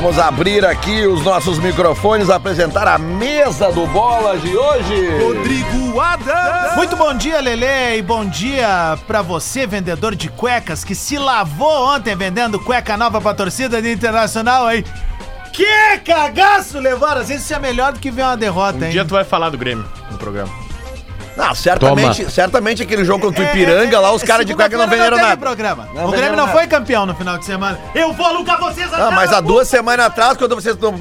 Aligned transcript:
Vamos 0.00 0.16
abrir 0.16 0.64
aqui 0.64 1.04
os 1.08 1.24
nossos 1.24 1.58
microfones, 1.58 2.30
apresentar 2.30 2.86
a 2.86 2.96
mesa 2.98 3.72
do 3.72 3.84
Bola 3.88 4.38
de 4.38 4.56
hoje. 4.56 5.08
Rodrigo 5.20 6.00
Adams. 6.00 6.76
Muito 6.76 6.94
bom 6.96 7.12
dia, 7.14 7.40
Lele, 7.40 7.96
e 7.98 8.02
bom 8.02 8.24
dia 8.24 8.96
pra 9.08 9.22
você, 9.22 9.66
vendedor 9.66 10.14
de 10.14 10.28
cuecas, 10.28 10.84
que 10.84 10.94
se 10.94 11.18
lavou 11.18 11.88
ontem 11.88 12.14
vendendo 12.14 12.60
cueca 12.60 12.96
nova 12.96 13.20
pra 13.20 13.34
torcida 13.34 13.82
de 13.82 13.90
Internacional 13.92 14.66
aí. 14.66 14.84
Que 15.52 15.98
cagaço 16.04 16.78
levaram! 16.78 17.20
Às 17.22 17.28
vezes 17.28 17.42
isso 17.42 17.54
é 17.54 17.58
melhor 17.58 17.92
do 17.92 17.98
que 17.98 18.12
ver 18.12 18.22
uma 18.22 18.36
derrota, 18.36 18.78
Um 18.78 18.84
hein? 18.84 18.90
dia 18.92 19.04
tu 19.04 19.14
vai 19.14 19.24
falar 19.24 19.50
do 19.50 19.58
Grêmio 19.58 19.84
no 20.12 20.16
programa. 20.16 20.67
Não, 21.38 21.54
certamente, 21.54 22.28
certamente 22.32 22.82
aquele 22.82 23.04
jogo 23.04 23.26
contra 23.26 23.44
o 23.44 23.46
É, 23.46 23.50
Ipiranga, 23.52 24.00
lá 24.00 24.10
os 24.12 24.24
caras 24.24 24.44
de 24.44 24.56
cueca 24.56 24.76
não 24.76 24.88
venderam 24.88 25.16
nada. 25.16 25.36
programa. 25.36 25.88
Não 25.94 26.06
o 26.08 26.10
Grêmio 26.10 26.36
não 26.36 26.46
nada. 26.46 26.58
foi 26.58 26.66
campeão 26.66 27.06
no 27.06 27.14
final 27.14 27.38
de 27.38 27.44
semana. 27.44 27.78
Eu 27.94 28.12
vou 28.12 28.26
alugar 28.26 28.58
vocês 28.58 28.92
Ah, 28.92 29.12
mas 29.12 29.32
há 29.32 29.40
duas 29.40 29.68
semanas 29.68 30.06
atrás, 30.06 30.36
quando 30.36 30.56
vocês 30.56 30.76
não 30.76 30.98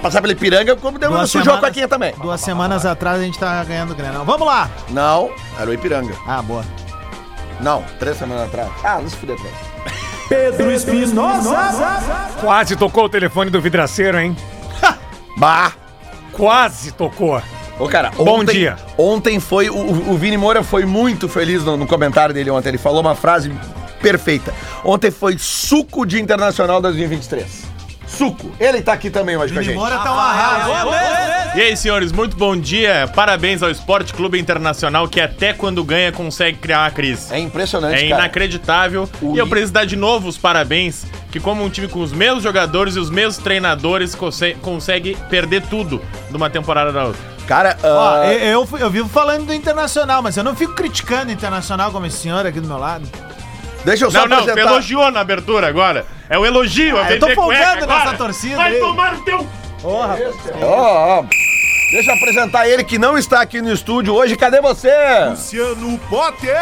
passar 0.00 0.20
pela 0.20 0.32
Ipiranga, 0.32 0.74
como 0.74 0.98
deu 0.98 1.10
Duas 1.12 1.30
sujou 1.30 1.54
a 1.54 1.58
cuequinha 1.58 1.86
também. 1.86 2.12
Duas 2.20 2.40
semanas 2.40 2.84
atrás 2.84 3.20
a 3.20 3.22
gente 3.22 3.38
tava 3.38 3.62
ganhando 3.62 3.92
o 3.92 3.94
Grêmio. 3.94 4.24
Vamos 4.24 4.44
lá! 4.44 4.68
Não, 4.88 5.30
era 5.58 5.70
o 5.70 5.72
Ipiranga. 5.72 6.12
Ah, 6.26 6.42
boa. 6.42 6.64
Não, 7.60 7.84
três 8.00 8.16
semanas 8.16 8.48
atrás. 8.48 8.68
Ah, 8.82 8.98
não 9.00 9.08
se 9.08 9.14
fuder 9.16 9.36
atrás. 9.36 9.54
Pedro 10.28 10.72
Espinosa! 10.72 11.56
Quase 12.40 12.74
tocou 12.74 13.04
o 13.04 13.08
telefone 13.08 13.48
do 13.48 13.60
vidraceiro, 13.60 14.18
hein? 14.18 14.36
Bah! 15.36 15.72
Quase 16.32 16.90
tocou. 16.92 17.40
Ô, 17.80 17.88
cara, 17.88 18.10
Bom 18.10 18.40
ontem, 18.40 18.52
dia. 18.52 18.76
Ontem 18.98 19.40
foi. 19.40 19.70
O, 19.70 20.10
o 20.12 20.16
Vini 20.16 20.36
Moura 20.36 20.62
foi 20.62 20.84
muito 20.84 21.28
feliz 21.28 21.64
no, 21.64 21.76
no 21.76 21.86
comentário 21.86 22.34
dele 22.34 22.50
ontem. 22.50 22.68
Ele 22.68 22.78
falou 22.78 23.00
uma 23.00 23.14
frase 23.14 23.50
perfeita. 24.02 24.52
Ontem 24.84 25.10
foi 25.10 25.36
suco 25.38 26.04
de 26.04 26.20
Internacional 26.20 26.80
2023. 26.80 27.70
Suco. 28.06 28.50
Ele 28.58 28.82
tá 28.82 28.92
aqui 28.92 29.08
também 29.08 29.36
hoje 29.36 29.54
com 29.54 29.60
a 29.60 29.62
gente. 29.62 29.76
Moura 29.76 29.96
tá 29.98 30.12
um 30.12 30.18
arraso. 30.18 30.90
E 31.56 31.60
aí, 31.62 31.76
senhores, 31.76 32.10
muito 32.12 32.36
bom 32.36 32.56
dia. 32.56 33.08
Parabéns 33.14 33.62
ao 33.62 33.70
Esporte 33.70 34.12
Clube 34.12 34.38
Internacional, 34.38 35.08
que 35.08 35.20
até 35.20 35.52
quando 35.52 35.82
ganha 35.84 36.10
consegue 36.12 36.58
criar 36.58 36.80
uma 36.82 36.90
crise. 36.90 37.32
É 37.32 37.38
impressionante, 37.38 38.04
É 38.04 38.08
cara. 38.08 38.22
inacreditável. 38.22 39.08
E 39.22 39.38
eu 39.38 39.46
preciso 39.46 39.72
dar 39.72 39.86
de 39.86 39.96
novo 39.96 40.28
os 40.28 40.36
parabéns, 40.36 41.04
que 41.30 41.38
como 41.40 41.64
um 41.64 41.70
time 41.70 41.86
com 41.88 42.00
os 42.00 42.12
mesmos 42.12 42.42
jogadores 42.42 42.96
e 42.96 42.98
os 42.98 43.10
mesmos 43.10 43.38
treinadores 43.38 44.14
conse- 44.14 44.56
consegue 44.60 45.16
perder 45.30 45.62
tudo 45.62 46.02
de 46.28 46.36
uma 46.36 46.50
temporada 46.50 46.92
da 46.92 47.04
outra. 47.06 47.20
Cara, 47.50 47.76
Ó, 47.82 48.14
ah, 48.14 48.32
eu, 48.32 48.64
eu, 48.70 48.78
eu 48.78 48.88
vivo 48.88 49.08
falando 49.08 49.46
do 49.46 49.52
Internacional, 49.52 50.22
mas 50.22 50.36
eu 50.36 50.44
não 50.44 50.54
fico 50.54 50.72
criticando 50.72 51.30
o 51.30 51.32
Internacional 51.32 51.90
como 51.90 52.06
esse 52.06 52.18
senhor 52.18 52.46
aqui 52.46 52.60
do 52.60 52.68
meu 52.68 52.78
lado. 52.78 53.08
deixa 53.84 54.04
eu 54.04 54.10
só 54.12 54.20
Não, 54.20 54.28
não, 54.28 54.36
tu 54.44 54.50
apresentar. 54.50 54.70
elogiou 54.70 55.10
na 55.10 55.18
abertura 55.18 55.66
agora. 55.66 56.06
É 56.28 56.38
o 56.38 56.46
elogio, 56.46 56.96
a 56.96 57.06
Ah, 57.06 57.12
eu 57.12 57.18
tô 57.18 57.28
folgando 57.30 57.88
nessa 57.88 58.14
torcida 58.16 58.54
Vai 58.54 58.74
aí. 58.74 58.78
tomar 58.78 59.16
no 59.16 59.24
teu... 59.24 59.44
Ó, 59.82 60.16
ó. 60.62 61.24
Deixa 61.90 62.12
eu 62.12 62.14
apresentar 62.14 62.68
ele 62.68 62.84
que 62.84 62.98
não 62.98 63.18
está 63.18 63.40
aqui 63.40 63.60
no 63.60 63.72
estúdio 63.72 64.14
hoje. 64.14 64.36
Cadê 64.36 64.60
você? 64.60 64.92
Luciano 65.30 65.98
Potter. 66.08 66.56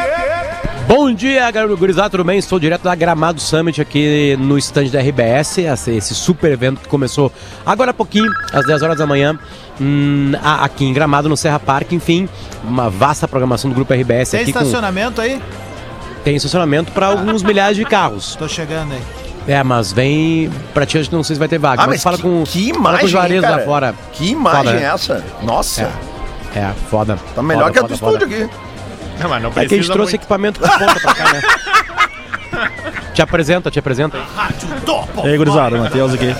Bom 0.87 1.13
dia, 1.13 1.51
galera 1.51 1.75
gurizada, 1.77 2.09
tudo 2.09 2.25
bem? 2.25 2.39
Estou 2.39 2.59
direto 2.59 2.83
da 2.83 2.95
Gramado 2.95 3.39
Summit 3.39 3.79
aqui 3.79 4.37
no 4.39 4.57
stand 4.57 4.87
da 4.87 5.01
RBS, 5.01 5.59
esse 5.59 5.91
esse 5.91 6.15
super 6.15 6.51
evento 6.51 6.81
que 6.81 6.89
começou 6.89 7.31
agora 7.67 7.91
há 7.91 7.95
pouquinho, 7.95 8.33
às 8.55 8.65
10 8.65 8.83
horas 8.83 8.97
da 8.97 9.07
manhã, 9.07 9.39
hum, 9.79 10.33
aqui 10.43 10.87
em 10.87 10.95
Gramado, 10.95 11.29
no 11.29 11.37
Serra 11.37 11.59
Park, 11.61 11.93
enfim, 11.93 12.27
uma 12.65 12.89
vasta 12.89 13.29
programação 13.29 13.71
do 13.71 13.75
Grupo 13.75 13.93
RBS 13.93 14.31
Tem 14.31 14.41
aqui 14.41 14.53
com 14.53 14.61
estacionamento 14.61 15.21
aí? 15.21 15.43
tem 16.25 16.37
estacionamento 16.37 16.91
para 16.93 17.07
alguns 17.07 17.43
milhares 17.43 17.77
de 17.77 17.85
carros. 17.85 18.35
Tô 18.35 18.49
chegando 18.49 18.93
aí. 18.93 19.28
É, 19.49 19.63
mas 19.65 19.93
vem 19.93 20.51
pra 20.75 20.85
ti, 20.87 20.99
acho 20.99 21.09
que 21.09 21.17
não 21.17 21.23
sei 21.25 21.35
se 21.35 21.39
vai 21.41 21.49
ter 21.49 21.59
vaga, 21.59 21.83
Ah, 21.83 21.87
mas, 21.87 21.97
mas 21.97 22.03
fala 22.03 22.17
que, 22.19 22.23
com, 22.23 22.45
que 22.45 22.69
fala 22.69 22.75
com 22.75 22.81
imagem, 22.81 23.05
os 23.07 23.11
Juarez 23.11 23.41
cara. 23.41 23.57
lá 23.57 23.63
fora. 23.63 23.95
Que 24.13 24.31
imagem 24.31 24.65
Foda, 24.65 24.79
é 24.79 24.83
essa? 24.85 25.25
Nossa. 25.43 25.91
É, 26.55 26.59
é, 26.61 26.73
foda. 26.91 27.19
Tá 27.35 27.43
melhor 27.43 27.63
Foda, 27.65 27.73
que 27.73 27.79
a 27.79 27.83
do 27.89 27.97
foda, 27.99 28.25
estúdio 28.25 28.45
aqui. 28.45 28.51
Não, 29.21 29.29
mas 29.31 29.43
não 29.43 29.51
É 29.51 29.53
que 29.53 29.59
a 29.59 29.63
gente 29.63 29.69
precisa 29.71 29.93
trouxe 29.95 30.13
muito. 30.13 30.21
equipamento 30.23 30.61
de 30.63 30.79
ponta 30.79 31.01
pra 31.01 31.15
cá, 31.15 31.33
né? 31.33 31.41
te 33.19 33.23
apresenta, 33.23 33.69
te 33.69 33.81
apresenta. 33.81 34.17
E 35.25 35.29
aí, 35.29 35.37
gurizada, 35.37 35.77
Matheus 35.77 36.15
aqui. 36.15 36.33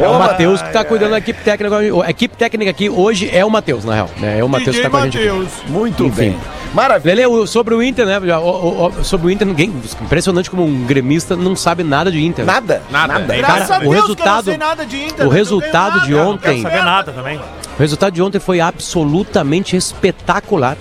É 0.00 0.08
o 0.08 0.18
Matheus 0.18 0.62
que 0.62 0.72
tá 0.72 0.82
cuidando 0.82 1.10
da 1.10 1.18
equipe 1.18 1.42
técnica. 1.44 1.76
A 2.02 2.08
equipe 2.10 2.34
técnica 2.34 2.70
aqui 2.70 2.88
hoje 2.88 3.28
é 3.30 3.44
o 3.44 3.50
Matheus, 3.50 3.84
na 3.84 3.92
real. 3.94 4.10
né? 4.16 4.38
É 4.38 4.42
o 4.44 4.48
Matheus 4.48 4.74
que 4.74 4.80
tá 4.82 4.88
com 4.88 4.96
a 4.96 5.02
gente. 5.02 5.18
Aqui. 5.18 5.70
Muito 5.70 6.06
Enfim. 6.06 6.16
bem. 6.30 6.38
Maravilha. 6.72 7.14
Lele, 7.14 7.26
o- 7.26 7.46
sobre 7.46 7.74
o 7.74 7.82
Inter, 7.82 8.06
né? 8.06 8.18
já, 8.24 8.38
o- 8.40 8.86
o- 8.86 9.04
sobre 9.04 9.26
o 9.26 9.30
Inter, 9.30 9.46
ninguém. 9.46 9.68
Impressionante 10.00 10.50
como 10.50 10.64
um 10.64 10.86
gremista 10.86 11.36
não 11.36 11.54
sabe 11.54 11.84
nada 11.84 12.10
de 12.10 12.24
Inter. 12.24 12.46
Nada. 12.46 12.80
Nada. 12.90 13.20
É, 13.34 13.36
Graças 13.38 13.68
Cara, 13.68 13.84
a 13.84 13.86
o 13.86 13.90
Deus 13.90 13.92
que 13.92 13.92
eu 13.92 13.92
não 13.92 14.00
resultado- 14.00 14.44
sei 14.46 14.56
nada 14.56 14.86
de 14.86 15.04
Inter. 15.04 15.26
o 15.26 15.28
resultado 15.28 16.00
de 16.06 16.14
ontem- 16.14 16.30
não 16.30 16.38
quero 16.38 16.62
saber 16.62 16.84
nada 16.84 17.12
também. 17.12 17.36
O 17.38 17.78
resultado 17.78 18.14
de 18.14 18.22
ontem 18.22 18.38
foi 18.38 18.60
absolutamente 18.60 19.76
espetacular. 19.76 20.78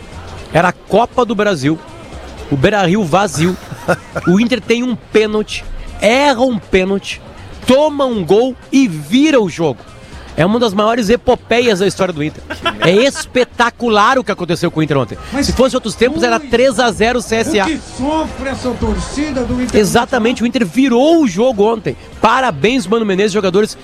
Era 0.53 0.69
a 0.69 0.73
Copa 0.73 1.25
do 1.25 1.35
Brasil. 1.35 1.77
O 2.49 2.55
Beira 2.55 2.81
Rio 2.85 3.03
vazio. 3.03 3.57
O 4.27 4.39
Inter 4.39 4.61
tem 4.61 4.83
um 4.83 4.95
pênalti, 4.95 5.63
erra 6.01 6.41
um 6.41 6.57
pênalti, 6.57 7.21
toma 7.65 8.05
um 8.05 8.23
gol 8.25 8.55
e 8.71 8.87
vira 8.87 9.41
o 9.41 9.49
jogo. 9.49 9.79
É 10.35 10.45
uma 10.45 10.59
das 10.59 10.71
maiores 10.71 11.09
epopeias 11.09 11.79
da 11.79 11.87
história 11.87 12.13
do 12.13 12.23
Inter. 12.23 12.43
É 12.81 12.91
espetacular 12.91 14.19
o 14.19 14.23
que 14.23 14.31
aconteceu 14.31 14.69
com 14.69 14.79
o 14.79 14.83
Inter 14.83 14.95
ontem. 14.95 15.17
Se 15.41 15.51
fosse 15.51 15.75
outros 15.75 15.95
tempos, 15.95 16.21
era 16.21 16.39
3 16.39 16.79
a 16.79 16.91
0 16.91 17.19
CSA. 17.19 17.65
que 17.65 17.79
sofre 17.97 18.49
essa 18.49 18.69
torcida 18.71 19.43
do 19.43 19.59
Inter. 19.59 19.79
Exatamente, 19.79 20.43
o 20.43 20.45
Inter 20.45 20.63
virou 20.63 21.23
o 21.23 21.27
jogo 21.27 21.63
ontem. 21.63 21.97
Parabéns, 22.21 22.85
Mano 22.85 23.03
Menezes, 23.03 23.31
jogadores. 23.31 23.75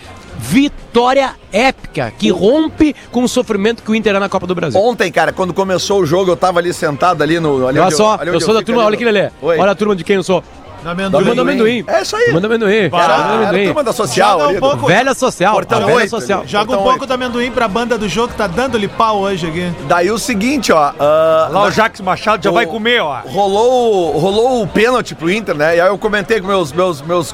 Vitória 0.48 1.32
épica, 1.54 2.12
que 2.20 2.30
rompe 2.30 2.94
com 3.14 3.24
o 3.24 3.30
sofrimento 3.30 3.82
que 3.82 3.90
o 3.90 3.96
Inter 3.96 4.16
é 4.16 4.20
na 4.20 4.28
Copa 4.28 4.46
do 4.46 4.54
Brasil. 4.54 4.78
Ontem, 4.80 5.10
cara, 5.10 5.32
quando 5.32 5.54
começou 5.54 6.02
o 6.02 6.06
jogo, 6.06 6.30
eu 6.32 6.36
tava 6.36 6.60
ali 6.60 6.74
sentado 6.74 7.22
ali 7.24 7.40
no. 7.40 7.66
Ali 7.66 7.80
Olha 7.80 7.92
só, 7.96 8.20
eu 8.24 8.34
onde 8.36 8.44
sou 8.44 8.54
da 8.54 8.60
fico 8.60 8.66
turma, 8.74 8.82
ali 8.82 8.88
olha 8.88 8.96
aqui, 8.96 9.06
Lelê. 9.06 9.30
Oi. 9.42 9.58
Olha 9.58 9.72
a 9.72 9.76
turma 9.76 9.96
de 9.96 10.04
quem 10.04 10.18
eu 10.18 10.24
sou. 10.24 10.44
Do 10.84 10.90
amendoim. 10.90 11.22
Turma 11.24 11.36
do 11.36 11.42
amendoim. 11.42 11.84
É 11.88 12.02
isso 12.02 12.14
aí. 12.18 12.26
Turma 12.26 12.42
do 12.42 12.48
amendoim. 12.48 12.74
Era, 12.74 12.92
era 13.04 13.16
amendoim. 13.16 13.66
turma 13.68 13.84
da 13.86 13.94
social 13.94 14.38
Joga 14.42 14.52
um 14.54 14.60
pouco- 14.60 14.86
Velha 14.88 15.14
social. 15.14 15.54
Portão 15.54 15.78
a 15.78 15.86
velha 15.86 15.96
oito 15.96 16.10
social. 16.10 16.40
ali. 16.42 16.48
Joga 16.50 16.64
um 16.64 16.74
Então, 16.74 16.84
pouco 16.84 16.92
oito. 17.00 17.06
do 17.08 17.14
amendoim 17.14 17.52
pra 17.52 17.70
banda 17.70 17.98
do 17.98 18.10
jogo 18.10 18.34
que 18.34 18.38
tá 18.38 18.48
dando-lhe 18.48 18.90
pau 18.90 19.20
hoje 19.22 19.48
aqui. 19.48 19.72
Daí 19.88 20.12
o 20.12 20.20
seguinte, 20.20 20.74
ó. 20.74 20.92
ah, 21.00 21.48
Lá 21.50 21.64
o 21.64 21.72
Jacques 21.72 22.02
Machado 22.02 22.44
já 22.44 22.52
O- 22.52 22.54
vai 22.54 22.66
comer, 22.66 23.02
ó. 23.02 23.22
rolou, 23.26 24.12
rolou 24.20 24.62
o 24.62 24.68
pênalti 24.68 25.16
pro 25.16 25.32
Inter, 25.32 25.56
né? 25.56 25.78
E 25.78 25.80
aí 25.82 25.88
eu 25.88 25.98
comentei 25.98 26.42
com 26.42 26.48
meus, 26.48 26.74
meus, 26.74 27.02
meus 27.02 27.34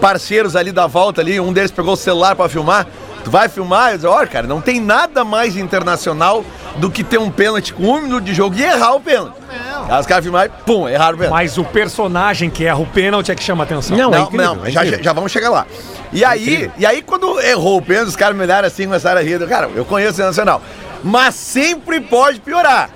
parceiros 0.00 0.56
ali 0.56 0.72
da 0.72 0.86
volta 0.86 1.20
ali, 1.20 1.38
um 1.38 1.52
deles 1.52 1.70
pegou 1.70 1.94
o 1.94 1.96
celular 1.96 2.34
pra 2.34 2.48
filmar. 2.48 2.86
Tu 3.24 3.30
vai 3.30 3.48
filmar? 3.48 3.90
Eu 3.90 3.96
disse, 3.96 4.06
olha, 4.06 4.26
cara, 4.26 4.46
não 4.46 4.60
tem 4.60 4.80
nada 4.80 5.24
mais 5.24 5.56
internacional 5.56 6.44
do 6.76 6.90
que 6.90 7.02
ter 7.02 7.18
um 7.18 7.30
pênalti 7.30 7.74
com 7.74 7.82
um 7.82 8.00
minuto 8.00 8.24
de 8.24 8.32
jogo 8.32 8.56
e 8.56 8.62
errar 8.62 8.94
o 8.94 9.00
pênalti. 9.00 9.34
Aí 9.88 10.00
os 10.00 10.06
caras 10.06 10.24
filmaram 10.24 10.50
e 10.50 10.62
pum, 10.64 10.88
erraram 10.88 11.16
o 11.16 11.18
pênalti. 11.18 11.34
Mas 11.34 11.58
o 11.58 11.64
personagem 11.64 12.48
que 12.48 12.64
erra 12.64 12.78
o 12.78 12.86
pênalti 12.86 13.30
é 13.30 13.34
que 13.34 13.42
chama 13.42 13.64
atenção. 13.64 13.96
Não, 13.96 14.14
é 14.14 14.18
Não, 14.18 14.22
incrível, 14.24 14.54
não, 14.54 14.66
é 14.66 14.70
já, 14.70 14.84
já 14.84 15.12
vamos 15.12 15.32
chegar 15.32 15.50
lá. 15.50 15.66
E 16.12 16.24
aí, 16.24 16.70
e 16.78 16.86
aí, 16.86 17.02
quando 17.02 17.38
errou 17.40 17.78
o 17.78 17.82
pênalti, 17.82 18.08
os 18.08 18.16
caras 18.16 18.36
me 18.36 18.42
olharam 18.42 18.66
assim, 18.66 18.84
começaram 18.84 19.20
a 19.20 19.22
rir. 19.22 19.46
Cara, 19.46 19.68
eu 19.74 19.84
conheço 19.84 20.22
o 20.22 20.24
Nacional. 20.24 20.62
Mas 21.02 21.34
sempre 21.34 22.00
pode 22.00 22.40
piorar. 22.40 22.90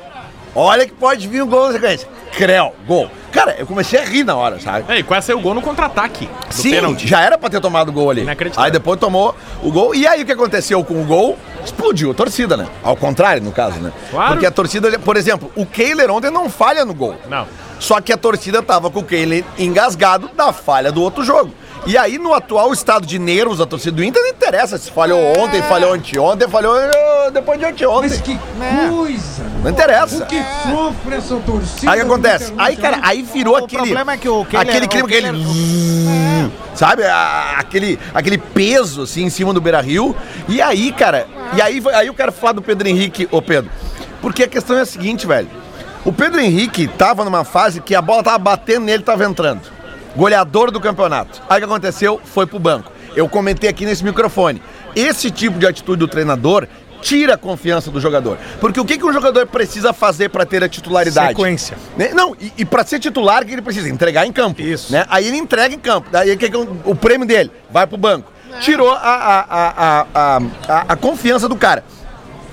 Olha 0.55 0.87
que 0.87 0.93
pode 0.93 1.27
vir 1.29 1.43
um 1.43 1.47
gol 1.47 1.67
na 1.67 1.73
sequência. 1.73 2.09
Creu, 2.33 2.73
gol. 2.87 3.11
Cara, 3.31 3.55
eu 3.59 3.67
comecei 3.67 3.99
a 4.01 4.05
rir 4.05 4.25
na 4.25 4.35
hora, 4.37 4.61
sabe? 4.61 4.85
É, 4.93 4.99
e 4.99 5.03
quase 5.03 5.27
saiu 5.27 5.39
o 5.39 5.41
gol 5.43 5.55
no 5.55 5.63
contra-ataque. 5.63 6.27
do 6.49 6.55
Sim, 6.55 6.71
pênalti. 6.71 7.07
já 7.07 7.21
era 7.21 7.39
pra 7.39 7.49
ter 7.49 7.61
tomado 7.61 7.89
o 7.89 7.93
gol 7.93 8.11
ali. 8.11 8.23
Inacreditável. 8.23 8.65
Aí 8.67 8.71
depois 8.71 8.99
tomou 8.99 9.35
o 9.63 9.71
gol. 9.71 9.95
E 9.95 10.07
aí 10.07 10.23
o 10.23 10.27
que 10.27 10.33
aconteceu 10.33 10.83
com 10.85 11.01
o 11.01 11.05
gol? 11.05 11.39
Explodiu 11.65 12.11
a 12.11 12.15
torcida, 12.15 12.57
né? 12.57 12.67
Ao 12.83 12.97
contrário, 12.97 13.43
no 13.43 13.53
caso, 13.53 13.79
né? 13.81 13.93
Claro. 14.11 14.33
Porque 14.33 14.47
a 14.47 14.51
torcida, 14.51 14.99
por 14.99 15.17
exemplo, 15.17 15.51
o 15.55 15.65
Kehler 15.65 16.11
ontem 16.11 16.31
não 16.31 16.51
falha 16.51 16.85
no 16.85 16.93
gol. 16.95 17.17
Não. 17.29 17.47
Só 17.79 18.01
que 18.01 18.13
a 18.13 18.17
torcida 18.17 18.63
tava 18.63 18.91
com 18.91 19.01
o 19.01 19.05
Kehler 19.05 19.45
engasgado 19.59 20.29
da 20.37 20.53
falha 20.53 20.91
do 20.93 21.03
outro 21.03 21.25
jogo. 21.25 21.53
E 21.85 21.99
aí, 21.99 22.17
no 22.17 22.33
atual 22.33 22.73
estado 22.73 23.05
de 23.05 23.19
nervos 23.19 23.59
da 23.59 23.67
torcida 23.67 23.97
do 23.97 24.05
Inter, 24.05 24.23
não 24.23 24.31
interessa 24.31 24.79
se 24.79 24.89
falhou 24.89 25.19
ontem, 25.37 25.61
falhou 25.63 25.93
anteontem, 25.93 26.49
falhou 26.49 26.79
eh, 26.79 27.31
depois 27.33 27.59
de 27.59 27.65
Mas 27.65 27.73
anteontem. 27.75 28.21
que 28.21 28.39
coisa! 28.89 29.43
Não 29.65 29.71
interessa. 29.71 30.23
O 30.23 30.27
que 30.27 30.41
sofre 30.71 31.17
essa 31.17 31.37
torcida? 31.39 31.91
Aí 31.91 31.99
que 31.99 32.07
acontece? 32.07 32.53
Aí, 32.57 32.77
cara, 32.77 33.01
aí 33.03 33.23
virou 33.23 33.55
O 33.55 33.65
aquele. 33.65 33.83
problema 33.83 34.13
é 34.13 34.17
que 34.17 34.29
o 34.29 34.45
Kehler- 34.45 34.69
aquele 34.69 34.87
clima, 34.87 35.07
o 35.07 35.09
Kehler- 35.09 35.31
aquele. 35.31 36.53
Sabe? 36.77 37.03
Aquele, 37.57 37.99
aquele 38.15 38.39
peso, 38.39 39.03
assim, 39.03 39.25
em 39.25 39.31
cima 39.31 39.53
do 39.53 39.61
Beira 39.61 39.81
Rio. 39.81 40.15
E 40.49 40.63
aí, 40.63 40.93
cara, 40.93 41.27
e 41.57 41.61
aí, 41.61 41.83
aí 41.95 42.07
eu 42.07 42.15
quero 42.15 42.31
falar 42.31 42.53
do 42.53 42.63
Pedro 42.63 42.87
Henrique, 42.87 43.27
ô 43.33 43.43
Pedro. 43.43 43.69
Porque 44.21 44.45
a 44.45 44.49
questão 44.49 44.79
é 44.79 44.83
a 44.83 44.87
seguinte, 44.87 45.27
velho. 45.27 45.49
O 46.05 46.13
Pedro 46.13 46.41
Henrique 46.41 46.87
tava 46.87 47.25
numa 47.25 47.43
fase 47.45 47.81
que 47.81 47.93
a 47.93 48.01
bola 48.01 48.23
tava 48.23 48.39
batendo 48.39 48.85
nele, 48.87 49.03
tava 49.03 49.25
entrando. 49.25 49.61
Goleador 50.17 50.71
do 50.71 50.81
campeonato. 50.81 51.41
Aí 51.49 51.57
o 51.57 51.61
que 51.61 51.65
aconteceu? 51.65 52.21
Foi 52.25 52.47
pro 52.47 52.59
banco. 52.59 52.91
Eu 53.17 53.29
comentei 53.29 53.69
aqui 53.69 53.85
nesse 53.85 54.05
microfone. 54.05 54.63
Esse 54.95 55.31
tipo 55.31 55.59
de 55.59 55.67
atitude 55.67 55.99
do 55.99 56.09
treinador 56.09 56.67
tira 57.01 57.35
a 57.35 57.37
confiança 57.37 57.91
do 57.91 58.01
jogador. 58.01 58.39
Porque 58.61 58.79
o 58.79 58.85
que, 58.85 58.97
que 58.97 59.05
um 59.05 59.13
jogador 59.13 59.47
precisa 59.47 59.93
fazer 59.93 60.29
para 60.29 60.47
ter 60.47 60.63
a 60.63 60.69
titularidade? 60.69 61.29
Sequência. 61.29 61.77
Né? 61.97 62.11
Não, 62.15 62.37
e, 62.41 62.53
e 62.59 62.65
para 62.65 62.85
ser 62.85 63.01
titular, 63.01 63.43
o 63.43 63.47
que 63.47 63.53
ele 63.53 63.63
precisa? 63.63 63.89
Entregar 63.89 64.27
em 64.27 64.33
campo. 64.33 64.61
Isso. 64.63 64.93
Né? 64.93 65.05
Aí 65.09 65.27
ele 65.27 65.37
entrega 65.37 65.75
em 65.75 65.79
campo. 65.79 66.09
Daí 66.13 66.33
o 66.33 66.39
que 66.39 66.49
que 66.49 66.57
é 66.57 66.59
o, 66.59 66.77
o 66.85 66.95
prêmio 66.95 67.27
dele? 67.27 67.51
Vai 67.71 67.87
pro 67.87 67.97
banco. 67.97 68.31
tirou 68.61 68.91
a, 68.93 68.97
a, 68.99 69.41
a, 69.41 69.69
a, 69.69 70.07
a, 70.15 70.37
a- 70.69 70.85
a 70.91 70.97
confiança 70.97 71.49
do 71.49 71.57
cara. 71.57 71.83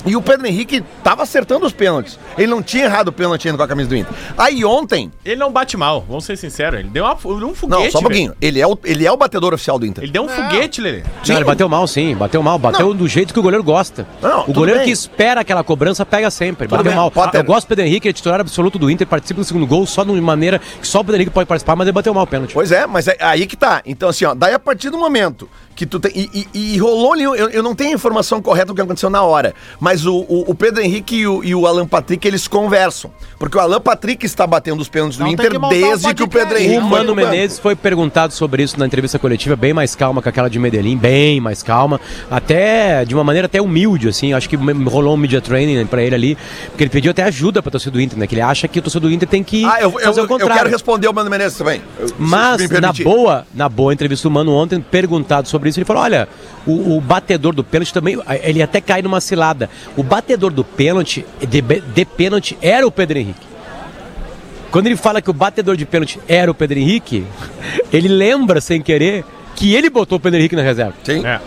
E 0.05 0.15
o 0.15 0.21
Pedro 0.21 0.47
Henrique 0.47 0.81
tava 1.03 1.23
acertando 1.23 1.65
os 1.65 1.73
pênaltis. 1.73 2.17
Ele 2.37 2.47
não 2.47 2.61
tinha 2.61 2.85
errado 2.85 3.09
o 3.09 3.11
pênalti 3.11 3.47
ainda 3.47 3.57
com 3.57 3.63
a 3.63 3.67
camisa 3.67 3.89
do 3.89 3.95
Inter. 3.97 4.13
Aí 4.37 4.63
ontem, 4.63 5.11
Ele 5.25 5.35
não 5.35 5.51
bate 5.51 5.75
mal, 5.75 6.05
vamos 6.07 6.23
ser 6.25 6.37
sinceros. 6.37 6.79
Ele 6.79 6.89
deu 6.89 7.03
uma, 7.03 7.13
um 7.13 7.53
foguete. 7.53 7.67
não, 7.67 7.91
só 7.91 7.99
um 7.99 8.01
pouquinho, 8.03 8.33
ele 8.41 8.61
é 8.61 8.65
o, 8.67 8.77
ele 8.85 9.05
é 9.05 9.11
o 9.11 9.17
batedor 9.17 9.53
oficial 9.53 9.77
do 9.77 9.85
Inter. 9.85 10.03
Ele 10.03 10.11
deu 10.11 10.23
um 10.23 10.29
foguete, 10.29 10.79
Lelê. 10.79 11.03
Não, 11.27 11.35
ele 11.35 11.43
bateu 11.45 11.67
mal, 11.67 11.85
sim. 11.87 12.15
Bateu 12.15 12.41
mal. 12.41 12.57
Bateu 12.57 12.93
do 12.93 13.07
jeito 13.07 13.33
que 13.33 13.39
o 13.39 13.43
goleiro 13.43 13.63
gosta. 13.63 14.07
Não, 14.21 14.41
o 14.41 14.43
tudo 14.45 14.55
goleiro 14.55 14.79
bem. 14.79 14.85
que 14.87 14.91
espera 14.93 15.41
aquela 15.41 15.63
cobrança 15.63 16.05
pega 16.05 16.31
sempre. 16.31 16.67
bateu 16.67 16.83
bem, 16.85 16.95
mal. 16.95 17.11
Potter. 17.11 17.41
Eu 17.41 17.43
gosto 17.43 17.65
do 17.65 17.69
Pedro 17.69 17.85
Henrique, 17.85 18.07
ele 18.07 18.11
é 18.11 18.13
titular 18.13 18.39
absoluto 18.39 18.79
do 18.79 18.89
Inter, 18.89 19.05
participa 19.05 19.41
do 19.41 19.45
segundo 19.45 19.67
gol 19.67 19.85
só 19.85 20.03
de 20.03 20.11
uma 20.11 20.21
maneira 20.21 20.59
que 20.59 20.87
só 20.87 20.99
o 21.01 21.03
Pedro 21.03 21.17
Henrique 21.17 21.31
pode 21.31 21.47
participar, 21.47 21.75
mas 21.75 21.85
ele 21.87 21.93
bateu 21.93 22.13
mal 22.13 22.23
o 22.23 22.27
pênalti. 22.27 22.53
Pois 22.53 22.71
é, 22.71 22.87
mas 22.87 23.07
é 23.07 23.17
aí 23.19 23.45
que 23.45 23.57
tá. 23.57 23.81
Então, 23.85 24.07
assim, 24.09 24.23
ó, 24.25 24.33
daí 24.33 24.53
a 24.53 24.59
partir 24.59 24.89
do 24.89 24.97
momento 24.97 25.49
que 25.75 25.85
tu 25.85 25.99
tem. 25.99 26.11
E, 26.15 26.47
e- 26.53 26.73
e 26.75 26.77
rolou 26.77 27.13
ali, 27.13 27.23
eu, 27.23 27.35
eu 27.35 27.63
não 27.63 27.73
tenho 27.73 27.91
a 27.91 27.93
informação 27.93 28.41
correta 28.41 28.67
do 28.67 28.75
que 28.75 28.81
aconteceu 28.81 29.09
na 29.09 29.23
hora, 29.23 29.53
mas 29.79 29.88
o, 30.05 30.15
o- 30.15 30.45
o 30.51 30.55
Pedro 30.55 30.81
Henrique 30.81 31.15
e 31.17 31.27
o, 31.27 31.43
e 31.43 31.53
o 31.55 31.65
Alan 31.67 31.87
Patrick, 31.87 32.27
eles 32.27 32.47
conversam. 32.47 33.11
Porque 33.37 33.57
o 33.57 33.61
Alan 33.61 33.79
Patrick 33.79 34.25
está 34.25 34.45
batendo 34.45 34.81
os 34.81 34.89
pênaltis 34.89 35.17
do 35.17 35.23
Não, 35.23 35.31
Inter 35.31 35.49
que 35.51 35.57
um 35.57 35.69
desde 35.69 36.13
que 36.13 36.23
o. 36.23 36.27
Pedro 36.27 36.57
Henrique. 36.57 36.77
O 36.77 36.89
foi 36.89 36.99
Mano. 36.99 37.15
Menezes 37.15 37.59
foi 37.59 37.75
perguntado 37.75 38.33
sobre 38.33 38.63
isso 38.63 38.77
na 38.79 38.85
entrevista 38.85 39.17
coletiva, 39.17 39.55
bem 39.55 39.73
mais 39.73 39.95
calma 39.95 40.21
que 40.21 40.29
aquela 40.29 40.49
de 40.49 40.59
Medellín, 40.59 40.97
bem 40.97 41.39
mais 41.39 41.63
calma, 41.63 41.99
até 42.29 43.03
de 43.05 43.13
uma 43.15 43.23
maneira 43.23 43.45
até 43.45 43.61
humilde, 43.61 44.07
assim. 44.07 44.33
Acho 44.33 44.47
que 44.49 44.55
rolou 44.55 45.13
um 45.13 45.17
media 45.17 45.41
training 45.41 45.85
pra 45.85 46.01
ele 46.03 46.15
ali, 46.15 46.37
porque 46.69 46.83
ele 46.83 46.89
pediu 46.89 47.11
até 47.11 47.23
ajuda 47.23 47.61
pra 47.61 47.71
torcida 47.71 47.91
do 47.91 48.01
Inter, 48.01 48.17
né? 48.19 48.27
Que 48.27 48.35
ele 48.35 48.41
acha 48.41 48.67
que 48.67 48.79
o 48.79 48.81
torcedor 48.81 49.09
do 49.09 49.15
Inter 49.15 49.27
tem 49.27 49.43
que 49.43 49.63
Ah, 49.65 49.77
eu, 49.81 49.89
eu, 49.91 49.99
fazer 49.99 50.21
o 50.21 50.23
eu 50.23 50.27
contrário. 50.27 50.55
quero 50.55 50.69
responder 50.69 51.07
o 51.07 51.13
Mano 51.13 51.29
Menezes 51.29 51.57
também. 51.57 51.81
eu- 51.99 52.09
Mas, 52.17 52.61
me 52.69 52.79
na 52.79 52.93
boa, 52.93 53.45
na 53.53 53.67
boa 53.69 53.93
entrevista 53.93 54.27
do 54.27 54.31
Mano 54.31 54.53
ontem, 54.53 54.79
perguntado 54.79 55.47
sobre 55.47 55.69
isso, 55.69 55.79
ele 55.79 55.85
falou: 55.85 56.03
olha, 56.03 56.27
o, 56.69 56.97
o 56.97 57.01
batedor 57.01 57.53
do 57.53 57.63
pênalti 57.63 57.93
também, 57.93 58.17
ele 58.43 58.61
até 58.61 58.79
cai 58.81 59.01
numa 59.01 59.19
cilada. 59.21 59.69
O 59.97 60.03
batedor 60.03 60.51
do 60.51 60.63
pênalti, 60.63 61.25
de, 61.39 61.61
de 61.61 62.05
pênalti, 62.05 62.57
era 62.61 62.85
o 62.85 62.91
Pedro 62.91 63.17
Henrique. 63.17 63.47
Quando 64.71 64.85
ele 64.87 64.95
fala 64.95 65.21
que 65.21 65.29
o 65.29 65.33
batedor 65.33 65.75
de 65.75 65.85
pênalti 65.85 66.19
era 66.27 66.49
o 66.51 66.53
Pedro 66.53 66.77
Henrique, 66.77 67.25
ele 67.91 68.07
lembra, 68.07 68.61
sem 68.61 68.81
querer, 68.81 69.25
que 69.55 69.73
ele 69.73 69.89
botou 69.89 70.17
o 70.17 70.21
Pedro 70.21 70.39
Henrique 70.39 70.55
na 70.55 70.61
reserva. 70.61 70.93
Sim. 71.03 71.25
É. 71.25 71.39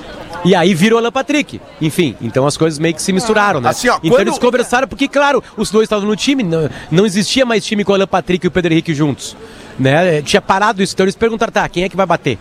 E 0.45 0.57
aí 0.57 0.75
virou 0.75 0.99
Alan 0.99 1.13
Patrick. 1.13 1.61
Enfim, 1.81 2.17
então 2.21 2.47
as 2.47 2.57
coisas 2.57 2.79
meio 2.79 2.95
que 2.95 3.03
se 3.03 3.13
misturaram, 3.13 3.61
né? 3.61 3.69
Assim, 3.69 3.89
ó, 3.89 3.99
então 4.03 4.11
quando- 4.11 4.29
eles 4.29 4.39
conversaram, 4.39 4.89
porque, 4.89 5.07
claro, 5.07 5.43
os 5.57 5.71
dois 5.71 5.85
estavam 5.85 6.07
no 6.09 6.17
time, 6.17 6.43
não, 6.43 6.69
não 6.91 7.07
existia 7.07 7.47
mais 7.47 7.65
time 7.65 7.85
com 7.85 7.93
o 7.93 7.95
Alan 7.95 8.09
Patrick 8.09 8.45
e 8.45 8.49
o 8.49 8.51
Pedro 8.51 8.73
Henrique 8.73 8.93
juntos. 8.93 9.37
Né? 9.79 10.21
Tinha 10.23 10.43
parado 10.43 10.83
isso, 10.83 10.95
então 10.95 11.05
eles 11.05 11.15
perguntaram, 11.15 11.53
tá, 11.53 11.69
quem 11.69 11.85
é 11.85 11.89
que 11.89 11.97
vai 11.97 12.07
bater? 12.07 12.39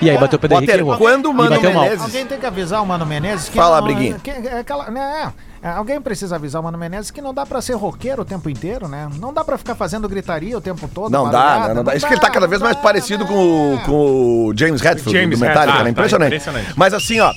E 0.00 0.10
aí 0.10 0.18
bateu 0.18 0.36
o 0.36 0.40
Pedro 0.40 0.56
Henrique 0.58 0.84
quando 0.98 1.26
o 1.30 1.34
Mano. 1.34 1.60
Menezes. 1.60 2.02
Alguém 2.02 2.26
tem 2.26 2.38
que 2.38 2.46
avisar 2.46 2.82
o 2.82 2.86
Mano 2.86 3.06
Menezes 3.06 3.48
que. 3.48 3.56
Fala, 3.56 3.78
não- 3.80 3.86
Briguinha. 3.86 4.18
que- 4.22 4.30
é 4.30 4.58
aquela- 4.60 4.90
né, 4.90 5.22
é, 5.24 5.32
alguém 5.70 6.00
precisa 6.00 6.36
avisar 6.36 6.60
o 6.60 6.64
Mano 6.64 6.78
Menezes 6.78 7.10
que 7.10 7.20
não 7.22 7.32
dá 7.32 7.44
pra 7.46 7.60
ser 7.60 7.74
roqueiro 7.74 8.22
o 8.22 8.24
tempo 8.24 8.48
inteiro, 8.50 8.88
né? 8.88 9.08
Não 9.18 9.32
dá 9.32 9.42
pra 9.44 9.56
ficar 9.58 9.74
fazendo 9.74 10.08
gritaria 10.08 10.56
o 10.56 10.60
tempo 10.60 10.88
todo. 10.92 11.10
Não 11.10 11.24
dá, 11.24 11.30
barulhada, 11.30 11.68
né? 11.68 11.74
Não 11.74 11.84
dá. 11.84 11.94
Isso 11.96 12.06
que 12.06 12.12
ele 12.14 12.20
tá 12.20 12.30
cada 12.30 12.46
vez 12.46 12.60
não 12.60 12.66
mais 12.66 12.76
dá, 12.76 12.82
parecido 12.82 13.24
né? 13.24 13.30
com 13.30 13.74
o, 13.74 13.78
com 13.80 14.46
o 14.48 14.52
James 14.56 14.82
Hetfield 14.84 15.12
James 15.18 15.38
do 15.38 15.44
Metallica, 15.46 15.78
né? 15.82 15.84
Ah, 15.86 15.90
Impressionante. 15.90 16.30
tá, 16.30 16.36
impressionante. 16.36 16.74
Mas 16.76 16.94
assim, 16.94 17.20
ó, 17.20 17.32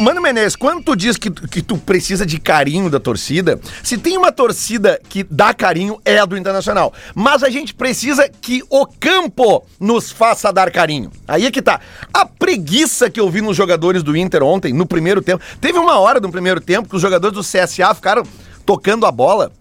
Mano 0.00 0.20
Menezes, 0.20 0.56
quando 0.56 0.82
tu 0.82 0.94
diz 0.96 1.16
que, 1.16 1.30
tu- 1.30 1.48
que 1.48 1.62
tu 1.62 1.76
precisa 1.78 2.24
de 2.26 2.38
carinho 2.38 2.88
da 2.90 3.00
torcida, 3.00 3.60
se 3.82 3.96
tem 3.98 4.16
uma 4.16 4.30
torcida 4.32 5.00
que 5.08 5.22
dá 5.24 5.52
carinho, 5.54 6.00
é 6.04 6.18
a 6.18 6.24
do 6.24 6.36
Internacional. 6.36 6.92
Mas 7.14 7.42
a 7.42 7.50
gente 7.50 7.74
precisa 7.74 8.28
que 8.28 8.62
o 8.70 8.86
campo 8.86 9.64
nos 9.80 10.10
faça 10.10 10.52
dar 10.52 10.70
carinho. 10.70 11.10
Aí 11.26 11.46
é 11.46 11.50
que 11.50 11.62
tá. 11.62 11.80
A 12.12 12.24
preguiça 12.26 13.08
que 13.10 13.18
eu 13.20 13.28
vi 13.30 13.40
nos 13.40 13.56
jogadores 13.56 14.02
do 14.02 14.16
Inter 14.16 14.42
ontem, 14.42 14.72
no 14.72 14.86
primeiro 14.86 15.22
tempo. 15.22 15.42
Teve 15.60 15.78
uma 15.78 15.98
hora 15.98 16.20
no 16.20 16.30
primeiro 16.30 16.60
tempo 16.60 16.88
que 16.88 16.96
os 16.96 17.02
jogadores 17.02 17.34
do 17.34 17.42
CSA 17.74 17.94
ficaram 17.94 18.22
tocando 18.66 19.06
a 19.06 19.12
bola 19.12 19.52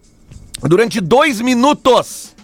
durante 0.62 1.00
dois 1.02 1.42
minutos. 1.42 2.36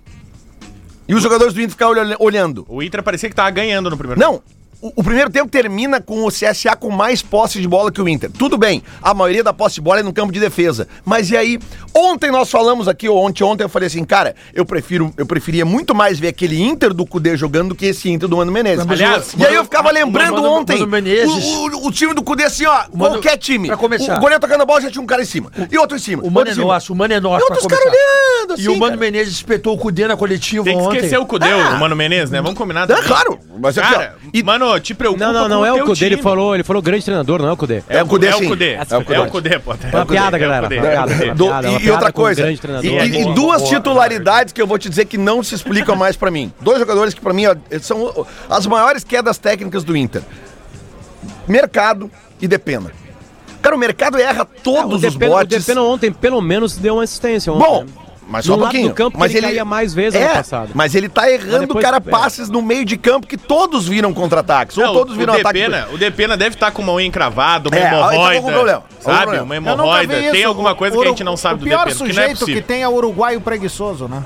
E 1.08 1.14
os 1.16 1.24
jogadores 1.24 1.54
do 1.54 1.60
Inter 1.62 1.72
ficaram 1.72 1.92
olha- 1.92 2.18
olhando. 2.20 2.66
O 2.68 2.84
Inter 2.84 3.02
parecia 3.02 3.30
que 3.30 3.36
tava 3.36 3.50
ganhando 3.52 3.90
no 3.90 3.98
primeiro 3.98 4.20
Não, 4.20 4.42
o, 4.82 4.92
o 4.98 5.04
primeiro 5.04 5.30
tempo 5.30 5.50
termina 5.50 6.00
com 6.02 6.24
o 6.26 6.30
CSA 6.30 6.76
com 6.76 6.90
mais 6.92 7.22
posse 7.22 7.60
de 7.62 7.68
bola 7.68 7.92
que 7.92 8.02
o 8.02 8.08
Inter. 8.08 8.30
Tudo 8.32 8.58
bem, 8.58 8.84
a 9.02 9.14
maioria 9.14 9.44
da 9.44 9.52
posse 9.54 9.76
de 9.76 9.82
bola 9.82 10.00
é 10.00 10.04
no 10.04 10.14
campo 10.14 10.32
de 10.32 10.40
defesa. 10.40 10.88
Mas 11.06 11.30
e 11.32 11.38
aí? 11.38 11.60
Ontem 11.96 12.30
nós 12.32 12.50
falamos 12.52 12.88
aqui, 12.88 13.10
ou 13.10 13.18
ontem, 13.18 13.44
ontem 13.44 13.64
eu 13.64 13.70
falei 13.70 13.88
assim, 13.88 14.04
cara, 14.04 14.36
eu 14.54 14.66
prefiro, 14.66 15.12
eu 15.18 15.26
preferia 15.26 15.66
muito 15.66 15.96
mais 15.96 16.20
ver 16.20 16.28
aquele 16.28 16.62
Inter 16.62 16.94
do 16.94 17.06
Cudê 17.06 17.36
jogando 17.36 17.70
do 17.70 17.76
que 17.76 17.88
esse 17.88 18.10
Inter 18.10 18.30
do 18.30 18.38
Mano 18.38 18.52
Menezes. 18.52 18.86
Aliás, 18.88 19.34
e 19.38 19.46
aí 19.46 19.56
eu 19.56 19.64
ficava 19.64 19.90
lembrando 19.92 20.34
Mano- 20.42 20.52
ontem 20.52 20.78
Mano 20.80 20.92
Menezes- 20.92 21.44
o, 21.46 21.68
o- 21.70 21.88
o 21.88 21.92
time 21.92 22.14
do 22.14 22.22
Cudê 22.24 22.44
assim, 22.44 22.66
ó, 22.66 22.84
Mano- 22.94 23.16
qualquer 23.16 23.38
time. 23.38 23.68
pra 23.68 23.78
começar. 23.78 24.18
O 24.18 24.20
goleiro 24.20 24.40
tocando 24.40 24.62
a 24.62 24.66
bola 24.66 24.82
já 24.82 24.92
tinha 24.92 25.02
um 25.02 25.08
cara 25.08 25.22
em 25.24 25.26
cima. 25.26 25.52
E 25.72 25.78
outro 25.78 25.98
em 25.98 26.00
cima. 26.00 26.24
O 26.24 26.30
Mano 26.30 26.50
é 26.52 26.56
nosso, 26.56 26.94
o 26.94 26.96
Mano 26.96 27.14
é 27.14 27.20
nosso 27.20 27.42
E 27.42 27.50
outros 27.50 27.66
caras 27.68 27.86
olhando 27.86 28.54
assim, 28.54 28.64
E 28.64 28.68
o 28.70 28.74
Mano 28.78 28.86
cara. 28.92 28.98
Menezes 28.98 29.34
espetou 29.34 29.74
o 29.74 29.78
Cudê 29.78 30.08
na 30.08 30.16
coletiva 30.16 30.64
Tem 30.64 30.78
que 30.78 30.84
ontem. 30.84 30.98
esquecer 30.98 31.18
o 31.20 31.26
Cudê, 31.26 31.50
Ah. 31.52 31.76
o 31.76 31.80
Mano 31.80 31.96
Menezes, 31.96 32.30
né? 32.30 32.42
Vamos 32.42 32.58
combinar 32.58 32.90
É 32.90 33.02
claro, 33.02 33.40
mas 33.60 33.78
aqui, 33.78 33.90
Cara, 33.94 34.16
ó, 34.24 34.30
e- 34.34 34.44
mano, 34.44 34.67
te 34.80 34.94
preocupa 34.94 35.26
Não, 35.26 35.34
não, 35.34 35.44
com 35.44 35.48
não 35.50 35.66
é 35.66 35.72
o 35.72 35.86
Cudê, 35.86 36.06
ele 36.06 36.18
falou, 36.18 36.54
ele 36.56 36.64
falou 36.64 36.82
grande 36.82 37.06
treinador, 37.06 37.42
não 37.42 37.50
é 37.50 37.52
o 37.52 37.58
Cudê. 37.58 37.84
É 37.88 38.04
o 38.04 38.08
Cudê, 38.08 38.28
É 38.28 38.32
sim. 38.34 38.46
o 38.46 38.50
Cudê. 38.50 38.74
É 38.74 38.80
o 38.80 38.82
É 38.82 39.04
Cudê. 39.04 39.20
o 39.20 39.28
Cudê, 39.28 39.60
pô. 39.60 39.76
Uma 39.94 40.06
piada, 40.06 40.38
galera. 40.38 40.68
Uma 40.68 40.70
piada, 40.82 41.14
piada, 41.16 41.70
e, 41.82 41.90
outra 41.92 42.12
coisa, 42.12 42.52
e, 42.52 42.58
É, 42.98 43.34
duas 43.34 43.64
titularidades 43.68 44.54
que 44.54 44.62
eu 44.62 44.68
vou 44.68 44.78
te 44.78 44.90
dizer 44.90 45.06
que 45.06 45.18
não 45.18 45.42
se 45.42 45.56
explicam 45.56 45.96
mais 45.96 46.16
pra 46.16 46.30
mim. 46.30 46.52
Dois 46.60 46.80
jogadores 46.80 47.14
que 47.14 47.22
pra 47.22 47.34
mim 47.34 47.44
são 47.82 48.26
as 48.50 48.66
maiores 48.66 49.04
quedas 49.04 49.38
técnicas 49.38 49.84
do 49.84 49.96
Inter. 49.96 50.22
Mercado 51.48 52.12
e 52.42 52.48
Depena. 52.48 52.92
Cara, 53.62 53.76
o 53.76 53.80
mercado 53.80 54.18
erra 54.18 54.46
todos 54.46 55.04
o 55.04 55.08
os 55.08 55.14
Depena, 55.14 55.32
o 55.32 55.38
botes. 55.38 55.66
Depena 55.66 55.82
ontem, 55.82 56.12
pelo 56.12 56.42
menos, 56.42 56.78
deu 56.78 56.96
uma 56.96 57.04
assistência. 57.04 57.52
Ontem, 57.52 57.66
Bom, 57.68 57.84
né? 57.84 58.07
Mas 58.28 58.46
só 58.46 58.52
No 58.52 58.58
um 58.58 58.62
lado 58.62 58.72
pouquinho. 58.72 58.90
do 58.90 58.96
campo 58.96 59.12
que 59.12 59.20
mas 59.20 59.34
ele 59.34 59.48
caía 59.48 59.64
mais 59.66 59.94
vezes 59.94 60.20
é, 60.20 60.26
ano 60.26 60.34
passado. 60.36 60.70
Mas 60.74 60.94
ele 60.96 61.08
tá 61.10 61.30
errando, 61.32 61.68
depois- 61.68 61.84
cara, 61.86 61.98
é. 61.98 62.00
passes 62.00 62.50
no 62.50 62.62
meio 62.62 62.84
de 62.86 62.98
campo 62.98 63.26
que 63.26 63.38
todos 63.38 63.88
viram 63.88 64.14
contra-ataques. 64.14 64.78
Ou 64.78 64.86
Não, 64.86 64.94
todos 64.94 65.16
o 65.16 65.18
viram 65.18 65.34
ataque. 65.34 65.60
Depena, 65.60 65.88
o 65.92 65.98
Depena 65.98 66.36
deve 66.38 66.56
estar 66.56 66.72
com 66.72 66.82
uma 66.82 66.94
unha 66.94 67.08
encravada, 67.08 67.70
uma 67.70 67.78
É, 67.78 67.82
é 67.84 67.88
hemorroida. 67.88 68.36
algum 68.38 68.52
problema. 68.52 68.78
Algum 68.78 69.02
Sabe? 69.04 69.22
problema. 69.22 69.44
Uma 69.46 69.56
hemorroida. 69.56 70.14
Tem 70.32 70.44
alguma 70.44 70.76
coisa 70.76 70.98
que 70.98 71.04
a 71.04 71.08
gente 71.08 71.24
não 71.24 71.34
O- 71.34 71.38
sabe 71.38 71.60
do 71.60 71.64
O 71.66 71.68
pior 71.70 71.86
Depena, 71.86 71.96
que 71.96 72.04
não 72.04 72.08
é 72.24 72.36
sujeito 72.36 72.46
que 72.46 72.62
tem 72.62 72.82
é 72.84 72.88
o 72.88 72.94
uruguaio 72.94 73.40
preguiçoso, 73.42 74.08
né? 74.08 74.22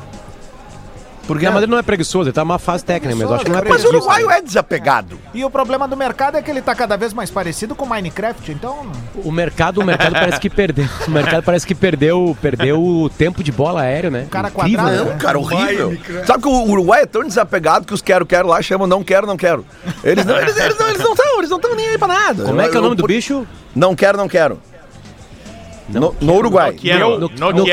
Porque 1.28 1.46
Não, 1.46 1.54
mas 1.54 1.64
ele 1.64 1.72
não 1.72 1.78
é 1.78 1.82
preguiçoso, 1.84 2.30
ele 2.30 2.34
tá 2.34 2.42
numa 2.44 2.60
fase 2.60 2.84
técnica 2.84 3.16
mesmo. 3.16 3.34
Acho 3.34 3.46
que 3.46 3.52
não 3.52 3.60
é 3.60 3.64
Mas 3.68 3.84
o 3.86 3.90
uruguaio 3.90 4.30
é 4.30 4.42
desapegado. 4.42 5.20
E 5.34 5.46
o 5.46 5.50
problema 5.50 5.88
do 5.88 5.96
mercado 5.96 6.38
é 6.38 6.42
que 6.42 6.50
ele 6.52 6.62
tá 6.62 6.74
cada 6.76 6.98
vez 6.98 7.14
mais 7.14 7.30
parecido 7.30 7.76
com 7.76 7.86
Minecraft, 7.86 8.52
então. 8.52 8.92
O 9.24 9.32
mercado, 9.32 9.80
o 9.82 9.86
mercado 9.86 10.14
parece 10.14 10.40
que 10.40 10.50
perdeu. 10.50 10.88
O 11.08 11.12
mercado 11.12 11.44
parece 11.44 11.66
que 11.66 11.76
perdeu, 11.76 12.36
perdeu 12.42 12.82
o 12.84 13.10
tempo 13.10 13.44
de 13.44 13.52
bola 13.52 13.82
aéreo, 13.82 14.12
né? 14.12 14.28
cara 14.30 14.50
Incrível, 14.50 14.78
quadrado, 14.80 15.06
né? 15.06 15.12
Não, 15.12 15.18
cara, 15.18 15.40
horrível. 15.40 15.98
Sabe 16.26 16.44
que 16.44 16.50
o 16.50 16.64
Uruguai 16.70 17.04
é 17.04 17.06
tão 17.06 17.24
desapegado 17.24 17.86
que 17.86 17.94
os 17.94 18.02
quero-quero 18.02 18.48
lá 18.48 18.62
chamam 18.62 18.88
não 18.88 19.04
quero, 19.04 19.26
não 19.28 19.38
quero. 19.38 19.66
Eles 20.04 20.26
não 20.26 20.38
eles, 20.38 20.58
eles 20.58 20.78
não 20.78 20.88
eles 20.88 21.00
não 21.04 21.14
estão, 21.14 21.38
eles 21.38 21.50
não 21.50 21.58
estão 21.58 21.76
nem 21.76 21.88
aí 21.90 21.98
pra 21.98 22.08
nada. 22.08 22.44
Como 22.46 22.62
é 22.62 22.68
que 22.70 22.76
é 22.76 22.80
o 22.80 22.84
nome 22.84 22.96
do 22.96 23.04
Eu- 23.04 23.08
bicho? 23.08 23.48
Não 23.76 23.96
quero, 23.96 24.18
não 24.18 24.28
quero. 24.28 24.60
No 26.00 26.16
Não 26.22 27.64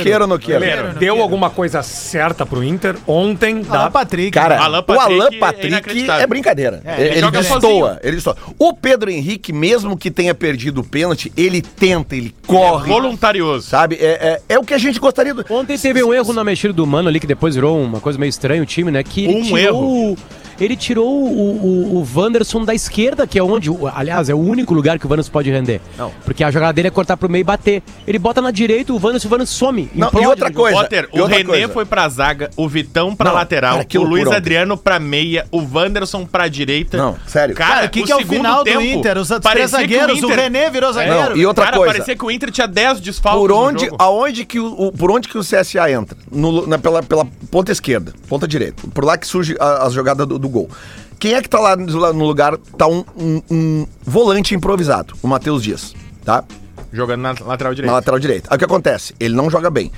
quero, 0.00 0.26
não 0.26 0.38
quero. 0.38 0.64
Quero. 0.64 0.94
Deu 0.98 1.20
alguma 1.20 1.50
coisa 1.50 1.82
certa 1.82 2.44
pro 2.44 2.62
Inter 2.62 2.96
ontem? 3.06 3.62
Alan 3.68 3.84
Dá... 3.84 3.90
Patrick. 3.90 4.30
Cara, 4.30 4.58
Alan 4.60 4.78
o 4.80 4.82
Patrick 4.82 5.14
Alan 5.20 5.28
é 5.32 5.38
Patrick 5.38 5.64
é, 5.66 5.68
inacreditável. 5.68 6.28
brincadeira. 6.28 6.82
É, 6.84 7.02
ele 7.08 7.18
ele 7.18 7.30
destoa, 7.30 8.00
ele 8.02 8.16
destoa. 8.16 8.36
O 8.58 8.72
Pedro 8.72 9.10
Henrique, 9.10 9.52
mesmo 9.52 9.96
que 9.96 10.10
tenha 10.10 10.34
perdido 10.34 10.80
o 10.80 10.84
pênalti, 10.84 11.32
ele 11.36 11.60
tenta, 11.62 12.16
ele 12.16 12.34
corre. 12.46 12.88
Voluntarioso. 12.88 13.68
Sabe? 13.68 13.96
É, 13.96 14.40
é, 14.48 14.54
é 14.54 14.58
o 14.58 14.62
que 14.62 14.74
a 14.74 14.78
gente 14.78 14.98
gostaria 14.98 15.34
do. 15.34 15.44
Ontem 15.50 15.78
teve 15.78 16.02
um 16.02 16.12
erro 16.12 16.32
na 16.32 16.44
mexida 16.44 16.72
do 16.72 16.86
Mano 16.86 17.08
ali, 17.08 17.20
que 17.20 17.26
depois 17.26 17.54
virou 17.54 17.80
uma 17.80 18.00
coisa 18.00 18.18
meio 18.18 18.30
estranha 18.30 18.62
o 18.62 18.66
time, 18.66 18.90
né? 18.90 19.02
Que 19.02 19.26
Um 19.28 19.42
tirou 19.42 19.58
erro. 19.58 20.12
o- 20.12 20.16
Ele 20.60 20.76
tirou 20.76 21.06
o, 21.06 21.96
o, 21.96 21.96
o 22.02 22.08
Wanderson 22.14 22.64
da 22.64 22.74
esquerda, 22.74 23.26
que 23.26 23.38
é 23.38 23.42
onde, 23.42 23.70
o- 23.70 23.86
aliás, 23.86 24.28
é 24.28 24.34
o 24.34 24.38
único 24.38 24.72
lugar 24.74 24.98
que 24.98 25.06
o 25.06 25.10
Wanderson 25.10 25.30
pode 25.30 25.50
render. 25.50 25.80
Não. 25.98 26.10
Porque 26.24 26.42
a 26.42 26.50
jogada 26.50 26.72
dele 26.72 26.88
é 26.88 26.90
cortar 26.90 27.16
pro 27.16 27.28
meio 27.28 27.42
e 27.42 27.44
bater. 27.44 27.82
Ele 28.06 28.18
bota 28.18 28.40
na 28.40 28.50
direita 28.50 28.92
o 28.92 28.96
Wanderson, 28.96 29.28
o 29.28 29.32
Wanderson 29.32 29.54
some. 29.54 29.90
Não, 29.94 30.08
implode 30.08 30.24
e 30.26 30.28
outra 30.28 30.50
coisa. 30.52 30.76
Potter, 30.78 31.08
e 31.12 31.18
o 31.18 31.22
outra 31.22 31.36
René 31.38 31.48
coisa. 31.50 31.68
foi 31.68 31.84
pra 31.84 32.08
zaga, 32.08 32.50
o 32.56 32.68
Vitão 32.68 33.14
pra 33.14 33.30
Não, 33.30 33.36
lateral, 33.36 33.72
cara, 33.74 33.84
que 33.84 33.98
o 33.98 34.02
Luiz 34.02 34.26
Adriano 34.28 34.76
pra 34.76 34.98
meia, 34.98 35.46
o 35.50 35.62
Wanderson 35.72 36.24
pra 36.24 36.48
direita. 36.48 36.96
Não, 36.96 37.16
sério. 37.26 37.54
Cara, 37.54 37.86
o 37.86 37.90
que, 37.90 38.02
que 38.02 38.12
é 38.12 38.16
o 38.16 38.26
final 38.26 38.64
tempo, 38.64 38.78
do 38.80 38.84
Inter? 38.84 39.18
Os 39.18 39.28
três 39.28 39.70
zagueiros, 39.70 40.22
o, 40.22 40.26
Inter- 40.26 40.38
René 40.40 40.70
virou 40.70 40.92
zagueiro. 40.92 41.30
Não, 41.30 41.36
e 41.36 41.46
outra 41.46 41.64
Cara, 41.66 41.76
coisa. 41.76 41.92
parecia 41.92 42.16
que 42.16 42.24
o 42.24 42.30
Inter 42.30 42.50
tinha 42.50 42.66
10 42.66 43.00
desfalques 43.00 43.40
Por 43.40 43.50
no 43.50 43.56
onde, 43.56 43.84
jogo. 43.86 43.96
aonde 43.98 44.44
que 44.44 44.58
o, 44.58 44.66
o- 44.88 44.92
por 44.92 45.10
onde 45.10 45.28
que 45.28 45.36
o 45.38 45.42
CSA 45.42 45.90
entra? 45.90 46.16
No- 46.30 46.66
na- 46.66 46.78
pela, 46.78 47.02
pela 47.02 47.26
ponta 47.50 47.70
esquerda, 47.72 48.12
ponta 48.28 48.46
direita. 48.48 48.82
Por 48.94 49.04
lá 49.04 49.16
que 49.18 49.26
surge 49.26 49.56
a, 49.60 49.86
as 49.86 49.92
jogadas 49.92 50.26
do, 50.26 50.38
do 50.38 50.45
gol. 50.48 50.70
Quem 51.18 51.34
é 51.34 51.40
que 51.42 51.48
tá 51.48 51.58
lá 51.58 51.74
no 51.76 52.24
lugar? 52.26 52.56
Tá 52.78 52.86
um, 52.86 53.04
um- 53.16 53.42
um 53.50 53.86
volante 54.02 54.54
improvisado, 54.54 55.14
o 55.22 55.26
Matheus 55.28 55.62
Dias, 55.62 55.94
tá? 56.24 56.44
Jogando 56.92 57.20
na 57.22 57.30
lateral 57.30 57.70
Na 57.72 57.74
direita. 57.74 57.92
lateral 57.92 58.18
direita. 58.20 58.48
Aí 58.50 58.56
o 58.56 58.58
que 58.58 58.64
acontece? 58.64 59.14
Ele 59.18 59.34
não 59.34 59.50
joga 59.50 59.70
bem. 59.70 59.90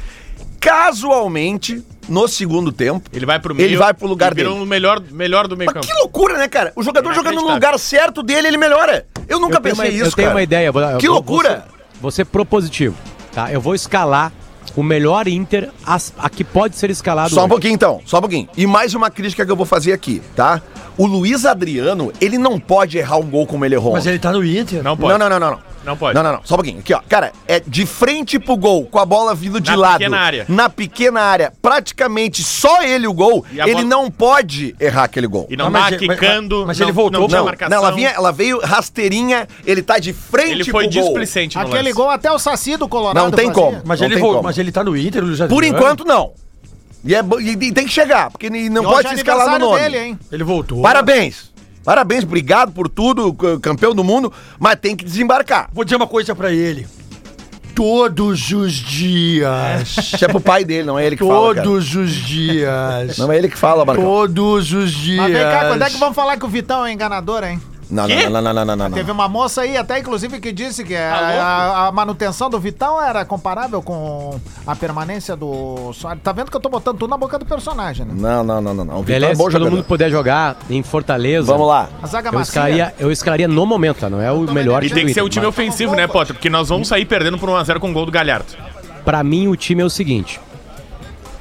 casualmente, 0.61 1.83
no 2.09 2.27
segundo 2.29 2.73
tempo, 2.73 3.09
Ele 3.13 3.25
vai 3.27 3.39
pro 3.39 3.55
meio. 3.55 3.67
Ele 3.69 3.77
vai 3.77 3.95
pro 3.95 4.07
lugar 4.09 4.33
e 4.33 4.35
virou 4.35 4.53
dele. 4.55 4.65
o 4.65 4.67
melhor, 4.69 5.01
melhor 5.11 5.47
do 5.47 5.57
meio 5.57 5.67
Mas 5.73 5.75
campo. 5.75 5.87
que 5.87 6.01
loucura, 6.01 6.37
né, 6.37 6.49
cara? 6.49 6.73
O 6.77 6.83
jogador 6.83 7.15
jogando 7.15 7.37
no 7.37 7.53
lugar 7.53 7.79
certo 7.79 8.23
dele, 8.23 8.49
ele 8.49 8.57
melhora. 8.59 9.07
Eu 9.29 9.39
nunca 9.41 9.57
Eu 9.57 9.61
tenho 9.61 9.77
pensei 9.77 9.91
uma, 9.91 9.97
isso, 9.97 10.07
eu 10.11 10.13
tenho 10.17 10.27
cara. 10.29 10.37
uma 10.37 10.43
ideia. 10.43 10.73
vou- 10.73 10.83
eu 10.83 10.99
Que 10.99 11.07
vou- 11.07 11.15
loucura. 11.17 11.49
Vou 11.51 11.61
ser, 11.61 12.01
vou 12.01 12.11
ser 12.11 12.25
propositivo, 12.27 12.97
tá? 13.33 13.53
Eu 13.53 13.61
vou 13.61 13.75
escalar 13.75 14.33
o 14.79 14.83
melhor 14.83 15.27
Inter 15.27 15.71
as- 15.85 16.13
a 16.17 16.31
que 16.31 16.45
pode 16.45 16.77
ser 16.77 16.89
escalado 16.89 17.31
Só 17.31 17.41
um 17.41 17.43
hoje. 17.45 17.49
pouquinho 17.49 17.75
então, 17.75 18.01
só 18.07 18.19
um 18.19 18.21
pouquinho. 18.21 18.49
E 18.57 18.65
mais 18.65 18.95
uma 18.95 19.11
crítica 19.11 19.45
que 19.45 19.51
eu 19.51 19.57
vou 19.57 19.67
fazer 19.67 19.93
aqui, 19.93 20.23
tá? 20.37 20.63
O 20.97 21.05
Luiz 21.05 21.45
Adriano, 21.45 22.13
ele 22.21 22.39
não 22.39 22.61
pode 22.61 22.97
errar 22.97 23.17
um 23.17 23.29
gol 23.29 23.45
como 23.45 23.65
ele 23.65 23.75
errou. 23.75 23.93
Mas 23.95 24.07
ele 24.07 24.21
tá 24.21 24.31
no 24.31 24.45
Inter. 24.45 24.83
Não 24.85 24.97
pode. 24.97 25.11
Não, 25.13 25.19
não, 25.19 25.29
não, 25.29 25.41
não, 25.41 25.51
não. 25.57 25.68
Não 25.89 25.97
pode. 25.97 26.15
Não, 26.15 26.23
não, 26.23 26.33
não. 26.35 26.41
Só 26.45 26.55
um 26.55 26.59
pouquinho. 26.59 26.79
Aqui, 26.81 26.93
ó. 26.93 27.01
Cara, 27.09 27.33
é 27.47 27.61
de 27.61 27.87
frente 27.87 28.39
pro 28.39 28.57
gol, 28.57 28.85
com 28.87 28.99
a 28.99 29.07
bola 29.07 29.35
vindo 29.35 29.59
de 29.61 29.71
Na 29.71 29.77
lado. 29.77 29.99
pequena 29.99 30.19
área. 30.19 30.45
Na 30.49 30.69
pequena 30.69 31.21
área. 31.23 31.53
Praticamente 31.63 32.43
só 32.45 32.83
ele 32.83 33.07
o 33.07 33.13
gol. 33.13 33.45
Ele 33.51 33.73
bola- 33.73 33.85
não 33.85 34.11
pode 34.11 34.77
errar 34.79 35.05
aquele 35.05 35.27
gol. 35.27 35.47
E 35.49 35.57
não 35.57 35.71
Mas- 35.71 35.85
tá 35.85 35.91
mas- 35.93 36.07
mas- 36.07 36.19
quicando. 36.21 36.65
mas 36.67 36.79
não- 36.79 36.87
ele 36.87 36.93
voltou, 36.93 37.21
Não 37.23 37.29
Não, 37.39 37.45
marcação. 37.47 37.71
não 37.81 37.87
ela, 37.87 37.95
vinha, 37.97 38.11
ela 38.11 38.31
veio 38.33 38.61
rasteirinha, 38.61 39.49
ele 39.65 39.83
tá 39.83 39.99
de 39.99 40.13
frente 40.13 40.51
Ele 40.53 40.65
foi 40.65 40.85
pro 40.89 40.93
gol. 40.95 41.03
displicente 41.05 41.57
no 41.57 41.63
Aquele 41.63 41.79
lance. 41.85 41.93
gol 41.95 42.11
até 42.11 42.31
o 42.31 42.39
Saci 42.39 42.77
do 42.77 42.87
Colorado 42.89 43.25
Não 43.25 43.31
tem 43.31 43.47
fazia. 43.49 43.63
como. 43.63 43.83
Mas, 43.85 44.01
Não 44.01 44.07
ele 44.07 44.15
tem 44.17 44.25
como. 44.25 44.43
mas 44.43 44.59
ele 44.59 44.71
tá 44.71 44.85
no 44.85 44.97
Inter, 44.97 45.25
Luiz 45.25 45.41
Por 45.49 45.65
enquanto, 45.65 46.05
não. 46.05 46.33
E, 47.05 47.15
é, 47.15 47.23
bo- 47.23 47.41
e- 47.41 47.57
tem 47.73 47.87
que 47.87 47.93
chegar, 47.93 48.31
porque 48.31 48.51
não 48.51 48.83
E 48.83 48.87
pode 48.87 49.09
se 49.09 49.15
escalar 49.15 49.49
no 49.59 49.59
nome. 49.71 49.81
dele, 49.81 49.99
hein? 49.99 50.19
Ele 50.31 50.45
voltou. 50.45 50.83
Parabéns. 50.83 51.51
Parabéns, 51.89 52.23
obrigado 52.23 52.71
por 52.71 52.87
tudo, 52.87 53.33
campeão 53.63 53.95
do 53.95 54.05
mundo, 54.05 54.31
mas 54.59 54.79
tem 54.79 54.95
que 54.95 55.03
desembarcar. 55.03 55.71
Vou 55.73 55.85
dizer 55.85 55.97
uma 55.97 56.07
coisa 56.07 56.35
pra 56.35 56.53
ele. 56.53 56.87
Todos 57.75 58.53
os 58.53 58.75
dias. 58.75 59.97
Isso 59.97 60.23
é 60.23 60.29
pro 60.29 60.39
pai 60.39 60.67
dele, 60.67 60.83
não 60.83 60.99
é 60.99 61.07
ele 61.07 61.17
que 61.17 61.25
fala. 61.25 61.55
cara. 61.55 61.67
Todos 61.67 61.95
os 61.95 62.13
dias. 62.13 63.17
Não 63.17 63.33
é 63.33 63.39
ele 63.39 63.49
que 63.49 63.57
fala, 63.57 63.87
Marcão. 63.87 64.05
Todos 64.05 64.71
os 64.71 64.93
dias. 64.93 65.17
Mas 65.17 65.33
vem 65.33 65.43
cá, 65.43 65.69
quando 65.69 65.83
é 65.83 65.89
que 65.89 65.97
vão 65.97 66.13
falar 66.13 66.37
que 66.37 66.45
o 66.45 66.49
Vitão 66.49 66.85
é 66.85 66.93
enganador, 66.93 67.43
hein? 67.43 67.59
Não, 67.91 68.07
não, 68.07 68.17
não, 68.17 68.31
não, 68.31 68.43
não, 68.43 68.53
não, 68.53 68.77
não, 68.77 68.89
não. 68.89 68.91
Teve 68.91 69.11
uma 69.11 69.29
moça 69.29 69.63
aí, 69.63 69.77
até 69.77 69.99
inclusive, 69.99 70.39
que 70.41 70.53
disse 70.53 70.85
que 70.85 70.95
a, 70.95 71.15
a- 71.15 71.87
a 71.89 71.93
manutenção 71.93 72.51
do 72.51 72.61
Vitão 72.61 73.01
era 73.03 73.25
comparável 73.25 73.81
com 73.81 74.39
a 74.67 74.77
permanência 74.77 75.35
do 75.35 75.93
Soares. 75.95 76.23
Tá 76.23 76.31
vendo 76.33 76.51
que 76.51 76.57
eu 76.57 76.61
tô 76.61 76.69
botando 76.69 76.99
tudo 76.99 77.09
na 77.11 77.17
boca 77.17 77.39
do 77.39 77.47
personagem, 77.47 78.05
né? 78.05 78.13
Não, 78.15 78.45
não, 78.45 78.61
não, 78.61 78.75
não, 78.75 78.85
não. 78.85 78.95
O 78.95 79.03
Vitor 79.03 79.07
Beleza, 79.07 79.33
é 79.33 79.37
bom 79.37 79.45
se 79.45 79.51
todo 79.53 79.53
jogador. 79.63 79.71
mundo 79.77 79.85
puder 79.85 80.11
jogar 80.11 80.57
em 80.69 80.83
Fortaleza. 80.83 81.47
Vamos 81.51 81.67
lá. 81.67 81.89
A 82.03 82.07
zaga 82.07 82.29
Eu 82.29 82.33
macia. 82.35 82.51
escalaria, 82.51 82.95
eu 82.99 83.11
escalaria 83.11 83.49
no 83.49 83.65
momento, 83.65 84.01
tá? 84.01 84.11
Não 84.11 84.21
é 84.21 84.31
o 84.31 84.41
melhor 84.53 84.85
E 84.85 84.91
tem 84.91 85.07
que 85.07 85.15
ser 85.15 85.23
o 85.23 85.29
time 85.29 85.47
Inter, 85.47 85.49
ofensivo, 85.49 85.95
né, 85.95 86.07
Potter? 86.07 86.35
Porque 86.35 86.51
nós 86.51 86.69
vamos 86.69 86.89
sair 86.89 87.05
perdendo 87.07 87.39
por 87.39 87.49
1x0 87.49 87.79
com 87.79 87.91
o 87.91 87.93
gol 87.95 88.05
do 88.05 88.13
Galhardo. 88.13 88.47
mas 88.59 89.03
Pra 89.03 89.25
mim, 89.25 89.49
o 89.49 89.57
time 89.57 89.81
é 89.81 89.85
o 89.85 89.91
seguinte: 89.91 90.39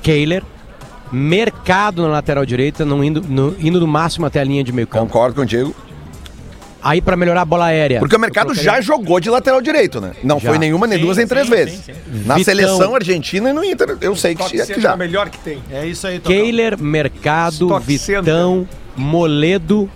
Kehler, 0.02 0.44
Mercado 1.12 2.02
na 2.02 2.10
lateral 2.10 2.46
direita, 2.46 2.84
não 2.86 3.02
indo, 3.04 3.22
no, 3.22 3.56
indo 3.60 3.80
no 3.80 3.88
máximo 3.88 4.26
até 4.26 4.42
a 4.42 4.44
linha 4.44 4.64
de 4.64 4.72
meio 4.74 4.88
campo. 4.88 5.06
Concordo 5.08 5.36
contigo. 5.36 5.74
Aí, 6.90 7.02
pra 7.02 7.16
melhorar 7.18 7.42
a 7.42 7.46
bola 7.46 7.66
aérea. 7.66 8.00
Porque 8.00 8.16
o 8.16 8.20
mercado 8.20 8.54
já 8.54 8.80
jogou 8.80 9.20
de 9.20 9.30
lateral 9.30 9.62
direito, 9.62 10.00
né? 10.00 10.12
Não 10.24 10.40
Já. 10.40 10.50
foi 10.50 10.58
nenhuma, 10.58 10.88
nem 10.88 10.98
Sim, 10.98 11.04
duas, 11.06 11.18
nem 11.18 11.26
sim, 11.26 11.30
três 11.30 11.46
sim, 11.48 11.52
vezes. 11.54 11.80
sim. 11.86 11.92
Na 12.26 12.36
Vitão. 12.36 12.44
seleção 12.44 12.96
argentina 12.96 13.50
e 13.50 13.54
no 13.54 13.64
Inter, 13.64 13.98
eu 14.00 14.16
sei 14.16 14.36
que, 14.36 14.42
é 14.44 14.46
que 14.50 14.58
Center 14.60 14.78
é 14.78 14.82
já. 14.82 14.94
o 14.96 14.98
melhor 14.98 15.30
que 15.30 15.38
tem. 15.40 15.62
É 15.72 15.86
isso 15.86 16.08
aí. 16.08 16.20
Kehler, 16.20 16.82
Mercado, 16.82 17.66
Stock 17.66 17.86
Vitão, 17.86 18.68
Moledo 18.96 19.90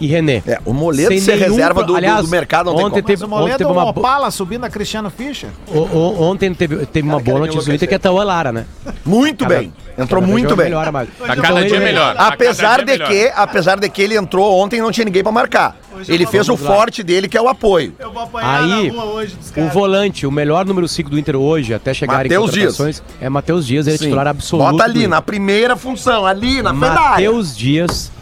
e 0.00 0.06
René. 0.06 0.42
É, 0.46 0.60
o 0.64 0.72
Moledo 0.72 1.08
Sem 1.08 1.18
ser 1.20 1.36
nenhum 1.38 1.56
reserva 1.56 1.82
do, 1.82 1.96
aliás, 1.96 2.22
do 2.24 2.28
mercado 2.30 2.66
não 2.66 2.76
ontem 2.84 3.02
tem 3.02 3.02
como. 3.02 3.06
teve- 3.16 3.20
Mas 3.22 3.26
o 3.26 3.28
Moledo 3.40 3.58
teve 3.58 3.70
é 3.70 3.72
uma 3.72 3.84
um 3.84 3.88
Opala 3.88 4.30
subindo 4.30 4.64
a 4.64 4.70
Cristiano 4.70 5.10
Fischer. 5.10 5.50
O- 5.66 5.78
o- 5.78 6.22
ontem 6.22 6.54
teve, 6.54 6.86
teve 6.86 7.08
uma 7.08 7.18
boa 7.18 7.40
notícia 7.40 7.64
do 7.64 7.74
Inter 7.74 7.88
que 7.88 7.94
é 7.96 7.98
Tauan 7.98 8.22
Lara, 8.24 8.52
né? 8.52 8.64
Muito 9.04 9.44
Cada- 9.44 9.58
bem. 9.58 9.72
Entrou 9.98 10.20
cada 10.20 10.30
muito 10.32 10.44
jogo 10.50 10.56
bem. 10.56 10.66
Melhora 10.66 10.92
mais. 10.92 11.08
Tá 11.18 11.34
cada 11.34 11.64
dia 11.64 11.80
melhor. 11.80 12.14
Tá 12.14 12.28
Apesar 12.28 12.78
cada 12.78 12.84
de 12.84 12.98
que, 13.04 13.12
melhor. 13.12 13.32
apesar 13.34 13.80
de 13.80 13.88
que 13.88 14.00
ele 14.00 14.16
entrou 14.16 14.56
ontem 14.60 14.76
e 14.76 14.80
não 14.80 14.92
tinha 14.92 15.04
ninguém 15.04 15.24
pra 15.24 15.32
marcar. 15.32 15.76
Ele 16.06 16.26
fez 16.26 16.48
o 16.48 16.56
forte 16.56 17.02
dele, 17.02 17.28
que 17.28 17.36
é 17.36 17.40
o 17.42 17.48
apoio. 17.48 17.94
Eu 17.98 18.12
vou 18.12 18.22
apanhar 18.22 18.62
Aí, 18.62 18.90
na 18.92 19.02
rua 19.02 19.12
hoje 19.14 19.34
dos 19.36 19.50
o 19.50 19.52
caras. 19.54 19.72
volante, 19.72 20.26
o 20.26 20.30
melhor 20.30 20.66
número 20.66 20.86
5 20.86 21.08
do 21.10 21.18
Inter 21.18 21.36
hoje, 21.36 21.72
até 21.74 21.94
chegar 21.94 22.26
em 22.26 22.28
Matheus 22.28 22.50
contratações, 22.50 23.02
é 23.20 23.28
Matheus 23.28 23.66
Dias, 23.66 23.86
ele 23.86 23.96
é 23.96 23.98
titular 23.98 24.26
absoluto. 24.26 24.70
Bota 24.72 24.84
ali, 24.84 25.06
na 25.06 25.22
primeira 25.22 25.76
função, 25.76 26.26
ali, 26.26 26.62
na 26.62 26.70
área. 26.70 27.10
Matheus 27.10 27.56
Dias, 27.56 28.12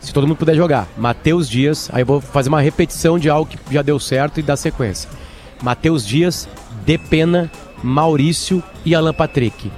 se 0.00 0.12
todo 0.12 0.26
mundo 0.26 0.36
puder 0.36 0.54
jogar, 0.54 0.86
Matheus 0.96 1.48
Dias, 1.48 1.90
aí 1.92 2.02
eu 2.02 2.06
vou 2.06 2.20
fazer 2.20 2.48
uma 2.48 2.60
repetição 2.60 3.18
de 3.18 3.28
algo 3.28 3.50
que 3.50 3.58
já 3.72 3.82
deu 3.82 3.98
certo 3.98 4.38
e 4.38 4.42
dar 4.42 4.56
sequência. 4.56 5.08
Matheus 5.62 6.06
Dias, 6.06 6.48
Depena, 6.84 7.50
Maurício 7.82 8.62
e 8.84 8.94
Alan 8.94 9.12
Patrick. 9.12 9.70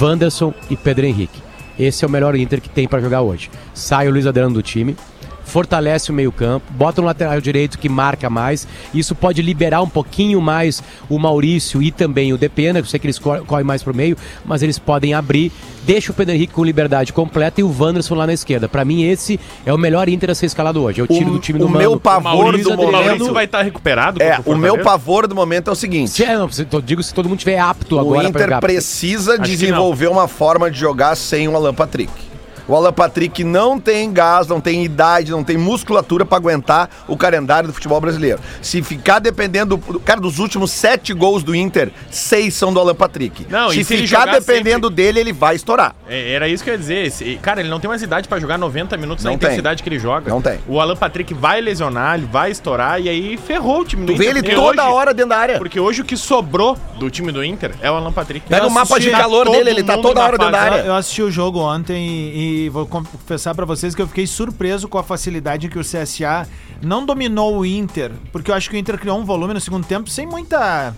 Wanderson 0.00 0.52
e 0.68 0.76
Pedro 0.76 1.06
Henrique. 1.06 1.42
Esse 1.78 2.04
é 2.04 2.08
o 2.08 2.10
melhor 2.10 2.34
Inter 2.34 2.60
que 2.60 2.68
tem 2.68 2.88
pra 2.88 3.00
jogar 3.00 3.20
hoje. 3.20 3.50
Sai 3.74 4.08
o 4.08 4.10
Luiz 4.10 4.26
Adriano 4.26 4.54
do 4.54 4.62
time, 4.62 4.96
fortalece 5.56 6.10
o 6.10 6.14
meio-campo, 6.14 6.66
bota 6.74 7.00
um 7.00 7.04
lateral 7.06 7.40
direito 7.40 7.78
que 7.78 7.88
marca 7.88 8.28
mais. 8.28 8.68
Isso 8.92 9.14
pode 9.14 9.40
liberar 9.40 9.80
um 9.80 9.88
pouquinho 9.88 10.38
mais 10.38 10.82
o 11.08 11.18
Maurício 11.18 11.82
e 11.82 11.90
também 11.90 12.30
o 12.30 12.36
Depena, 12.36 12.78
que 12.82 12.84
eu 12.86 12.90
sei 12.90 13.00
que 13.00 13.06
eles 13.06 13.18
cor- 13.18 13.42
correm 13.46 13.64
mais 13.64 13.82
pro 13.82 13.94
meio, 13.96 14.18
mas 14.44 14.62
eles 14.62 14.78
podem 14.78 15.14
abrir. 15.14 15.50
Deixa 15.86 16.12
o 16.12 16.14
Pedro 16.14 16.34
Henrique 16.34 16.52
com 16.52 16.62
liberdade 16.62 17.10
completa 17.10 17.58
e 17.62 17.64
o 17.64 17.74
Wanderson 17.74 18.14
lá 18.16 18.26
na 18.26 18.34
esquerda. 18.34 18.68
Pra 18.68 18.84
mim, 18.84 19.04
esse 19.04 19.40
é 19.64 19.72
o 19.72 19.78
melhor 19.78 20.10
Inter 20.10 20.30
a 20.30 20.34
ser 20.34 20.44
escalado 20.44 20.82
hoje. 20.82 21.00
Eu 21.00 21.06
tiro 21.06 21.30
O- 21.30 21.32
do 21.32 21.38
time 21.38 21.58
do 21.58 21.64
o 21.66 21.70
meu 21.70 21.98
pavor 21.98 22.50
Luiz 22.52 22.64
do 22.64 22.76
momento- 22.76 22.92
Maurício 22.92 23.32
vai 23.32 23.44
estar 23.46 23.62
recuperado? 23.62 24.22
É, 24.22 24.38
o 24.44 24.54
meu 24.54 24.76
pavor 24.82 25.26
do 25.26 25.34
momento 25.34 25.70
é 25.70 25.72
o 25.72 25.76
seguinte. 25.76 26.10
Se, 26.10 26.22
é, 26.22 26.36
não, 26.36 26.50
se- 26.50 26.66
eu 26.70 26.82
digo 26.82 27.02
se 27.02 27.14
todo 27.14 27.30
mundo 27.30 27.38
tiver 27.38 27.58
apto 27.58 27.96
O 27.96 28.00
agora 28.00 28.18
pra 28.20 28.28
Inter 28.28 28.42
jogar. 28.42 28.60
precisa 28.60 29.38
desenvolver 29.38 30.08
uma 30.08 30.28
forma 30.28 30.70
de 30.70 30.78
jogar 30.78 31.14
sem 31.16 31.48
o 31.48 31.56
Alan 31.56 31.72
Patrick. 31.72 32.12
O 32.68 32.74
Alan 32.74 32.92
Patrick 32.92 33.44
não 33.44 33.78
tem 33.78 34.12
gás, 34.12 34.46
não 34.46 34.60
tem 34.60 34.84
idade, 34.84 35.30
não 35.30 35.44
tem 35.44 35.56
musculatura 35.56 36.24
pra 36.24 36.36
aguentar 36.36 36.88
o 37.06 37.16
calendário 37.16 37.68
do 37.68 37.72
futebol 37.72 38.00
brasileiro. 38.00 38.40
Se 38.60 38.82
ficar 38.82 39.18
dependendo. 39.18 39.76
do- 39.76 40.00
Cara, 40.00 40.20
dos 40.20 40.38
últimos 40.38 40.70
sete 40.70 41.12
gols 41.14 41.42
do 41.42 41.54
Inter, 41.54 41.90
seis 42.10 42.54
são 42.54 42.72
do 42.72 42.80
Alan 42.80 42.94
Patrick. 42.94 43.46
Não, 43.48 43.70
se 43.70 43.84
se 43.84 43.94
ele 43.94 44.06
ficar 44.06 44.26
dependendo 44.26 44.90
dele, 44.90 45.20
ele 45.20 45.32
vai 45.32 45.54
estourar. 45.56 45.94
É, 46.08 46.32
Era 46.32 46.48
isso 46.48 46.62
que 46.64 46.70
eu 46.70 46.74
ia 46.74 46.78
dizer. 46.78 47.06
Esse- 47.06 47.36
Cara, 47.42 47.60
ele 47.60 47.68
não 47.68 47.78
tem 47.80 47.88
mais 47.88 48.02
idade 48.02 48.28
pra 48.28 48.38
jogar 48.40 48.58
90 48.58 48.96
minutos 48.96 49.24
na 49.24 49.30
Não 49.30 49.38
tem. 49.38 49.46
intensidade 49.48 49.82
que 49.82 49.88
ele 49.88 49.98
joga. 49.98 50.28
Não 50.30 50.42
tem. 50.42 50.58
O 50.68 50.80
Alan 50.80 50.96
Patrick 50.96 51.32
vai 51.34 51.60
lesionar, 51.60 52.16
ele 52.16 52.26
vai 52.30 52.50
estourar 52.50 53.00
e 53.00 53.08
aí 53.08 53.36
ferrou 53.36 53.80
o 53.80 53.84
time 53.84 54.04
do 54.06 54.12
Tu 54.12 54.18
vê 54.18 54.24
Inter. 54.24 54.36
ele 54.38 54.42
porque 54.42 54.54
toda 54.56 54.84
hoje- 54.84 54.92
hora 54.94 55.14
dentro 55.14 55.30
da 55.30 55.38
área. 55.38 55.58
Porque 55.58 55.78
hoje 55.80 56.02
o 56.02 56.04
que 56.04 56.16
sobrou 56.16 56.76
do 56.98 57.08
time 57.10 57.30
do 57.32 57.44
Inter 57.44 57.72
é 57.80 57.90
o 57.90 57.94
Alan 57.94 58.12
Patrick. 58.12 58.48
Pega 58.48 58.66
o 58.66 58.70
mapa 58.70 58.98
de 58.98 59.10
calor 59.10 59.44
todo 59.46 59.54
dele, 59.56 59.70
ele 59.70 59.82
tá 59.84 59.96
toda 59.98 60.20
na 60.20 60.26
hora 60.26 60.38
dentro 60.38 60.52
da 60.52 60.60
área. 60.60 60.80
Eu 60.82 60.94
assisti 60.94 61.22
o 61.22 61.30
jogo 61.30 61.60
ontem 61.60 61.96
e, 62.06 62.55
e 62.64 62.68
vou 62.68 62.86
confessar 62.86 63.54
pra 63.54 63.64
vocês 63.64 63.94
que 63.94 64.00
eu 64.02 64.06
fiquei 64.08 64.26
surpreso 64.26 64.88
com 64.88 64.98
a 64.98 65.02
facilidade 65.02 65.68
que 65.68 65.78
o 65.78 65.82
CSA 65.82 66.48
não 66.82 67.04
dominou 67.04 67.58
o 67.58 67.66
Inter, 67.66 68.12
porque 68.32 68.50
eu 68.50 68.54
acho 68.54 68.70
que 68.70 68.76
o 68.76 68.78
Inter 68.78 68.98
criou 68.98 69.18
um 69.18 69.24
volume 69.24 69.54
no 69.54 69.60
segundo 69.60 69.86
tempo 69.86 70.08
sem 70.10 70.26
muita. 70.26 70.94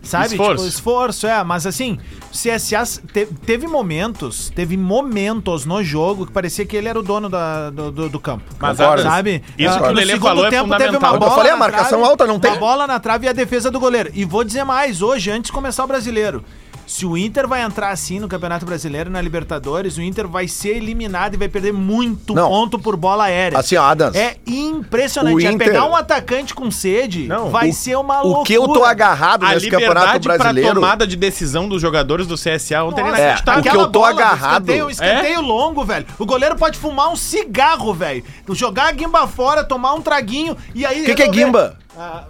Sabe? 0.00 0.26
Esforço. 0.26 0.54
Tipo, 0.64 0.68
esforço, 0.68 1.26
é. 1.26 1.42
Mas 1.42 1.66
assim, 1.66 1.98
o 2.32 2.32
CSA 2.32 2.84
te- 3.12 3.26
teve 3.44 3.66
momentos, 3.66 4.48
teve 4.54 4.76
momentos 4.76 5.66
no 5.66 5.82
jogo 5.82 6.24
que 6.24 6.32
parecia 6.32 6.64
que 6.64 6.76
ele 6.76 6.88
era 6.88 6.98
o 6.98 7.02
dono 7.02 7.28
da- 7.28 7.68
do, 7.70 7.90
do- 7.90 8.08
do 8.08 8.20
campo. 8.20 8.44
Mas. 8.60 8.80
Adams, 8.80 9.02
Sabe? 9.02 9.42
Isso 9.58 9.74
Ah, 9.74 9.78
que 9.80 9.84
o 9.84 9.88
no 9.88 9.92
Lelê 9.94 10.12
segundo 10.12 10.28
falou 10.28 10.46
é 10.46 10.50
tempo 10.50 10.68
teve 10.70 10.84
fundamental. 10.84 11.16
uma 11.16 11.26
Eu 11.26 11.30
falei, 11.32 11.50
a 11.52 11.56
marcação 11.56 11.88
trave, 11.98 12.04
alta 12.04 12.26
não 12.28 12.38
tem. 12.38 12.52
Uma 12.52 12.60
bola 12.60 12.86
na 12.86 13.00
trave 13.00 13.26
e 13.26 13.28
a 13.28 13.32
defesa 13.32 13.72
do 13.72 13.80
goleiro. 13.80 14.10
E 14.14 14.24
vou 14.24 14.44
dizer 14.44 14.62
mais, 14.64 15.02
hoje, 15.02 15.32
antes 15.32 15.48
de 15.48 15.52
começar 15.52 15.82
o 15.84 15.88
brasileiro. 15.88 16.44
Se 16.88 17.04
o 17.04 17.16
Inter 17.18 17.46
vai 17.46 17.62
entrar 17.62 17.90
assim 17.90 18.18
no 18.18 18.26
Campeonato 18.26 18.64
Brasileiro 18.64 19.10
na 19.10 19.20
Libertadores, 19.20 19.98
o 19.98 20.02
Inter 20.02 20.26
vai 20.26 20.48
ser 20.48 20.70
eliminado 20.76 21.34
e 21.34 21.36
vai 21.36 21.46
perder 21.48 21.70
muito 21.72 22.34
Não. 22.34 22.48
ponto 22.48 22.78
por 22.78 22.96
bola 22.96 23.24
aérea. 23.24 23.58
Assim, 23.58 23.76
ó, 23.76 23.82
Adams. 23.84 24.16
É 24.16 24.36
impressionante. 24.46 25.34
O 25.34 25.40
É 25.40 25.52
Inter- 25.52 25.68
pegar 25.68 25.84
um 25.84 25.94
atacante 25.94 26.54
com 26.54 26.70
sede, 26.70 27.26
Não, 27.28 27.50
vai 27.50 27.68
o- 27.68 27.72
ser 27.74 27.94
uma 27.96 28.20
O 28.22 28.26
loucura. 28.26 28.46
que 28.46 28.54
eu 28.54 28.66
tô 28.68 28.84
agarrado 28.84 29.44
A 29.44 29.50
nesse 29.50 29.68
campeonato 29.70 30.18
brasileiro. 30.20 30.74
tomada 30.74 31.06
de 31.06 31.14
decisão 31.14 31.68
dos 31.68 31.82
jogadores 31.82 32.26
do 32.26 32.36
CSA 32.36 32.82
ontem 32.84 33.02
Nossa, 33.04 33.16
É, 33.16 33.20
inacreditável. 33.20 33.60
o 33.60 33.62
que 33.62 33.68
eu 33.68 33.86
tô 33.92 34.00
bola 34.00 34.12
do 34.14 34.18
agarrado- 34.20 34.62
Escanteio, 34.72 34.90
escanteio 34.90 35.40
longo, 35.42 35.84
velho. 35.84 36.06
O 36.18 36.24
goleiro 36.24 36.56
pode 36.56 36.78
fumar 36.78 37.10
um 37.12 37.16
cigarro, 37.16 37.92
velho. 37.92 38.24
Jogar 38.52 38.88
a 38.88 38.92
guimba 38.92 39.26
fora, 39.28 39.62
tomar 39.62 39.92
um 39.92 40.00
traguinho 40.00 40.56
e 40.74 40.86
aí. 40.86 41.02
O 41.02 41.04
que, 41.04 41.14
que 41.16 41.22
é 41.22 41.28
guimba? 41.28 41.76
Ah, 41.96 42.24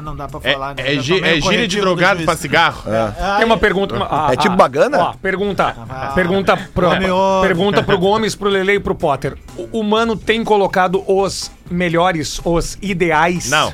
não 0.00 0.16
dá 0.16 0.28
pra 0.28 0.40
É, 0.44 0.52
falar, 0.52 0.74
né? 0.76 0.94
é, 0.94 0.98
gi- 1.00 1.20
é 1.22 1.40
gíria 1.40 1.68
de 1.68 1.80
drogado 1.80 2.22
pra 2.24 2.36
cigarro. 2.36 2.82
Ah, 2.86 3.36
Tem 3.36 3.44
uma 3.44 3.58
pergunta. 3.58 3.96
É 4.32 4.36
tipo 4.36 4.56
bagana? 4.56 4.98
Ó, 4.98 5.12
pergunta. 5.14 5.76
Ah, 5.90 6.12
pergunta, 6.14 6.56
pro, 6.72 6.86
ovo. 6.88 7.42
pergunta 7.42 7.82
pro 7.82 7.98
Gomes, 7.98 8.34
pro 8.34 8.48
Lele 8.48 8.74
e 8.74 8.80
pro 8.80 8.94
Potter. 8.94 9.36
O, 9.56 9.80
o 9.80 9.82
Mano 9.84 10.16
tem 10.16 10.42
colocado 10.44 11.02
os 11.06 11.50
melhores, 11.70 12.40
os 12.44 12.78
ideais? 12.80 13.50
Não. 13.50 13.72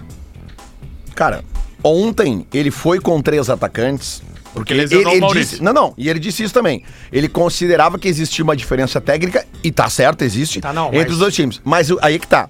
Cara, 1.15 1.45
ontem 1.83 2.47
ele 2.53 2.71
foi 2.71 3.01
com 3.01 3.21
três 3.21 3.51
atacantes. 3.51 4.23
Porque 4.55 4.73
ele, 4.73 4.81
lesionou 4.81 5.15
o 5.15 5.21
Maurício. 5.21 5.51
disse. 5.51 5.63
Não, 5.63 5.73
não. 5.73 5.95
E 5.97 6.09
ele 6.09 6.19
disse 6.19 6.43
isso 6.43 6.55
também. 6.55 6.83
Ele 7.13 7.29
considerava 7.29 7.99
que 7.99 8.09
existia 8.09 8.43
uma 8.43 8.57
diferença 8.57 9.01
técnica, 9.01 9.47
e 9.63 9.71
tá 9.71 9.89
certo, 9.91 10.23
existe, 10.23 10.61
Tá, 10.61 10.73
não, 10.73 10.87
entre 10.89 11.01
mas- 11.01 11.13
os 11.13 11.19
dois 11.19 11.35
times. 11.35 11.61
Mas 11.65 11.91
o- 11.91 11.99
aí 12.01 12.15
é 12.15 12.19
que 12.19 12.27
tá. 12.27 12.49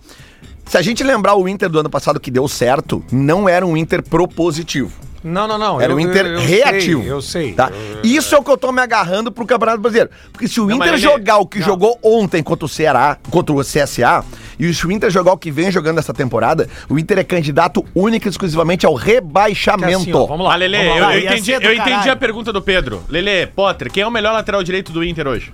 Se 0.68 0.76
a 0.76 0.82
gente 0.82 1.02
lembrar 1.02 1.34
o 1.34 1.48
Inter 1.48 1.68
do 1.68 1.80
ano 1.80 1.88
passado 1.90 2.20
que 2.20 2.30
deu 2.30 2.46
certo, 2.46 3.02
não 3.10 3.48
era 3.48 3.64
um 3.66 3.76
Inter 3.76 4.02
propositivo. 4.02 4.92
Não, 5.24 5.48
não, 5.48 5.58
não. 5.58 5.80
Era 5.80 5.92
eu- 5.92 5.96
o 5.96 6.00
Inter 6.00 6.26
eu- 6.26 6.32
eu 6.34 6.40
reativo. 6.40 7.00
sei, 7.02 7.10
eu 7.10 7.22
sei. 7.22 7.52
Tá? 7.52 7.72
Isso 8.04 8.34
é 8.34 8.38
o 8.38 8.42
que 8.44 8.50
eu 8.50 8.56
tô 8.56 8.70
me 8.70 8.80
agarrando 8.80 9.32
pro 9.32 9.44
Campeonato 9.44 9.80
Brasileiro. 9.80 10.10
Porque 10.30 10.46
se 10.46 10.60
o 10.60 10.66
Não, 10.66 10.76
Inter 10.76 10.96
jogar 10.96 11.38
o 11.38 11.46
que 11.46 11.58
não. 11.58 11.66
jogou 11.66 11.98
ontem 12.02 12.40
contra 12.42 12.64
o 12.64 12.68
Ceará, 12.68 13.16
contra 13.30 13.52
o 13.52 13.60
CSA, 13.64 14.24
e 14.60 14.72
se 14.72 14.86
o 14.86 14.92
Inter 14.92 15.10
jogar 15.10 15.32
o 15.32 15.36
que 15.38 15.50
vem 15.50 15.72
jogando 15.72 15.98
essa 15.98 16.14
temporada, 16.14 16.68
o 16.88 16.98
Inter 16.98 17.18
é 17.18 17.24
candidato 17.24 17.84
único 17.94 18.28
e 18.28 18.30
exclusivamente 18.30 18.86
ao 18.86 18.94
rebaixamento. 18.94 19.96
Assim, 20.02 20.12
ó, 20.12 20.26
vamos 20.26 20.46
lá. 20.46 20.52
Ah, 20.52 20.56
Lele, 20.56 20.76
vamos 20.76 21.14
eu, 21.14 21.18
entendi, 21.20 21.50
eu 21.52 21.74
entendi 21.74 22.10
a 22.10 22.16
pergunta 22.16 22.52
do 22.52 22.62
Pedro. 22.62 23.02
Lele, 23.08 23.46
Potter, 23.48 23.90
quem 23.90 24.02
é 24.04 24.06
o 24.06 24.10
melhor 24.10 24.32
lateral 24.32 24.62
direito 24.62 24.92
do 24.92 25.02
Inter 25.02 25.26
hoje? 25.26 25.52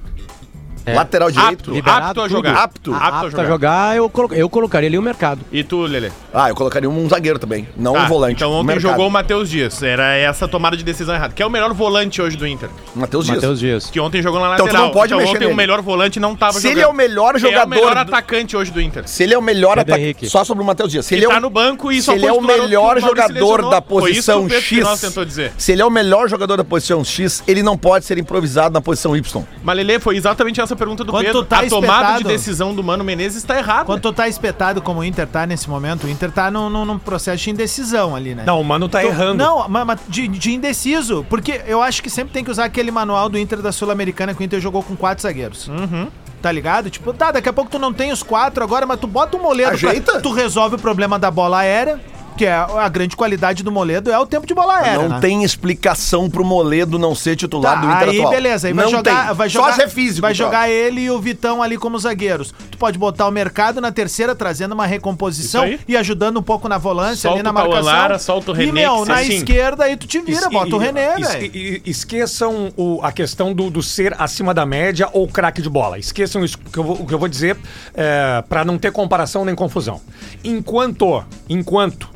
Lateral 0.86 1.30
direito. 1.30 1.52
Apto, 1.60 1.70
Liberado 1.72 2.06
apto 2.06 2.20
a 2.22 2.28
jogar. 2.28 2.54
Apto. 2.56 2.94
Apto 2.94 3.06
a 3.06 3.10
Pra 3.10 3.28
jogar. 3.30 3.46
jogar, 3.46 3.96
eu, 3.96 4.08
colo- 4.10 4.34
eu 4.34 4.48
colocaria 4.50 4.88
ali 4.88 4.98
o 4.98 5.02
mercado. 5.02 5.40
E 5.50 5.62
tu, 5.64 5.82
Lele? 5.82 6.12
Ah, 6.32 6.48
eu 6.50 6.54
colocaria 6.54 6.88
um 6.90 7.08
zagueiro 7.08 7.38
também, 7.38 7.66
não 7.76 7.92
um 7.92 7.94
Tá, 7.94 8.04
volante. 8.06 8.34
Então 8.34 8.50
um 8.50 8.54
ontem 8.56 8.66
mercado. 8.66 8.90
jogou 8.90 9.06
o 9.08 9.10
Matheus 9.10 9.48
Dias. 9.48 9.82
Era 9.82 10.14
essa 10.14 10.46
tomada 10.48 10.76
de 10.76 10.84
decisão 10.84 11.14
errada. 11.14 11.32
Quem 11.32 11.44
é 11.44 11.46
o 11.46 11.50
melhor 11.50 11.72
volante 11.72 12.20
hoje 12.20 12.36
do 12.36 12.46
Inter? 12.46 12.68
Matheus 12.94 13.24
Dias. 13.24 13.36
Matheus 13.36 13.58
Dias. 13.60 13.90
Que 13.90 13.98
ontem 14.00 14.20
jogou 14.22 14.40
na 14.40 14.54
Então 14.54 14.66
lateral. 14.66 14.82
tu 14.82 14.86
não 14.86 14.92
pode 14.92 15.14
mexer 15.14 15.28
ontem 15.30 15.38
nele. 15.40 15.52
o 15.52 15.56
melhor 15.56 15.80
volante 15.80 16.20
não 16.20 16.34
tava 16.36 16.54
Se 16.54 16.62
jogando. 16.62 16.72
ele 16.76 16.80
é 16.84 16.86
o 16.88 16.92
melhor 16.92 17.34
Quem 17.34 17.44
é 17.44 17.48
o 17.48 17.50
jogador 17.52 17.68
melhor 17.70 17.96
atacante 17.96 18.56
hoje 18.56 18.70
do 18.70 18.80
Inter? 18.80 19.08
Se 19.08 19.22
ele 19.22 19.34
é 19.34 19.38
o 19.38 19.42
melhor 19.42 19.78
atacante. 19.78 20.00
Henrique. 20.04 20.28
Só 20.28 20.44
sobre 20.44 20.62
o 20.62 20.66
Matheus 20.66 20.90
Dias. 20.90 21.06
Se 21.06 21.14
Ele 21.14 21.24
ele 21.24 21.30
é 21.30 21.34
tá 21.34 21.38
o 21.38 21.40
no 21.42 21.50
banco 21.50 21.90
e 21.90 21.96
se 21.96 22.02
só 22.02 22.12
ele 22.12 22.26
é 22.26 22.32
o 22.32 22.40
melhor 22.40 23.00
jogador 23.00 23.70
da 23.70 23.80
que 23.80 23.88
posição 23.88 24.48
X. 24.50 24.58
Espinosa 24.62 25.06
tentou 25.08 25.24
dizer. 25.24 25.52
Se 25.56 25.72
ele 25.72 25.82
é 25.82 25.86
o 25.86 25.90
melhor 25.90 26.28
jogador 26.28 26.56
da 26.56 26.64
posição 26.64 27.02
X, 27.04 27.42
ele 27.46 27.62
não 27.62 27.76
pode 27.78 28.04
ser 28.04 28.18
improvisado 28.18 28.72
na 28.74 28.80
posição 28.80 29.16
Y. 29.16 29.42
Mas, 29.62 29.76
Lele, 29.76 29.98
foi 29.98 30.16
exatamente 30.16 30.60
essa 30.60 30.73
pergunta 30.76 31.04
do 31.04 31.12
Quando 31.12 31.24
Pedro. 31.26 31.42
tu 31.42 31.46
tá 31.48 31.60
a 31.60 31.68
tomada 31.68 31.98
de 32.06 32.12
espetado- 32.12 32.28
decisão 32.28 32.74
do 32.74 32.82
Mano 32.82 33.04
Menezes 33.04 33.38
está 33.38 33.58
errada. 33.58 33.84
Quando 33.84 34.00
tu 34.00 34.12
tá 34.12 34.28
espetado 34.28 34.80
como 34.82 35.00
o 35.00 35.04
Inter 35.04 35.26
tá 35.26 35.46
nesse 35.46 35.68
momento, 35.68 36.04
o 36.06 36.10
Inter 36.10 36.30
tá 36.30 36.50
num, 36.50 36.68
num- 36.70 36.84
num 36.84 36.98
processo 36.98 37.42
de 37.44 37.50
indecisão 37.50 38.14
ali, 38.16 38.34
né? 38.34 38.44
Não, 38.46 38.60
o 38.60 38.64
Mano 38.64 38.88
tá 38.88 39.02
Então, 39.02 39.12
errando. 39.14 39.36
Não, 39.44 39.68
mas, 39.68 40.00
de, 40.08 40.28
de 40.28 40.52
indeciso. 40.52 41.24
Porque 41.28 41.60
eu 41.66 41.82
acho 41.82 42.02
que 42.02 42.10
sempre 42.10 42.32
tem 42.32 42.44
que 42.44 42.50
usar 42.50 42.64
aquele 42.64 42.90
manual 42.90 43.28
do 43.28 43.38
Inter 43.38 43.60
da 43.60 43.72
Sul-Americana 43.72 44.34
que 44.34 44.42
o 44.42 44.44
Inter 44.44 44.60
jogou 44.60 44.82
com 44.82 44.96
quatro 44.96 45.22
zagueiros. 45.22 45.68
Uhum. 45.68 46.08
Tá 46.42 46.52
ligado? 46.52 46.90
Tipo, 46.90 47.12
tá, 47.14 47.32
daqui 47.32 47.48
a 47.48 47.52
pouco 47.54 47.70
tu 47.70 47.78
não 47.78 47.90
tem 47.92 48.12
os 48.12 48.22
quatro 48.22 48.62
agora, 48.62 48.84
mas 48.84 49.00
tu 49.00 49.06
bota 49.06 49.36
o 49.36 49.40
Moledo. 49.42 49.78
pra- 49.78 49.88
Ajeita. 49.90 50.20
tu 50.20 50.30
resolve 50.30 50.76
o 50.76 50.78
problema 50.78 51.18
da 51.18 51.30
bola 51.30 51.60
aérea, 51.60 51.98
que 52.36 52.44
é 52.46 52.52
a 52.52 52.88
grande 52.88 53.16
qualidade 53.16 53.62
do 53.62 53.70
Moledo, 53.70 54.10
é 54.10 54.18
o 54.18 54.26
tempo 54.26 54.46
de 54.46 54.54
bola 54.54 54.76
aérea. 54.78 54.98
não 55.02 55.08
né? 55.08 55.18
tem 55.20 55.44
explicação 55.44 56.28
pro 56.28 56.44
Moledo 56.44 56.98
não 56.98 57.14
ser 57.14 57.36
titular 57.36 57.74
Tá, 57.74 57.80
do 57.80 57.86
Inter 57.92 58.08
aí 58.08 58.18
atual. 58.18 58.30
beleza, 58.32 58.66
aí 58.68 58.72
vai 58.74 58.84
não 58.84 58.90
jogar, 58.90 59.26
tem. 59.26 59.34
vai 59.36 59.48
jogar, 59.48 59.66
Só 59.68 59.72
se 59.74 59.82
é 59.82 59.88
físico. 59.88 60.20
vai 60.22 60.34
só. 60.34 60.44
jogar 60.44 60.68
ele 60.68 61.02
e 61.02 61.10
o 61.10 61.20
Vitão 61.20 61.62
ali 61.62 61.76
como 61.78 61.98
zagueiros. 61.98 62.52
Tu 62.70 62.76
pode 62.78 62.98
botar 62.98 63.26
o 63.28 63.30
mercado 63.30 63.80
na 63.80 63.92
terceira 63.92 64.34
trazendo 64.34 64.72
uma 64.72 64.86
recomposição 64.86 65.64
e 65.86 65.96
ajudando 65.96 66.38
um 66.38 66.42
pouco 66.42 66.68
na 66.68 66.76
volância 66.78 67.28
Solta 67.28 67.36
ali 67.36 67.42
na 67.42 67.50
o 67.50 67.54
Cauã 67.54 67.68
marcação. 67.68 67.92
Lara, 67.92 68.18
solta 68.18 68.50
o 68.50 68.54
René, 68.54 68.68
E 68.68 68.72
meu, 68.72 69.04
na 69.04 69.14
assim- 69.20 69.36
esquerda 69.36 69.84
aí 69.84 69.96
tu 69.96 70.06
te 70.06 70.20
vira, 70.20 70.48
bota 70.50 70.74
o 70.76 70.82
e- 70.82 70.84
René, 70.84 71.14
velho. 71.16 71.82
Esqueçam 71.86 72.72
o- 72.76 73.00
a 73.02 73.12
questão 73.12 73.52
do, 73.52 73.70
do 73.70 73.82
ser 73.82 74.14
acima 74.18 74.52
da 74.52 74.66
média 74.66 75.08
ou 75.12 75.28
craque 75.28 75.62
de 75.62 75.70
bola. 75.70 75.98
Esqueçam 75.98 76.44
isso 76.44 76.58
que 76.58 76.78
eu 76.78 76.84
vou, 76.84 76.96
o 77.02 77.06
que 77.06 77.14
eu 77.14 77.18
vou 77.18 77.28
dizer 77.28 77.56
é, 77.94 78.42
para 78.48 78.64
não 78.64 78.76
ter 78.78 78.90
comparação 78.92 79.44
nem 79.44 79.54
confusão. 79.54 80.00
Enquanto, 80.42 81.24
enquanto 81.48 82.08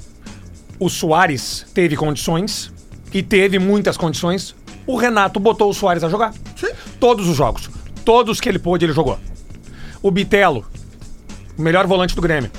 o 0.79 0.89
Soares 0.89 1.67
teve 1.75 1.97
condições 1.97 2.73
e 3.13 3.23
teve 3.23 3.59
muitas 3.59 3.97
condições, 3.97 4.55
o 4.87 4.97
Renato 4.97 5.39
botou 5.41 5.71
o 5.71 5.75
Soares 5.75 6.05
a 6.05 6.09
jogar. 6.09 6.33
Todos 7.01 7.29
os 7.29 7.37
jogos. 7.37 7.69
Todos 8.05 8.41
que 8.41 8.49
ele 8.49 8.59
pôde, 8.59 8.85
ele 8.85 8.93
jogou. 8.93 9.19
O 10.03 10.11
Bitelo, 10.11 10.65
o 11.59 11.63
melhor 11.63 11.87
volante 11.87 12.15
do 12.15 12.23
Grêmio, 12.23 12.51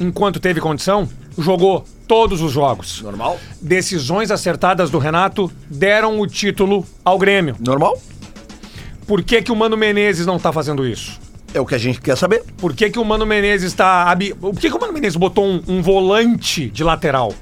enquanto 0.00 0.40
teve 0.40 0.60
condição, 0.60 1.08
jogou 1.38 1.84
todos 2.06 2.40
os 2.42 2.52
jogos. 2.52 3.00
Normal? 3.02 3.38
Decisões 3.60 4.30
acertadas 4.30 4.90
do 4.90 4.98
Renato 4.98 5.50
deram 5.70 6.20
o 6.20 6.26
título 6.26 6.84
ao 7.04 7.18
Grêmio. 7.18 7.54
Normal? 7.60 8.00
Por 9.06 9.22
que, 9.22 9.40
que 9.40 9.52
o 9.52 9.56
Mano 9.56 9.76
Menezes 9.76 10.26
não 10.26 10.38
tá 10.38 10.52
fazendo 10.52 10.86
isso? 10.86 11.18
É 11.54 11.60
o 11.60 11.64
que 11.64 11.74
a 11.74 11.78
gente 11.78 11.98
quer 12.00 12.16
saber. 12.16 12.44
Por 12.58 12.74
que, 12.74 12.90
que 12.90 12.98
o 12.98 13.04
Mano 13.04 13.24
Menezes 13.24 13.72
tá. 13.72 14.02
abi- 14.10 14.34
Por 14.34 14.54
que, 14.54 14.68
que 14.68 14.76
o 14.76 14.80
Mano 14.80 14.92
Menezes 14.92 15.16
botou 15.16 15.46
um, 15.46 15.62
um 15.66 15.80
volante 15.82 16.68
de 16.68 16.84
lateral? 16.84 17.32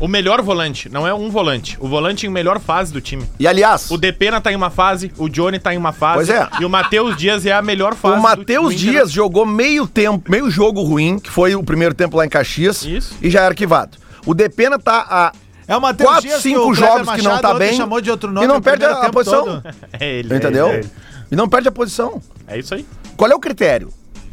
O 0.00 0.06
melhor 0.06 0.40
volante, 0.42 0.88
não 0.88 1.06
é 1.06 1.12
um 1.12 1.28
volante. 1.28 1.76
O 1.80 1.88
volante 1.88 2.26
em 2.26 2.30
melhor 2.30 2.60
fase 2.60 2.92
do 2.92 3.00
time. 3.00 3.24
E 3.38 3.46
aliás, 3.48 3.90
O 3.90 3.96
Depena 3.98 4.40
tá 4.40 4.52
em 4.52 4.56
uma 4.56 4.70
fase, 4.70 5.10
o 5.18 5.28
Johnny 5.28 5.58
tá 5.58 5.74
em 5.74 5.76
uma 5.76 5.92
fase. 5.92 6.14
Pois 6.14 6.28
é. 6.30 6.48
E 6.60 6.64
o 6.64 6.70
Matheus 6.70 7.16
Dias 7.16 7.44
é 7.44 7.52
a 7.52 7.60
melhor 7.60 7.94
fase. 7.96 8.14
o 8.14 8.16
do- 8.18 8.22
Matheus 8.22 8.74
Inter. 8.74 8.90
Dias 8.92 9.10
jogou 9.10 9.44
meio 9.44 9.86
tempo, 9.88 10.30
meio 10.30 10.48
jogo 10.50 10.82
ruim, 10.82 11.18
que 11.18 11.28
foi 11.30 11.54
o 11.56 11.62
primeiro 11.64 11.94
tempo 11.94 12.16
lá 12.16 12.24
em 12.24 12.28
Caxias, 12.28 12.82
Isso. 12.84 13.16
e 13.20 13.28
já 13.28 13.40
é 13.42 13.46
arquivado. 13.46 13.98
O 14.24 14.34
Depena 14.34 14.78
tá 14.78 15.04
a 15.08 15.32
É 15.66 15.76
o 15.76 15.80
Matheus 15.80 16.08
quatro, 16.10 16.28
Dias 16.28 16.42
cinco 16.42 16.60
o 16.60 16.62
Kleber 16.72 16.76
jogos 16.76 17.00
que 17.12 17.22
não 17.22 17.30
Machado 17.32 17.42
tá 17.42 17.48
ontem 17.54 17.58
bem 17.68 17.76
chamou 17.76 18.00
de 18.00 18.10
outro 18.10 18.30
nome 18.32 18.44
e 18.46 18.48
não 18.48 18.56
o 18.58 18.62
perde 18.62 18.78
primeiro 18.78 19.00
a, 19.00 19.04
tempo 19.04 19.12
posição. 19.14 19.44
todo. 19.44 19.62
É 20.00 20.08
ele. 20.18 20.34
Entendeu? 20.36 20.68
É, 20.68 20.74
ele. 20.78 20.90
E 21.32 21.36
não 21.36 21.48
perde 21.48 21.68
a 21.68 21.72
posição. 21.72 22.22
É 22.46 22.58
isso 22.58 22.72
aí. 22.74 22.86
Qual 23.16 23.30
é 23.30 23.34
o 23.34 23.40
critério? 23.40 23.90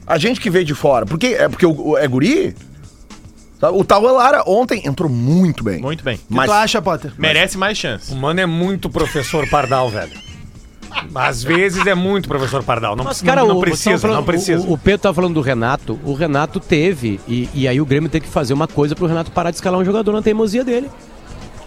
A 0.08 0.18
gente 0.20 0.40
que 0.40 0.50
veio 0.52 0.64
de 0.64 0.76
fora, 0.76 1.06
porque 1.06 1.28
é 1.28 1.50
porque 1.50 1.66
o, 1.66 1.90
o- 1.90 1.98
é 1.98 2.08
guri? 2.08 2.56
Sabe? 3.60 3.78
O 3.78 3.84
Tauan 3.84 4.12
Lara 4.14 4.44
ontem 4.46 4.82
entrou 4.86 5.10
muito 5.10 5.64
bem. 5.64 5.80
Muito 5.82 6.04
bem. 6.04 6.16
O 6.16 6.20
que 6.20 6.26
Mas 6.30 6.46
tu 6.50 6.54
acha, 6.54 6.82
Potter? 6.82 7.14
Merece 7.18 7.58
mais 7.58 7.78
chance. 7.78 8.12
O 8.12 8.16
Mano 8.16 8.40
é 8.42 8.46
muito 8.46 8.90
professor 8.90 9.48
Pardal, 9.50 9.90
velho. 9.90 10.12
Às 11.14 11.44
vezes 11.44 11.86
é 11.86 11.94
muito 11.96 12.28
professor 12.28 12.64
Pardal. 12.64 12.96
Não, 12.96 13.04
Mas, 13.04 13.22
não- 13.22 13.26
cara, 13.28 13.44
não, 13.44 13.58
o, 13.58 13.60
precisa, 13.60 13.92
tavam 13.92 14.08
não 14.10 14.16
falando- 14.16 14.26
precisa. 14.26 14.66
O, 14.68 14.74
o 14.74 14.78
Pedro 14.78 15.00
tava 15.02 15.14
falando 15.14 15.34
do 15.34 15.42
Renato. 15.42 16.00
O 16.06 16.14
Renato 16.14 16.60
teve, 16.60 17.20
e, 17.28 17.50
e 17.54 17.68
aí 17.68 17.82
o 17.82 17.86
Grêmio 17.86 18.10
tem 18.10 18.22
que 18.22 18.28
fazer 18.28 18.54
uma 18.54 18.68
coisa 18.68 18.96
pro 18.96 19.06
Renato 19.06 19.32
parar 19.32 19.50
de 19.52 19.58
escalar 19.58 19.80
um 19.80 19.86
jogador 19.86 20.14
na 20.14 20.22
teimosia 20.22 20.64
dele. 20.64 20.90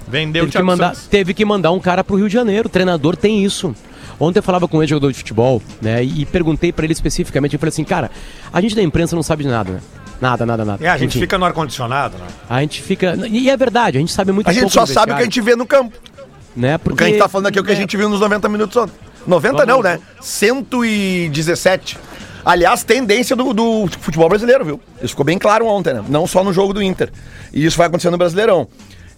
Vendeu 0.06 0.44
o 0.44 0.46
Teve 0.46 0.46
que, 0.46 0.52
Thiago 0.52 0.66
mandar, 0.66 0.94
Santos. 0.94 1.08
teve 1.08 1.34
que 1.34 1.44
mandar 1.44 1.70
um 1.72 1.78
cara 1.80 2.02
pro 2.02 2.16
Rio 2.16 2.28
de 2.28 2.32
Janeiro. 2.32 2.68
O 2.68 2.70
treinador 2.70 3.16
tem 3.16 3.44
isso. 3.44 3.74
Ontem 4.18 4.38
eu 4.38 4.42
falava 4.42 4.66
com 4.66 4.78
um 4.78 4.82
ex-jogador 4.82 5.12
de 5.12 5.18
futebol, 5.18 5.62
né? 5.82 6.02
E, 6.02 6.22
e 6.22 6.26
perguntei 6.26 6.72
pra 6.72 6.84
ele 6.86 6.92
especificamente. 6.94 7.52
Eu 7.52 7.60
falei 7.60 7.68
assim, 7.68 7.84
cara, 7.84 8.10
a 8.50 8.60
gente 8.62 8.74
da 8.74 8.82
imprensa 8.82 9.14
não 9.14 9.22
sabe 9.22 9.42
de 9.44 9.50
nada, 9.50 9.72
né? 9.72 9.80
Nada, 10.20 10.44
nada, 10.44 10.64
nada. 10.64 10.84
É, 10.84 10.88
a 10.88 10.98
gente 10.98 11.10
Enfim, 11.10 11.20
fica 11.20 11.38
no 11.38 11.44
ar-condicionado, 11.44 12.18
né? 12.18 12.26
A 12.48 12.60
gente 12.60 12.82
fica. 12.82 13.16
E 13.28 13.48
é 13.48 13.56
verdade, 13.56 13.98
a 13.98 14.00
gente 14.00 14.12
sabe 14.12 14.32
muito 14.32 14.48
a 14.48 14.52
gente 14.52 14.72
só 14.72 14.84
sabe 14.84 15.12
o 15.12 15.16
que 15.16 15.22
a 15.22 15.24
gente 15.24 15.40
vê 15.40 15.54
no 15.54 15.66
campo. 15.66 15.96
Né? 16.56 16.76
O 16.76 16.78
Porque, 16.80 16.96
que 16.96 17.04
a 17.04 17.06
gente 17.06 17.18
tá 17.18 17.28
falando 17.28 17.46
aqui 17.46 17.58
é 17.58 17.60
o 17.60 17.64
que 17.64 17.70
a 17.70 17.76
gente 17.76 17.96
viu 17.96 18.08
nos 18.08 18.20
90 18.20 18.48
minutos 18.48 18.76
ontem. 18.76 18.94
90 19.26 19.66
não, 19.66 19.82
né? 19.82 20.00
117. 20.20 21.98
Aliás, 22.44 22.82
tendência 22.82 23.36
do, 23.36 23.52
do 23.52 23.86
futebol 24.00 24.28
brasileiro, 24.28 24.64
viu? 24.64 24.80
Isso 25.02 25.10
ficou 25.10 25.24
bem 25.24 25.38
claro 25.38 25.66
ontem, 25.66 25.94
né? 25.94 26.04
Não 26.08 26.26
só 26.26 26.42
no 26.42 26.52
jogo 26.52 26.72
do 26.72 26.82
Inter. 26.82 27.12
E 27.52 27.64
isso 27.64 27.76
vai 27.76 27.86
acontecer 27.86 28.10
no 28.10 28.18
Brasileirão. 28.18 28.66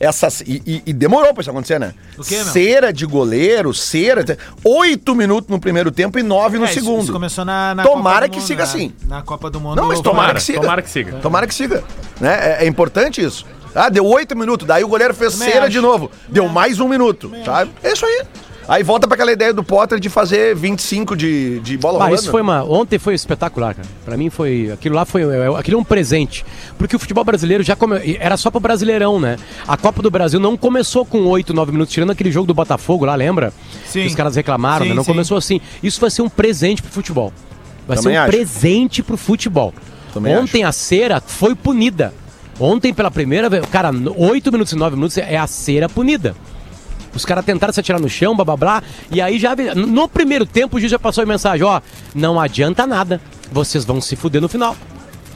Essas, 0.00 0.40
e, 0.40 0.62
e- 0.66 0.82
e 0.86 0.92
demorou 0.94 1.34
pra 1.34 1.42
isso 1.42 1.50
acontecer, 1.50 1.78
né? 1.78 1.92
O 2.16 2.22
quê, 2.24 2.36
meu? 2.36 2.46
cera 2.46 2.90
de 2.90 3.04
goleiro, 3.04 3.74
cera. 3.74 4.24
Oito 4.64 5.14
minutos 5.14 5.50
no 5.50 5.60
primeiro 5.60 5.90
tempo 5.90 6.18
e 6.18 6.22
nove 6.22 6.56
no 6.58 6.64
É, 6.64 6.70
isso- 6.70 6.80
segundo. 6.80 7.02
Isso 7.02 7.12
começou 7.12 7.44
na, 7.44 7.74
na 7.74 7.82
Tomara 7.82 8.20
Copa 8.20 8.28
do 8.28 8.30
que 8.30 8.38
Mundo, 8.38 8.46
siga 8.46 8.62
né? 8.64 8.68
assim. 8.70 8.92
Na 9.06 9.20
Copa 9.22 9.50
do 9.50 9.60
Mundo. 9.60 9.76
Não, 9.76 9.88
mas 9.88 10.00
tomara, 10.00 10.32
que 10.32 10.42
siga. 10.42 10.60
tomara 10.62 10.80
que 10.82 10.88
siga. 10.90 11.12
Tomara 11.18 11.46
que 11.46 11.54
siga. 11.54 11.84
Né? 12.18 12.32
É, 12.60 12.64
é 12.64 12.66
importante 12.66 13.22
isso. 13.22 13.44
Ah, 13.74 13.90
deu 13.90 14.04
oito 14.06 14.34
minutos, 14.34 14.66
daí 14.66 14.82
o 14.82 14.88
goleiro 14.88 15.12
fez 15.14 15.34
Também 15.34 15.52
cera 15.52 15.64
acho. 15.66 15.70
de 15.72 15.80
novo. 15.80 16.10
Deu 16.28 16.48
mais 16.48 16.80
um 16.80 16.88
minuto, 16.88 17.30
sabe? 17.44 17.70
É 17.82 17.92
isso 17.92 18.06
aí. 18.06 18.22
Aí 18.70 18.84
volta 18.84 19.08
pra 19.08 19.16
aquela 19.16 19.32
ideia 19.32 19.52
do 19.52 19.64
Potter 19.64 19.98
de 19.98 20.08
fazer 20.08 20.54
25 20.54 21.16
de, 21.16 21.58
de 21.58 21.76
bola 21.76 21.98
Ah, 21.98 22.02
rolando. 22.04 22.22
isso 22.22 22.30
foi 22.30 22.40
uma. 22.40 22.62
Ontem 22.62 23.00
foi 23.00 23.14
espetacular, 23.14 23.74
cara. 23.74 23.88
Pra 24.04 24.16
mim 24.16 24.30
foi. 24.30 24.70
Aquilo 24.72 24.94
lá 24.94 25.04
foi. 25.04 25.22
é, 25.24 25.58
Aquilo 25.58 25.76
é 25.76 25.80
um 25.80 25.84
presente. 25.84 26.44
Porque 26.78 26.94
o 26.94 26.98
futebol 27.00 27.24
brasileiro 27.24 27.64
já 27.64 27.74
come... 27.74 28.16
era 28.20 28.36
só 28.36 28.48
pro 28.48 28.60
Brasileirão, 28.60 29.18
né? 29.18 29.36
A 29.66 29.76
Copa 29.76 30.00
do 30.00 30.08
Brasil 30.08 30.38
não 30.38 30.56
começou 30.56 31.04
com 31.04 31.24
8, 31.26 31.52
9 31.52 31.72
minutos, 31.72 31.92
tirando 31.92 32.10
aquele 32.10 32.30
jogo 32.30 32.46
do 32.46 32.54
Botafogo 32.54 33.04
lá, 33.04 33.16
lembra? 33.16 33.52
Sim. 33.86 34.02
Que 34.02 34.06
os 34.06 34.14
caras 34.14 34.36
reclamaram, 34.36 34.84
Sim, 34.84 34.90
né? 34.90 34.94
Não 34.94 35.02
sim. 35.02 35.10
começou 35.10 35.36
assim. 35.36 35.60
Isso 35.82 36.00
vai 36.00 36.08
ser 36.10 36.22
um 36.22 36.28
presente 36.28 36.80
pro 36.80 36.92
futebol. 36.92 37.32
Vai 37.88 37.96
Também 37.96 38.12
ser 38.12 38.18
um 38.20 38.22
acho. 38.22 38.30
presente 38.30 39.02
pro 39.02 39.16
futebol. 39.16 39.74
Também 40.14 40.36
Ontem 40.36 40.62
a 40.62 40.70
cera 40.70 41.20
foi 41.20 41.56
punida. 41.56 42.14
Ontem, 42.60 42.94
pela 42.94 43.10
primeira 43.10 43.50
vez, 43.50 43.64
cara, 43.66 43.90
8 44.16 44.52
minutos 44.52 44.72
e 44.72 44.76
9 44.76 44.94
minutos 44.94 45.18
é 45.18 45.36
a 45.36 45.46
cera 45.48 45.88
punida. 45.88 46.36
Os 47.14 47.24
caras 47.24 47.44
tentaram 47.44 47.72
se 47.72 47.80
atirar 47.80 48.00
no 48.00 48.08
chão, 48.08 48.34
blá 48.34 48.44
blá 48.44 48.56
blá. 48.56 48.82
E 49.10 49.20
aí 49.20 49.38
já. 49.38 49.54
No 49.74 50.08
primeiro 50.08 50.46
tempo 50.46 50.76
o 50.76 50.80
juiz 50.80 50.90
já 50.90 50.98
passou 50.98 51.22
a 51.22 51.26
mensagem: 51.26 51.64
ó, 51.64 51.80
não 52.14 52.38
adianta 52.40 52.86
nada. 52.86 53.20
Vocês 53.52 53.84
vão 53.84 54.00
se 54.00 54.14
fuder 54.16 54.40
no 54.40 54.48
final. 54.48 54.76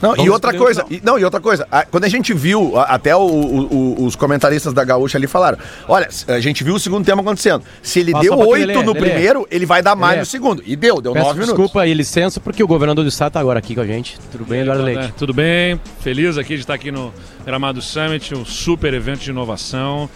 Não, 0.02 0.14
e 0.18 0.28
outra 0.28 0.52
coisa, 0.52 0.84
e- 0.90 1.00
não, 1.02 1.18
e 1.18 1.24
outra 1.24 1.40
coisa, 1.40 1.66
a- 1.72 1.86
quando 1.86 2.04
a 2.04 2.08
gente 2.08 2.34
viu, 2.34 2.76
a- 2.76 2.82
até 2.82 3.16
o- 3.16 3.20
o- 3.20 3.74
o- 4.00 4.04
os 4.04 4.14
comentaristas 4.14 4.74
da 4.74 4.84
Gaúcha 4.84 5.16
ali 5.16 5.26
falaram: 5.26 5.56
olha, 5.88 6.08
a 6.28 6.40
gente 6.40 6.62
viu 6.62 6.74
o 6.74 6.80
segundo 6.80 7.06
tempo 7.06 7.22
acontecendo. 7.22 7.62
Se 7.82 8.00
ele 8.00 8.12
Passa 8.12 8.24
deu 8.24 8.36
oito 8.38 8.82
no 8.82 8.92
Lelê. 8.92 9.00
primeiro, 9.00 9.46
ele 9.50 9.64
vai 9.64 9.80
dar 9.82 9.96
mais 9.96 10.10
Lelê. 10.12 10.20
no 10.20 10.26
segundo. 10.26 10.62
E 10.66 10.76
deu, 10.76 11.00
deu 11.00 11.12
Peço 11.14 11.24
nove 11.24 11.40
minutos. 11.40 11.58
desculpa 11.58 11.86
e 11.86 11.94
licença, 11.94 12.38
porque 12.38 12.62
o 12.62 12.66
governador 12.66 13.02
do 13.02 13.08
estado 13.08 13.32
tá 13.32 13.40
agora 13.40 13.58
aqui 13.60 13.74
com 13.74 13.80
a 13.80 13.86
gente. 13.86 14.18
Tudo 14.30 14.44
bem, 14.44 14.60
Eduardo 14.60 14.82
É, 14.82 14.94
Leite? 14.94 15.14
tudo 15.16 15.32
bem? 15.32 15.80
Feliz 16.00 16.36
aqui 16.36 16.54
de 16.56 16.60
estar 16.60 16.74
aqui 16.74 16.90
no 16.92 17.10
Gramado 17.46 17.80
Summit, 17.80 18.34
um 18.34 18.44
super 18.44 18.92
evento 18.92 19.20
de 19.20 19.30
inovação. 19.30 20.10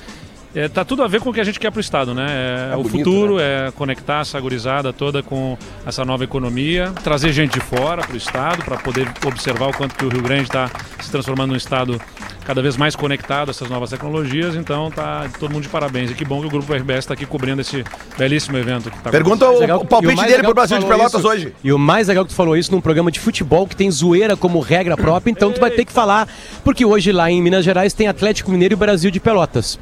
É, 0.55 0.67
tá 0.67 0.83
tudo 0.85 1.03
a 1.03 1.07
ver 1.09 1.21
com 1.21 1.29
o 1.29 1.33
que 1.33 1.41
a 1.41 1.45
gente 1.45 1.61
quer 1.61 1.71
pro 1.71 1.81
Estado, 1.81 2.15
né? 2.15 2.71
É, 2.73 2.75
o 2.77 2.83
bonito, 2.83 2.91
futuro 3.05 3.39
é 3.39 3.71
conectar 3.73 4.21
essa 4.23 4.41
gurizada 4.41 4.93
toda 4.93 5.23
com 5.23 5.57
essa 5.87 6.05
nova 6.07 6.25
economia, 6.25 6.91
trazer 7.05 7.33
gente 7.33 7.53
de 7.53 7.61
fora 7.61 8.03
pro 8.03 8.17
Estado 8.17 8.65
para 8.65 8.79
poder 8.79 9.07
observar 9.27 9.69
o 9.69 9.73
quanto 9.77 9.95
que 9.95 10.05
o 10.05 10.09
Rio 10.09 10.23
Grande 10.23 10.45
está 10.45 10.71
se 11.01 11.11
transformando 11.11 11.51
num 11.51 11.57
Estado 11.57 12.01
cada 12.47 12.63
vez 12.63 12.79
mais 12.79 12.97
conectado 12.97 13.49
a 13.49 13.51
essas 13.51 13.69
novas 13.69 13.91
tecnologias. 13.91 14.57
Então 14.57 14.91
tá 14.91 15.29
todo 15.39 15.53
mundo 15.53 15.65
de 15.65 15.69
parabéns. 15.69 16.11
E 16.11 16.15
que 16.15 16.25
bom 16.25 16.41
que 16.41 16.47
o 16.47 16.51
Grupo 16.51 16.73
RBS 16.73 17.01
está 17.01 17.13
aqui 17.15 17.27
cobrindo 17.27 17.61
esse 17.61 17.85
belíssimo 18.17 18.57
evento 18.57 18.91
que 18.91 18.99
tá 19.01 19.11
Pergunta 19.11 19.45
Mais 19.45 19.59
o, 19.59 19.61
legal- 19.61 19.81
o 19.83 19.85
palpite 19.87 20.17
mais 20.17 20.29
dele 20.31 20.43
pro 20.43 20.49
que 20.53 20.55
Brasil 20.55 20.79
de 20.79 20.87
Pelotas 20.87 21.21
isso- 21.21 21.29
hoje. 21.29 21.53
E 21.63 21.71
o 21.73 21.79
mais 21.79 22.09
legal 22.09 22.25
que 22.25 22.31
tu 22.31 22.35
falou 22.37 22.57
isso 22.57 22.73
num 22.73 22.81
programa 22.81 23.11
de 23.13 23.21
futebol 23.21 23.67
que 23.67 23.77
tem 23.77 23.91
zoeira 23.91 24.35
como 24.35 24.61
regra 24.61 24.97
própria, 24.97 25.31
então 25.31 25.53
tu 25.53 25.61
vai 25.61 25.71
ter 25.71 25.85
que 25.85 25.93
falar, 25.93 26.27
porque 26.65 26.87
hoje 26.87 27.13
lá 27.13 27.31
em 27.31 27.43
Minas 27.43 27.67
Gerais 27.67 27.93
tem 27.93 28.09
Atlético 28.09 28.51
Mineiro 28.51 28.73
e 28.73 28.77
Brasil 28.77 29.11
de 29.11 29.21
Pelotas. 29.21 29.79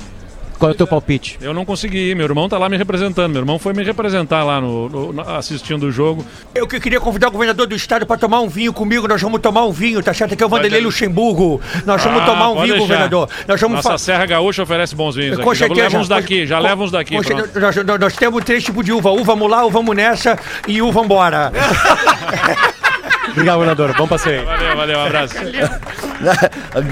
Qual 0.58 0.70
é 0.70 0.74
o 0.74 0.76
teu 0.76 0.86
palpite? 0.86 1.38
Eu 1.40 1.52
não 1.52 1.64
consegui 1.64 2.10
ir, 2.10 2.16
meu 2.16 2.24
irmão 2.24 2.48
tá 2.48 2.56
lá 2.58 2.68
me 2.68 2.76
representando. 2.76 3.30
Meu 3.32 3.42
irmão 3.42 3.58
foi 3.58 3.72
me 3.74 3.84
representar 3.84 4.42
lá 4.42 4.60
no, 4.60 4.88
no- 4.88 5.12
no- 5.12 5.20
assistindo 5.36 5.84
o 5.84 5.92
jogo. 5.92 6.24
Eu 6.54 6.66
que 6.66 6.80
queria 6.80 6.98
convidar 7.00 7.28
o 7.28 7.30
governador 7.30 7.66
do 7.66 7.74
estado 7.74 8.06
para 8.06 8.16
tomar 8.16 8.40
um 8.40 8.48
vinho 8.48 8.72
comigo. 8.72 9.06
Nós 9.06 9.20
vamos 9.20 9.40
tomar 9.40 9.64
um 9.66 9.72
vinho, 9.72 10.02
tá 10.02 10.14
certo? 10.14 10.32
Aqui 10.34 10.42
é 10.42 10.46
o 10.46 10.48
Vanderlei 10.48 10.80
Luxemburgo. 10.80 11.60
Nós 11.84 12.02
vamos 12.02 12.22
Ah, 12.22 12.26
tomar 12.26 12.50
um 12.50 12.54
vinho, 12.54 12.66
deixar. 12.68 12.78
governador. 12.80 13.28
Nós 13.46 13.60
vamos 13.60 13.76
Nossa 13.76 13.90
fa- 13.90 13.98
Serra 13.98 14.26
Gaúcha 14.26 14.62
oferece 14.62 14.94
bons 14.94 15.14
vinhos. 15.14 15.38
Com 15.38 15.50
aqui. 15.50 15.58
Já 15.58 15.66
leva 15.74 15.98
uns 15.98 16.08
daqui, 16.08 16.46
já 16.46 16.58
leva 16.58 16.84
uns 16.84 16.90
daqui. 16.90 17.14
Nós, 17.14 17.26
nós- 17.76 18.00
nós 18.00 18.16
temos 18.16 18.44
três 18.44 18.64
tipos 18.64 18.84
de 18.84 18.92
uva: 18.92 19.10
uva 19.10 19.34
lá, 19.46 19.64
uva 19.64 19.94
nessa 19.94 20.38
e 20.66 20.80
uva 20.80 21.00
embora. 21.00 21.52
Obrigado, 23.30 23.54
governador. 23.54 23.94
Bom 23.96 24.06
passeio. 24.08 24.44
Valeu, 24.44 24.76
valeu, 24.76 24.98
um 24.98 25.04
abraço. 25.04 25.34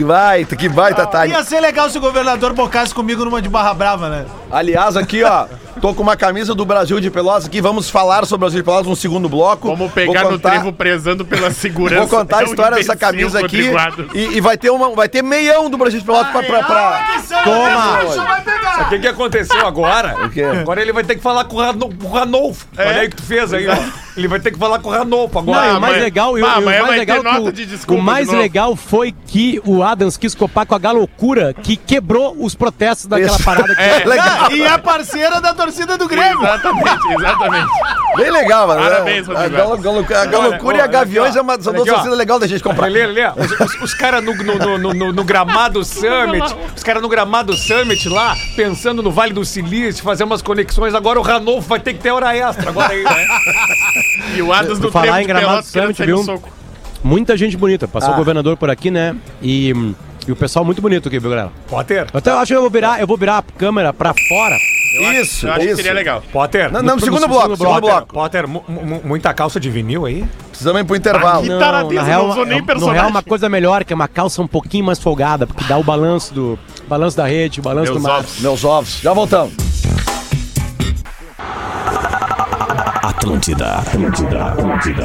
Vai, 0.06 0.44
que 0.56 0.68
vai, 0.68 0.94
Tatá. 0.94 1.26
Ia 1.26 1.42
ser 1.44 1.60
legal 1.60 1.88
se 1.90 1.98
o 1.98 2.00
governador 2.00 2.52
bocasse 2.52 2.94
comigo 2.94 3.24
numa 3.24 3.40
de 3.40 3.48
Barra 3.48 3.74
Brava, 3.74 4.08
né? 4.08 4.26
Aliás, 4.50 4.96
aqui, 4.96 5.22
ó, 5.24 5.46
tô 5.80 5.94
com 5.94 6.02
uma 6.02 6.16
camisa 6.16 6.54
do 6.54 6.64
Brasil 6.64 7.00
de 7.00 7.10
Pelotas 7.10 7.46
aqui. 7.46 7.60
Vamos 7.60 7.90
falar 7.90 8.24
sobre 8.26 8.36
o 8.36 8.38
Brasil 8.40 8.60
de 8.60 8.64
Pelotas 8.64 8.86
no 8.86 8.96
segundo 8.96 9.28
bloco. 9.28 9.68
Vamos 9.68 9.92
pegar 9.92 10.22
Vou 10.22 10.32
no 10.32 10.36
contar- 10.38 10.50
trevo 10.50 10.72
prezando 10.72 11.24
pela 11.24 11.50
segurança. 11.50 12.06
Vou 12.06 12.18
contar 12.18 12.38
a 12.38 12.40
É 12.40 12.44
um 12.44 12.46
história 12.48 12.76
dessa 12.76 12.96
camisa 12.96 13.40
aqui. 13.40 13.70
E, 14.14 14.36
e 14.36 14.40
vai, 14.40 14.56
ter 14.56 14.70
uma, 14.70 14.94
vai 14.94 15.08
ter 15.08 15.22
meião 15.22 15.68
do 15.70 15.76
Brasil 15.78 16.00
de 16.00 16.06
Pelotas 16.06 16.30
pra. 16.32 16.42
pra, 16.42 16.62
pra... 16.62 17.04
Toma! 17.44 18.84
O 18.84 18.88
que, 18.88 18.98
que 18.98 19.08
aconteceu 19.08 19.66
agora? 19.66 20.26
O 20.26 20.30
quê? 20.30 20.42
Agora 20.42 20.80
ele 20.80 20.92
vai 20.92 21.04
ter 21.04 21.14
que 21.16 21.22
falar 21.22 21.44
com 21.44 21.56
o, 21.56 22.08
Ranolfo. 22.10 22.66
Olha 22.76 23.00
aí 23.00 23.06
o 23.06 23.10
que 23.10 23.16
tu 23.16 23.22
fez 23.22 23.52
aí, 23.52 23.66
ó. 23.68 24.03
Ele 24.16 24.28
vai 24.28 24.38
ter 24.38 24.52
que 24.52 24.58
falar 24.58 24.78
com 24.78 24.88
o 24.88 24.92
Ranolfo 24.92 25.34
Não, 25.42 25.52
agora. 25.54 25.72
e 25.72 25.76
o 25.76 25.80
mais 25.80 25.94
mas- 25.94 26.02
legal, 26.02 26.38
e 26.38 26.42
o- 26.42 26.46
Ah, 26.46 26.58
o 26.58 26.64
mais 26.64 26.88
legal 26.98 27.52
de 27.52 27.66
desculpa 27.66 28.00
o 28.00 28.04
mais 28.04 28.28
de 28.28 28.36
legal 28.36 28.76
foi 28.76 29.12
que 29.26 29.60
o 29.64 29.82
Adams 29.82 30.16
quis 30.16 30.34
copar 30.34 30.64
com 30.66 30.74
a 30.74 30.78
galocura 30.78 31.52
que 31.52 31.76
quebrou 31.76 32.36
os 32.38 32.54
protestos 32.54 33.06
daquela 33.06 33.34
Isso. 33.34 33.44
parada 33.44 33.74
que 33.74 33.80
É, 33.82 34.04
legal. 34.04 34.52
E 34.52 34.62
é 34.62 34.78
parceira 34.78 35.40
da 35.40 35.52
torcida 35.52 35.98
do 35.98 36.06
Grêmio. 36.06 36.38
Exatamente, 36.42 37.08
exatamente. 37.18 37.70
Bem 38.16 38.30
legal, 38.30 38.68
mano. 38.68 38.82
Parabéns, 38.82 39.28
a, 39.28 39.32
Rodrigo 39.32 39.56
galo, 39.56 39.76
galo, 39.78 40.06
a 40.22 40.26
Galocura 40.26 40.76
e 40.78 40.80
a 40.80 40.86
Gaviões 40.86 41.34
é 41.34 41.40
uma, 41.40 41.60
são 41.60 41.72
Olha 41.72 41.78
duas 41.78 41.88
aqui, 41.88 41.90
ó. 41.90 41.94
torcidas 41.94 42.18
legais 42.18 42.40
da 42.40 42.46
gente 42.46 42.62
comprar. 42.62 42.86
Lelê, 42.86 43.06
Lelê, 43.06 43.32
os, 43.36 43.60
os, 43.74 43.82
os 43.82 43.94
caras 43.94 44.22
no, 44.22 44.32
no, 44.34 44.78
no, 44.78 44.94
no- 44.94 45.12
no 45.12 45.24
Gramado 45.24 45.84
Summit, 45.84 46.54
os 46.76 46.82
caras 46.84 47.02
no 47.02 47.08
Gramado 47.08 47.52
Summit 47.56 48.08
lá, 48.08 48.36
pensando 48.54 49.02
no 49.02 49.10
Vale 49.10 49.32
do 49.32 49.44
Silício, 49.44 50.04
fazer 50.04 50.22
umas 50.22 50.40
conexões. 50.42 50.94
Agora 50.94 51.18
o 51.18 51.22
Ranolfo 51.22 51.68
vai 51.68 51.80
ter 51.80 51.94
que 51.94 52.00
ter 52.00 52.12
hora 52.12 52.36
extra. 52.36 52.70
Agora 52.70 52.92
aí, 52.92 53.02
né? 53.02 53.26
E 54.36 54.42
o 54.42 54.52
Adams 54.52 54.78
Por 54.78 54.86
no 54.86 54.92
falar 54.92 55.22
em 55.22 55.26
Gramado 55.26 55.64
Summit, 55.66 56.00
no 56.00 56.06
viu? 56.06 56.22
soco. 56.24 56.48
muita 57.02 57.36
gente 57.36 57.56
bonita. 57.56 57.86
Passou 57.86 58.10
Ah. 58.10 58.14
o 58.14 58.16
governador 58.16 58.56
por 58.56 58.70
aqui, 58.70 58.90
né? 58.90 59.14
E, 59.42 59.72
e 60.26 60.32
o 60.32 60.36
pessoal 60.36 60.64
muito 60.64 60.80
bonito 60.80 61.08
aqui, 61.08 61.18
viu, 61.18 61.30
galera? 61.30 61.50
Potter, 61.68 62.06
Até 62.12 62.30
eu 62.30 62.38
acho 62.38 62.46
que 62.52 62.56
eu 62.56 62.60
vou 62.62 62.70
virar, 62.70 63.00
eu 63.00 63.06
vou 63.06 63.16
virar 63.16 63.38
a 63.38 63.42
câmera 63.42 63.92
pra 63.92 64.14
fora. 64.28 64.56
Isso, 65.20 65.46
Eu 65.46 65.52
acho 65.52 65.60
que 65.60 65.66
isso. 65.66 65.76
seria 65.76 65.92
legal. 65.92 66.22
Potter. 66.32 66.70
Não, 66.72 66.80
não, 66.80 66.94
No- 66.94 67.00
segundo 67.00 67.22
no 67.22 67.28
bloco, 67.28 67.42
segundo 67.42 67.58
segundo 67.58 67.80
Potter, 67.80 67.90
bloco. 67.96 68.14
Potter, 68.14 68.48
mu- 68.48 68.64
mu- 68.68 69.00
muita 69.04 69.34
calça 69.34 69.58
de 69.58 69.68
vinil 69.68 70.06
aí? 70.06 70.24
Precisamos 70.50 70.80
ir 70.80 70.84
pro 70.84 70.94
intervalo. 70.94 71.42
Que 71.42 71.48
Não, 71.48 71.58
na 71.58 72.02
real, 72.04 72.28
não 72.28 72.34
sou 72.34 72.46
nem 72.46 72.58
é- 72.58 72.60
no 72.60 72.66
personagem. 72.66 73.00
real, 73.00 73.10
uma 73.10 73.22
coisa 73.22 73.48
melhor, 73.48 73.84
que 73.84 73.92
é 73.92 73.96
uma 73.96 74.06
calça 74.06 74.40
um 74.40 74.46
pouquinho 74.46 74.84
mais 74.84 75.00
folgada, 75.00 75.48
porque 75.48 75.64
dá 75.64 75.76
o 75.76 75.82
balanço 75.82 76.32
do 76.32 76.56
balanço 76.88 77.16
da 77.16 77.26
rede, 77.26 77.58
o 77.58 77.62
balanço 77.62 77.90
Meus 77.90 78.02
do 78.02 78.08
mar. 78.08 78.18
ovos. 78.20 78.38
Meus 78.40 78.64
ovos. 78.64 79.00
Já 79.02 79.12
voltamos. 79.12 79.52
Atlântida, 83.24 83.76
Atlântida, 83.76 84.44
Atlântida. 84.44 85.02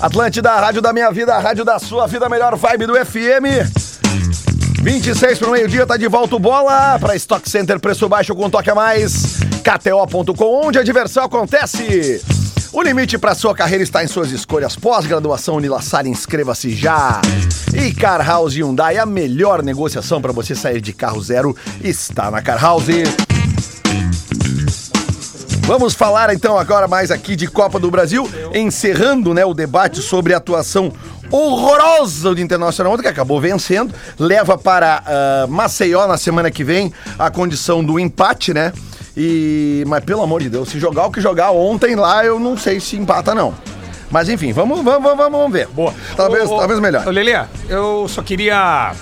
Atlântida, 0.00 0.50
a 0.50 0.60
rádio 0.60 0.80
da 0.80 0.94
minha 0.94 1.10
vida, 1.10 1.34
a 1.34 1.38
rádio 1.38 1.62
da 1.62 1.78
sua 1.78 2.06
vida, 2.06 2.24
a 2.24 2.30
melhor 2.30 2.56
vibe 2.56 2.86
do 2.86 2.94
FM. 2.94 3.68
26 4.80 5.38
para 5.38 5.48
o 5.48 5.52
meio-dia, 5.52 5.86
tá 5.86 5.98
de 5.98 6.08
volta 6.08 6.36
o 6.36 6.38
bola 6.38 6.98
para 6.98 7.14
Stock 7.16 7.46
Center, 7.50 7.78
preço 7.78 8.08
baixo 8.08 8.34
com 8.34 8.48
toque 8.48 8.70
a 8.70 8.74
mais. 8.74 9.40
KTO.com, 9.62 10.66
onde 10.66 10.78
a 10.78 10.82
diversão 10.82 11.24
acontece. 11.24 12.24
O 12.76 12.82
limite 12.82 13.16
para 13.16 13.36
sua 13.36 13.54
carreira 13.54 13.84
está 13.84 14.02
em 14.02 14.08
suas 14.08 14.32
escolhas. 14.32 14.74
Pós-graduação 14.74 15.54
Unilassar, 15.54 16.08
inscreva-se 16.08 16.74
já. 16.74 17.22
E 17.72 17.94
Car 17.94 18.20
House 18.26 18.54
Hyundai, 18.56 18.98
a 18.98 19.06
melhor 19.06 19.62
negociação 19.62 20.20
para 20.20 20.32
você 20.32 20.56
sair 20.56 20.80
de 20.80 20.92
carro 20.92 21.22
zero 21.22 21.56
está 21.80 22.32
na 22.32 22.42
Car 22.42 22.60
House. 22.60 22.88
Vamos 25.60 25.94
falar 25.94 26.34
então 26.34 26.58
agora 26.58 26.88
mais 26.88 27.12
aqui 27.12 27.36
de 27.36 27.46
Copa 27.46 27.78
do 27.78 27.92
Brasil, 27.92 28.28
encerrando 28.52 29.32
né, 29.32 29.44
o 29.44 29.54
debate 29.54 30.02
sobre 30.02 30.34
a 30.34 30.38
atuação 30.38 30.92
horrorosa 31.30 32.34
do 32.34 32.40
Internacional 32.40 32.98
que 32.98 33.06
acabou 33.06 33.40
vencendo, 33.40 33.94
leva 34.18 34.58
para 34.58 35.00
ah, 35.06 35.46
Maceió 35.48 36.08
na 36.08 36.18
semana 36.18 36.50
que 36.50 36.64
vem 36.64 36.92
a 37.16 37.30
condição 37.30 37.84
do 37.84 38.00
empate, 38.00 38.52
né? 38.52 38.72
E 39.16 39.84
mas 39.86 40.04
pelo 40.04 40.22
amor 40.22 40.42
de 40.42 40.48
Deus, 40.50 40.68
se 40.68 40.78
jogar 40.78 41.06
o 41.06 41.10
que 41.10 41.20
jogar 41.20 41.52
ontem 41.52 41.94
lá, 41.94 42.24
eu 42.24 42.40
não 42.40 42.56
sei 42.56 42.80
se 42.80 42.96
empata 42.96 43.34
não. 43.34 43.54
Mas 44.10 44.28
enfim, 44.28 44.52
vamos 44.52 44.82
vamos 44.82 45.02
vamos, 45.02 45.30
vamos 45.30 45.52
ver. 45.52 45.68
Boa. 45.68 45.94
Talvez 46.16 46.50
Ô, 46.50 46.58
talvez 46.58 46.80
melhor. 46.80 47.06
Ô, 47.06 47.10
Lelê, 47.10 47.38
eu 47.68 48.06
só 48.08 48.22
queria 48.22 48.92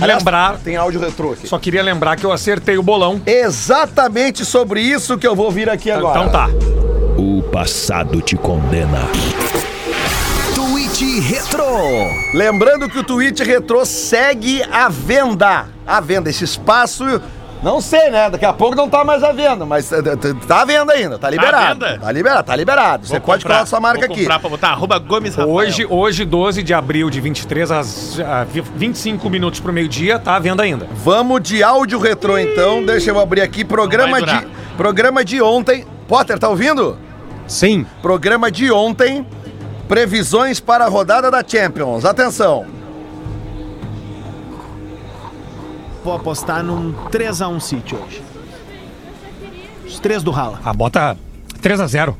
Aliás, 0.00 0.18
lembrar, 0.18 0.58
tem 0.58 0.76
áudio 0.76 1.00
retrô 1.00 1.32
aqui. 1.32 1.46
só 1.46 1.58
queria 1.58 1.82
lembrar 1.82 2.16
que 2.16 2.24
eu 2.24 2.32
acertei 2.32 2.76
o 2.76 2.82
bolão. 2.82 3.20
Exatamente 3.26 4.44
sobre 4.44 4.80
isso 4.80 5.16
que 5.16 5.26
eu 5.26 5.34
vou 5.34 5.50
vir 5.50 5.68
aqui 5.70 5.90
agora. 5.90 6.18
Então 6.18 6.30
tá. 6.32 6.48
O 7.16 7.42
passado 7.42 8.20
te 8.20 8.36
condena. 8.36 9.08
Tweet 10.54 11.20
Retro. 11.20 11.64
Lembrando 12.34 12.88
que 12.88 12.98
o 12.98 13.04
Twitch 13.04 13.40
Retro 13.40 13.84
segue 13.86 14.62
à 14.64 14.88
venda. 14.88 15.66
À 15.86 16.00
venda. 16.00 16.28
Esse 16.30 16.44
espaço. 16.44 17.04
Não 17.62 17.80
sei, 17.80 18.10
né? 18.10 18.28
Daqui 18.28 18.44
a 18.44 18.52
pouco 18.52 18.76
não 18.76 18.88
tá 18.88 19.04
mais 19.04 19.22
à 19.22 19.32
venda, 19.32 19.64
mas 19.64 19.90
eh, 19.90 19.98
eh, 19.98 20.34
tá 20.46 20.62
à 20.62 20.64
venda 20.64 20.92
ainda, 20.92 21.18
tá 21.18 21.30
liberado. 21.30 21.80
venda? 21.80 21.98
Tá 21.98 22.12
liberado, 22.12 22.42
tá 22.44 22.56
liberado. 22.56 23.06
Você 23.06 23.18
pode 23.18 23.42
comprar, 23.42 23.56
colocar 23.56 23.66
sua 23.66 23.80
marca 23.80 24.06
vou 24.06 24.14
aqui. 24.14 24.24
pra 24.24 24.38
botar 24.38 24.68
arroba 24.68 24.98
Gomes 24.98 25.34
Rafael. 25.34 25.54
Hoje, 25.54 25.86
hoje, 25.88 26.24
12 26.24 26.62
de 26.62 26.74
abril, 26.74 27.08
de 27.08 27.20
23 27.20 27.70
às 27.70 28.20
ah, 28.20 28.46
25 28.76 29.30
minutos 29.30 29.60
pro 29.60 29.72
meio-dia, 29.72 30.18
tá 30.18 30.36
à 30.36 30.38
venda 30.38 30.62
ainda. 30.62 30.86
Vamos 30.92 31.40
de 31.42 31.62
áudio 31.62 31.98
retrô 31.98 32.38
então. 32.38 32.84
Deixa 32.84 33.10
eu 33.10 33.18
abrir 33.18 33.40
aqui. 33.40 33.64
Programa 33.64 34.20
de 34.20 34.46
programa 34.76 35.24
de 35.24 35.40
ontem. 35.40 35.86
Potter, 36.06 36.38
tá 36.38 36.48
ouvindo? 36.48 36.98
Sim. 37.46 37.86
Programa 38.02 38.50
de 38.50 38.70
ontem. 38.70 39.26
Previsões 39.88 40.60
para 40.60 40.84
a 40.84 40.88
rodada 40.88 41.30
da 41.30 41.42
Champions. 41.46 42.04
Atenção. 42.04 42.66
Vou 46.04 46.14
apostar 46.14 46.62
num 46.62 46.92
3x1 47.10 47.60
City 47.60 47.94
hoje. 47.94 48.22
Os 49.86 49.98
três 49.98 50.22
do 50.22 50.30
Rala. 50.30 50.60
Ah, 50.64 50.72
bota 50.72 51.16
3 51.62 51.80
a 51.80 51.86
0 51.86 52.16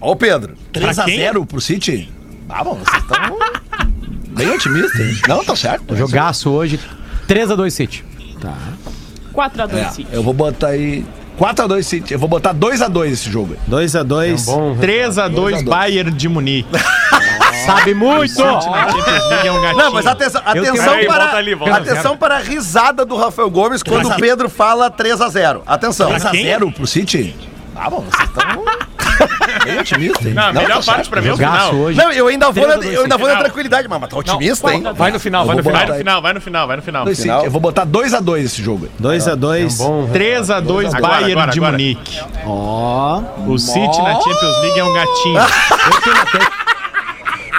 Ó 0.00 0.12
o 0.12 0.16
Pedro. 0.16 0.54
3x0 0.72 1.46
pro 1.46 1.60
City? 1.60 2.10
Ah, 2.48 2.64
bom, 2.64 2.74
vocês 2.74 3.02
estão 3.02 3.38
bem 4.34 4.50
otimistas. 4.50 5.00
hein? 5.00 5.16
Não, 5.28 5.44
tá 5.44 5.54
certo. 5.54 5.94
Jogaço 5.96 6.50
hoje, 6.50 6.80
3x2 7.28 7.70
City. 7.70 8.04
4x2 9.34 9.74
É, 9.76 9.88
City. 9.90 10.08
eu 10.12 10.22
vou 10.22 10.32
botar 10.34 10.68
aí 10.68 11.04
4x2 11.38 11.82
City. 11.84 12.12
Eu 12.14 12.18
vou 12.18 12.28
botar 12.28 12.52
2x2 12.54 13.06
esse 13.12 13.30
jogo 13.30 13.54
aí. 13.54 13.70
2x2. 13.86 14.46
Bom, 14.46 14.76
3x2 14.76 15.64
Bayern 15.64 16.10
de 16.10 16.28
Munique. 16.28 16.68
sabe 17.64 17.94
muito! 17.94 18.40
É. 18.42 19.74
Não, 19.74 19.92
mas 19.92 20.06
atenção, 20.06 20.42
atenção 20.44 20.74
Peraí, 20.92 21.06
para 21.06 21.18
volta 21.24 21.36
ali, 21.36 21.54
volta. 21.54 21.76
atenção 21.76 22.16
para 22.16 22.36
a 22.36 22.38
risada 22.38 23.04
do 23.04 23.16
Rafael 23.16 23.50
Gomes 23.50 23.82
quando 23.82 24.08
o 24.08 24.16
Pedro 24.16 24.48
fala 24.48 24.90
3 24.90 25.20
a 25.20 25.28
0. 25.28 25.62
Atenção. 25.66 26.10
3x0 26.10 26.74
pro 26.74 26.86
City? 26.86 27.34
Ah, 27.76 27.88
bom, 27.88 28.00
vocês 28.00 28.28
estão 28.28 28.64
Bem 29.64 29.78
otimista, 29.78 30.28
hein? 30.28 30.34
Não, 30.34 30.44
a 30.44 30.52
melhor 30.52 30.84
parte 30.84 31.08
pra 31.08 31.20
mim 31.20 31.28
é 31.28 31.32
o 31.32 31.36
final. 31.36 31.74
hoje. 31.74 31.98
Não, 31.98 32.10
eu 32.12 32.26
ainda 32.28 32.50
vou, 32.50 32.66
na, 32.66 32.74
eu 32.74 33.02
ainda 33.02 33.16
vou 33.16 33.26
na 33.26 33.34
Final. 33.34 33.44
tranquilidade, 33.44 33.88
mas 33.88 34.08
tá 34.08 34.16
otimista, 34.16 34.72
hein? 34.72 34.82
Vai 34.94 35.10
no 35.10 35.20
final, 35.20 35.44
vai 35.46 35.56
no 35.56 35.62
final. 35.62 35.76
Vai 35.80 35.86
no 35.86 35.94
final, 35.98 36.22
vai 36.22 36.32
no 36.32 36.40
final, 36.40 36.66
vai 36.66 36.76
no 36.76 36.82
final. 36.82 37.04
Dois 37.04 37.18
City. 37.18 37.28
Eu 37.28 37.50
vou 37.50 37.60
botar 37.60 37.86
2x2 37.86 38.44
esse 38.44 38.62
jogo. 38.62 38.88
aí. 39.04 39.18
2x2. 39.18 39.78
3x2 40.12 40.94
Agora, 40.94 41.00
Bayern 41.00 41.32
agora, 41.32 41.50
de. 41.50 41.60
Munique. 41.60 42.20
Ó. 42.46 43.22
O 43.46 43.58
City 43.58 44.02
na 44.02 44.14
Champions 44.14 44.62
League 44.62 44.78
é 44.78 44.84
um 44.84 44.92
gatinho. 44.94 45.40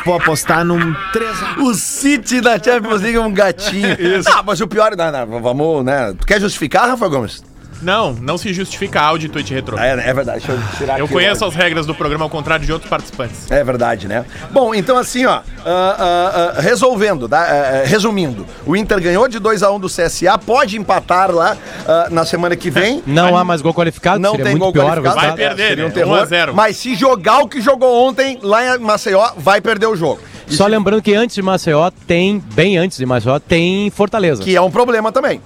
Vou 0.06 0.16
apostar 0.16 0.66
num 0.66 0.94
3x1. 1.14 1.58
O 1.64 1.74
City 1.74 2.42
da 2.42 2.62
Champions 2.62 3.02
League 3.02 3.18
é 3.18 3.22
um 3.22 3.34
gatinho. 3.34 3.94
Isso. 4.00 4.30
Ah, 4.30 4.44
mas 4.44 4.60
o 4.62 4.68
pior, 4.68 4.96
não, 4.96 5.12
não, 5.12 5.42
vamos, 5.42 5.86
né? 5.86 6.14
Tu 6.18 6.26
quer 6.26 6.40
justificar, 6.40 6.88
Rafa 6.88 7.08
Gomes? 7.08 7.44
Não, 7.82 8.14
não 8.14 8.38
se 8.38 8.54
justifica 8.54 9.02
áudio 9.02 9.28
e 9.28 9.30
tweet 9.30 9.54
retrô. 9.54 9.78
É, 9.78 9.92
é 9.92 10.14
verdade, 10.14 10.46
deixa 10.46 10.52
eu 10.52 10.78
tirar 10.78 11.00
Eu 11.00 11.06
aqui 11.06 11.14
conheço 11.14 11.46
as 11.46 11.56
regras 11.56 11.86
do 11.86 11.96
programa 11.96 12.26
ao 12.26 12.30
contrário 12.30 12.66
de 12.66 12.72
outros 12.72 12.90
participantes. 12.90 13.50
É 13.50 13.64
verdade, 13.64 14.08
né? 14.08 14.26
Bom, 14.52 14.74
então 14.74 14.98
assim, 14.98 15.26
ó, 15.26 15.34
ah, 15.34 15.44
ah, 15.66 16.54
ah, 16.58 16.62
resolvendo, 16.62 17.28
tá? 17.28 17.40
Ah, 17.40 17.82
ah, 17.84 17.88
resumindo, 17.88 18.46
o 18.66 18.76
Inter 18.76 19.00
ganhou 19.02 19.28
de 19.28 19.40
2x1 19.40 19.80
do 19.80 19.88
CSA, 19.88 20.38
pode 20.38 20.78
empatar 20.78 21.32
lá 21.32 21.58
ah, 21.88 22.08
na 22.10 22.26
semana 22.26 22.56
que 22.56 22.70
vem. 22.70 23.02
Não 23.08 23.36
há 23.36 23.44
mais 23.44 23.62
gol 23.62 23.74
qualificado, 23.74 24.20
Não 24.20 24.32
seria 24.32 24.46
tem 24.46 24.54
muito 24.54 24.64
gol 24.64 24.74
pior 24.74 25.00
o 25.00 25.02
qualificado. 25.02 25.20
resultado. 25.20 25.38
Vai 25.38 25.48
perder, 25.48 25.68
Seria 25.70 25.86
um 25.86 25.88
né? 25.88 25.94
terror. 25.94 26.18
1 26.18 26.22
a 26.22 26.26
0. 26.26 26.54
Mas 26.54 26.78
se 26.78 26.96
jogar 26.96 27.40
o 27.40 27.48
que 27.48 27.62
jogou 27.62 28.08
ontem 28.08 28.40
lá 28.42 28.76
em 28.76 28.80
Maceió, 28.80 29.32
vai 29.38 29.62
perder 29.62 29.88
o 29.88 29.96
jogo. 29.96 30.20
Só 30.48 30.68
lembrando 30.68 31.02
que 31.02 31.14
antes 31.14 31.36
de 31.36 31.42
Maceió 31.42 31.90
tem, 32.06 32.40
bem 32.54 32.78
antes 32.78 32.98
de 32.98 33.06
Maceió, 33.06 33.40
tem 33.40 33.90
Fortaleza. 33.90 34.44
Que 34.44 34.56
é 34.56 34.62
um 34.62 34.70
problema 34.70 35.12
também. 35.12 35.42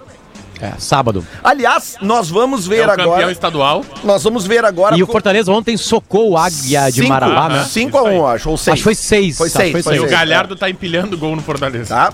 É, 0.62 0.72
sábado. 0.80 1.26
Aliás, 1.44 1.98
nós 2.02 2.30
vamos 2.30 2.66
É 2.66 2.70
ver 2.70 2.86
o 2.86 2.90
campeão 2.90 3.14
agora. 3.14 3.32
estadual. 3.32 3.86
Nós 4.04 4.24
vamos 4.24 4.48
ver 4.48 4.64
agora. 4.64 4.98
E 4.98 5.04
o 5.04 5.08
Fortaleza 5.08 5.52
ontem 5.52 5.76
socou 5.76 6.32
o 6.32 6.38
Águia 6.38 6.86
de 6.90 6.94
Cinco- 7.02 7.10
Marabá, 7.10 7.50
né? 7.50 7.64
5 7.66 7.98
a 7.98 8.04
1 8.04 8.28
acho, 8.28 8.50
ou 8.50 8.58
6. 8.58 8.74
Acho 8.74 8.78
que 8.80 8.84
foi 8.84 8.96
seis. 8.96 9.38
Foi 9.38 9.48
Acho 9.48 9.58
que 9.58 9.62
6. 9.64 9.72
foi 9.74 9.84
Foi 9.84 9.96
E 9.96 10.00
o. 10.00 10.10
Galhardo 10.10 10.56
tá 10.56 10.70
empilhando 10.70 11.18
gol 11.18 11.36
no 11.36 11.42
Fortaleza. 11.42 11.94
Tá? 11.94 12.14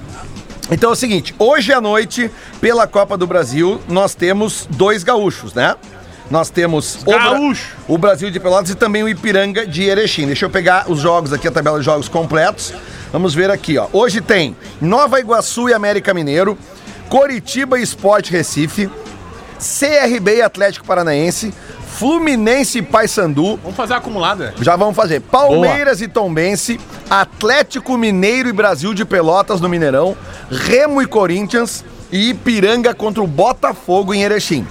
Então 0.71 0.89
é 0.89 0.93
o 0.93 0.95
seguinte, 0.95 1.35
hoje 1.37 1.71
à 1.73 1.79
noite, 1.81 2.31
pela 2.59 2.87
Copa 2.87 3.17
do 3.17 3.27
Brasil, 3.27 3.79
nós 3.89 4.15
temos 4.15 4.67
dois 4.71 5.03
gaúchos, 5.03 5.53
né? 5.53 5.75
Nós 6.29 6.49
temos 6.49 6.99
o, 7.01 7.05
Bra- 7.11 7.17
Gaúcho. 7.31 7.75
o 7.89 7.97
Brasil 7.97 8.31
de 8.31 8.39
Pelotas 8.39 8.69
e 8.69 8.75
também 8.75 9.03
o 9.03 9.09
Ipiranga 9.09 9.67
de 9.67 9.83
Erechim. 9.83 10.25
Deixa 10.27 10.45
eu 10.45 10.49
pegar 10.49 10.89
os 10.89 10.99
jogos 10.99 11.33
aqui, 11.33 11.45
a 11.47 11.51
tabela 11.51 11.77
de 11.77 11.83
jogos 11.83 12.07
completos. 12.07 12.73
Vamos 13.11 13.33
ver 13.35 13.51
aqui, 13.51 13.77
ó. 13.77 13.87
Hoje 13.91 14.21
tem 14.21 14.55
Nova 14.79 15.19
Iguaçu 15.19 15.67
e 15.67 15.73
América 15.73 16.13
Mineiro, 16.13 16.57
Coritiba 17.11 17.77
e 17.77 17.83
Sport 17.83 18.29
Recife, 18.29 18.89
CRB 19.59 20.37
e 20.37 20.41
Atlético 20.41 20.87
Paranaense, 20.87 21.53
Fluminense 21.97 22.77
e 22.77 22.81
Paysandu, 22.81 23.57
Vamos 23.57 23.75
fazer 23.75 23.95
a 23.95 23.97
acumulada. 23.97 24.53
já 24.61 24.77
vamos 24.77 24.95
fazer. 24.95 25.19
Palmeiras 25.19 25.99
e 25.99 26.07
Tombense, 26.07 26.79
Atlético 27.09 27.97
Mineiro 27.97 28.47
e 28.47 28.53
Brasil 28.53 28.93
de 28.93 29.03
Pelotas 29.03 29.59
no 29.59 29.67
Mineirão, 29.67 30.15
Remo 30.49 31.01
e 31.01 31.05
Corinthians 31.05 31.83
e 32.13 32.29
Ipiranga 32.29 32.93
contra 32.93 33.21
o 33.21 33.27
Botafogo 33.27 34.13
em 34.13 34.23
Erechim. 34.23 34.65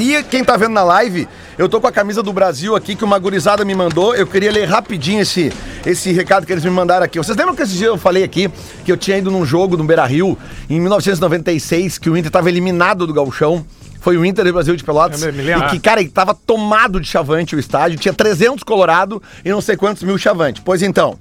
E 0.00 0.22
quem 0.24 0.44
tá 0.44 0.56
vendo 0.56 0.72
na 0.72 0.82
live, 0.84 1.28
eu 1.56 1.68
tô 1.68 1.80
com 1.80 1.86
a 1.86 1.92
camisa 1.92 2.22
do 2.22 2.32
Brasil 2.32 2.76
aqui 2.76 2.94
que 2.94 3.04
uma 3.04 3.18
gurizada 3.18 3.64
me 3.64 3.74
mandou. 3.74 4.14
Eu 4.14 4.26
queria 4.26 4.52
ler 4.52 4.68
rapidinho 4.68 5.20
esse, 5.20 5.52
esse 5.84 6.12
recado 6.12 6.46
que 6.46 6.52
eles 6.52 6.64
me 6.64 6.70
mandaram 6.70 7.04
aqui. 7.04 7.18
Vocês 7.18 7.36
lembram 7.36 7.54
que 7.54 7.62
esse 7.62 7.74
dia 7.74 7.88
eu 7.88 7.98
falei 7.98 8.22
aqui 8.22 8.48
que 8.84 8.92
eu 8.92 8.96
tinha 8.96 9.18
ido 9.18 9.30
num 9.30 9.44
jogo 9.44 9.76
no 9.76 9.84
Beira 9.84 10.06
Rio 10.06 10.38
em 10.70 10.80
1996, 10.80 11.98
que 11.98 12.08
o 12.08 12.16
Inter 12.16 12.30
tava 12.30 12.48
eliminado 12.48 13.06
do 13.06 13.12
Gauchão? 13.12 13.64
Foi 14.00 14.16
o 14.16 14.24
Inter 14.24 14.46
e 14.46 14.50
o 14.50 14.52
Brasil 14.52 14.76
de 14.76 14.84
Pelotas. 14.84 15.20
Lembro. 15.20 15.66
E 15.66 15.70
que, 15.70 15.80
cara, 15.80 16.06
tava 16.08 16.32
tomado 16.32 17.00
de 17.00 17.08
chavante 17.08 17.56
o 17.56 17.58
estádio. 17.58 17.98
Tinha 17.98 18.14
300 18.14 18.62
colorado 18.62 19.20
e 19.44 19.50
não 19.50 19.60
sei 19.60 19.76
quantos 19.76 20.04
mil 20.04 20.16
chavante. 20.16 20.62
Pois 20.64 20.82
então, 20.82 21.18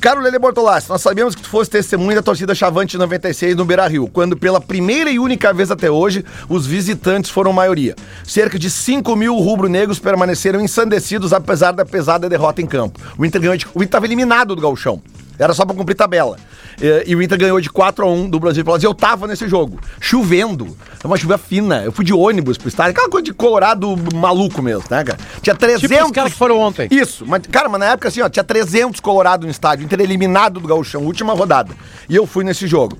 Caro 0.00 0.20
Lele 0.20 0.38
Bortolassi, 0.38 0.88
nós 0.88 1.02
sabemos 1.02 1.34
que 1.34 1.42
tu 1.42 1.48
fosse 1.48 1.68
testemunha 1.68 2.14
da 2.14 2.22
torcida 2.22 2.54
Chavante 2.54 2.92
de 2.92 2.98
96 2.98 3.56
no 3.56 3.64
Beira-Rio, 3.64 4.06
quando 4.06 4.36
pela 4.36 4.60
primeira 4.60 5.10
e 5.10 5.18
única 5.18 5.52
vez 5.52 5.72
até 5.72 5.90
hoje, 5.90 6.24
os 6.48 6.64
visitantes 6.64 7.32
foram 7.32 7.52
maioria. 7.52 7.96
Cerca 8.24 8.56
de 8.60 8.70
5 8.70 9.16
mil 9.16 9.34
rubro-negros 9.34 9.98
permaneceram 9.98 10.60
ensandecidos 10.60 11.32
apesar 11.32 11.72
da 11.72 11.84
pesada 11.84 12.28
derrota 12.28 12.62
em 12.62 12.66
campo. 12.66 13.00
O 13.18 13.24
Inter 13.24 13.42
estava 13.80 14.06
eliminado 14.06 14.54
do 14.54 14.62
gauchão. 14.62 15.02
Era 15.38 15.54
só 15.54 15.64
pra 15.64 15.74
cumprir 15.74 15.94
tabela. 15.94 16.36
E, 16.80 17.10
e 17.10 17.16
o 17.16 17.22
Inter 17.22 17.38
ganhou 17.38 17.60
de 17.60 17.70
4 17.70 18.04
a 18.04 18.10
1 18.10 18.30
do 18.30 18.40
Brasil 18.40 18.62
de 18.62 18.64
Pelotas. 18.64 18.82
E 18.82 18.86
eu 18.86 18.94
tava 18.94 19.26
nesse 19.26 19.48
jogo, 19.48 19.78
chovendo. 20.00 20.76
É 21.02 21.06
uma 21.06 21.16
chuva 21.16 21.38
fina. 21.38 21.82
Eu 21.84 21.92
fui 21.92 22.04
de 22.04 22.12
ônibus 22.12 22.58
pro 22.58 22.68
estádio. 22.68 22.92
Aquela 22.92 23.08
coisa 23.08 23.24
de 23.24 23.32
colorado 23.32 23.96
maluco 24.14 24.60
mesmo, 24.60 24.84
né, 24.90 25.04
cara? 25.04 25.18
Tinha 25.40 25.54
300... 25.54 25.80
Tipo 25.80 26.04
os 26.04 26.12
caras 26.12 26.32
que 26.32 26.38
foram 26.38 26.58
ontem. 26.58 26.88
Isso, 26.90 27.24
mas, 27.26 27.42
cara, 27.50 27.68
mas 27.68 27.80
na 27.80 27.86
época 27.86 28.08
assim, 28.08 28.20
ó, 28.20 28.28
tinha 28.28 28.44
300 28.44 29.00
colorado 29.00 29.44
no 29.44 29.50
estádio, 29.50 29.84
Inter 29.84 30.00
eliminado 30.00 30.60
do 30.60 30.66
Gauchão, 30.66 31.04
última 31.04 31.34
rodada. 31.34 31.72
E 32.08 32.16
eu 32.16 32.26
fui 32.26 32.44
nesse 32.44 32.66
jogo. 32.66 32.98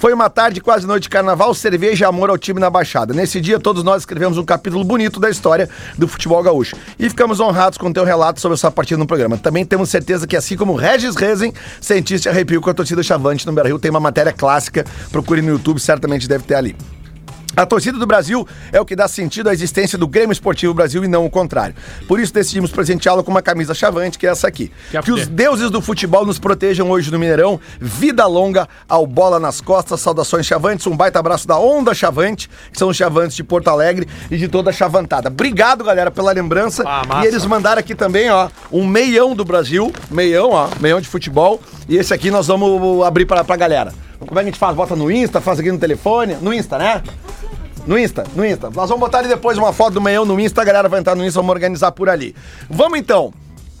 Foi 0.00 0.14
uma 0.14 0.30
tarde, 0.30 0.62
quase 0.62 0.86
noite 0.86 1.02
de 1.02 1.08
carnaval, 1.10 1.52
cerveja 1.52 2.06
e 2.06 2.08
amor 2.08 2.30
ao 2.30 2.38
time 2.38 2.58
na 2.58 2.70
Baixada. 2.70 3.12
Nesse 3.12 3.38
dia, 3.38 3.60
todos 3.60 3.84
nós 3.84 4.00
escrevemos 4.00 4.38
um 4.38 4.44
capítulo 4.46 4.82
bonito 4.82 5.20
da 5.20 5.28
história 5.28 5.68
do 5.98 6.08
futebol 6.08 6.42
gaúcho. 6.42 6.74
E 6.98 7.06
ficamos 7.06 7.38
honrados 7.38 7.76
com 7.76 7.88
o 7.88 7.92
teu 7.92 8.02
relato 8.02 8.40
sobre 8.40 8.54
a 8.54 8.56
sua 8.56 8.70
partida 8.70 8.96
no 8.96 9.06
programa. 9.06 9.36
Também 9.36 9.62
temos 9.62 9.90
certeza 9.90 10.26
que, 10.26 10.34
assim 10.34 10.56
como 10.56 10.74
Regis 10.74 11.16
Rezen, 11.16 11.52
sentiste 11.82 12.30
arrepio 12.30 12.62
com 12.62 12.70
a 12.70 12.74
torcida 12.74 13.02
chavante 13.02 13.46
no 13.46 13.52
Beira-Rio, 13.52 13.78
tem 13.78 13.90
uma 13.90 14.00
matéria 14.00 14.32
clássica, 14.32 14.86
procure 15.12 15.42
no 15.42 15.50
YouTube, 15.50 15.78
certamente 15.78 16.26
deve 16.26 16.44
ter 16.44 16.54
ali. 16.54 16.74
A 17.56 17.66
torcida 17.66 17.98
do 17.98 18.06
Brasil 18.06 18.46
é 18.72 18.80
o 18.80 18.84
que 18.84 18.94
dá 18.94 19.08
sentido 19.08 19.48
à 19.48 19.52
existência 19.52 19.98
do 19.98 20.06
Grêmio 20.06 20.32
Esportivo 20.32 20.72
Brasil 20.72 21.04
e 21.04 21.08
não 21.08 21.26
o 21.26 21.30
contrário. 21.30 21.74
Por 22.06 22.20
isso 22.20 22.32
decidimos 22.32 22.70
presenteá-lo 22.70 23.24
com 23.24 23.30
uma 23.30 23.42
camisa 23.42 23.74
chavante, 23.74 24.18
que 24.18 24.26
é 24.26 24.30
essa 24.30 24.46
aqui. 24.46 24.70
Quer 24.90 25.02
Que 25.02 25.10
os 25.10 25.26
deuses 25.26 25.70
do 25.70 25.80
futebol 25.80 26.24
nos 26.24 26.38
protejam 26.38 26.90
hoje 26.90 27.10
no 27.10 27.18
Mineirão. 27.18 27.60
Vida 27.80 28.24
longa 28.26 28.68
ao 28.88 29.06
bola 29.06 29.40
nas 29.40 29.60
costas. 29.60 30.00
Saudações 30.00 30.46
chavantes. 30.46 30.86
Um 30.86 30.96
baita 30.96 31.18
abraço 31.18 31.46
da 31.46 31.58
Onda 31.58 31.92
Chavante, 31.92 32.48
que 32.72 32.78
são 32.78 32.88
os 32.88 32.96
chavantes 32.96 33.36
de 33.36 33.42
Porto 33.42 33.68
Alegre 33.68 34.06
e 34.30 34.36
de 34.36 34.46
toda 34.46 34.70
a 34.70 34.72
chavantada. 34.72 35.28
Obrigado, 35.28 35.82
galera, 35.82 36.10
pela 36.10 36.32
lembrança. 36.32 36.84
Ah, 36.86 37.22
e 37.24 37.26
eles 37.26 37.44
mandaram 37.44 37.80
aqui 37.80 37.94
também, 37.94 38.30
ó, 38.30 38.48
um 38.70 38.86
meião 38.86 39.34
do 39.34 39.44
Brasil. 39.44 39.92
Meião, 40.10 40.50
ó, 40.50 40.68
meião 40.80 41.00
de 41.00 41.08
futebol. 41.08 41.60
E 41.88 41.96
esse 41.96 42.14
aqui 42.14 42.30
nós 42.30 42.46
vamos 42.46 43.04
abrir 43.04 43.26
pra, 43.26 43.42
pra 43.42 43.56
galera. 43.56 43.92
Como 44.20 44.38
é 44.38 44.42
que 44.42 44.48
a 44.48 44.52
gente 44.52 44.58
faz? 44.58 44.76
Bota 44.76 44.94
no 44.94 45.10
Insta, 45.10 45.40
faz 45.40 45.58
aqui 45.58 45.72
no 45.72 45.78
telefone. 45.78 46.36
No 46.40 46.52
Insta, 46.52 46.78
né? 46.78 47.02
No 47.90 47.98
Insta, 47.98 48.22
no 48.36 48.46
Insta. 48.46 48.70
Nós 48.70 48.88
vamos 48.88 49.00
botar 49.00 49.18
ali 49.18 49.26
depois 49.26 49.58
uma 49.58 49.72
foto 49.72 49.94
do 49.94 50.00
meião 50.00 50.24
no 50.24 50.38
Insta, 50.38 50.62
a 50.62 50.64
galera 50.64 50.88
vai 50.88 51.00
entrar 51.00 51.16
no 51.16 51.24
Insta, 51.24 51.40
vamos 51.40 51.50
organizar 51.52 51.90
por 51.90 52.08
ali. 52.08 52.36
Vamos 52.70 52.96
então. 53.00 53.34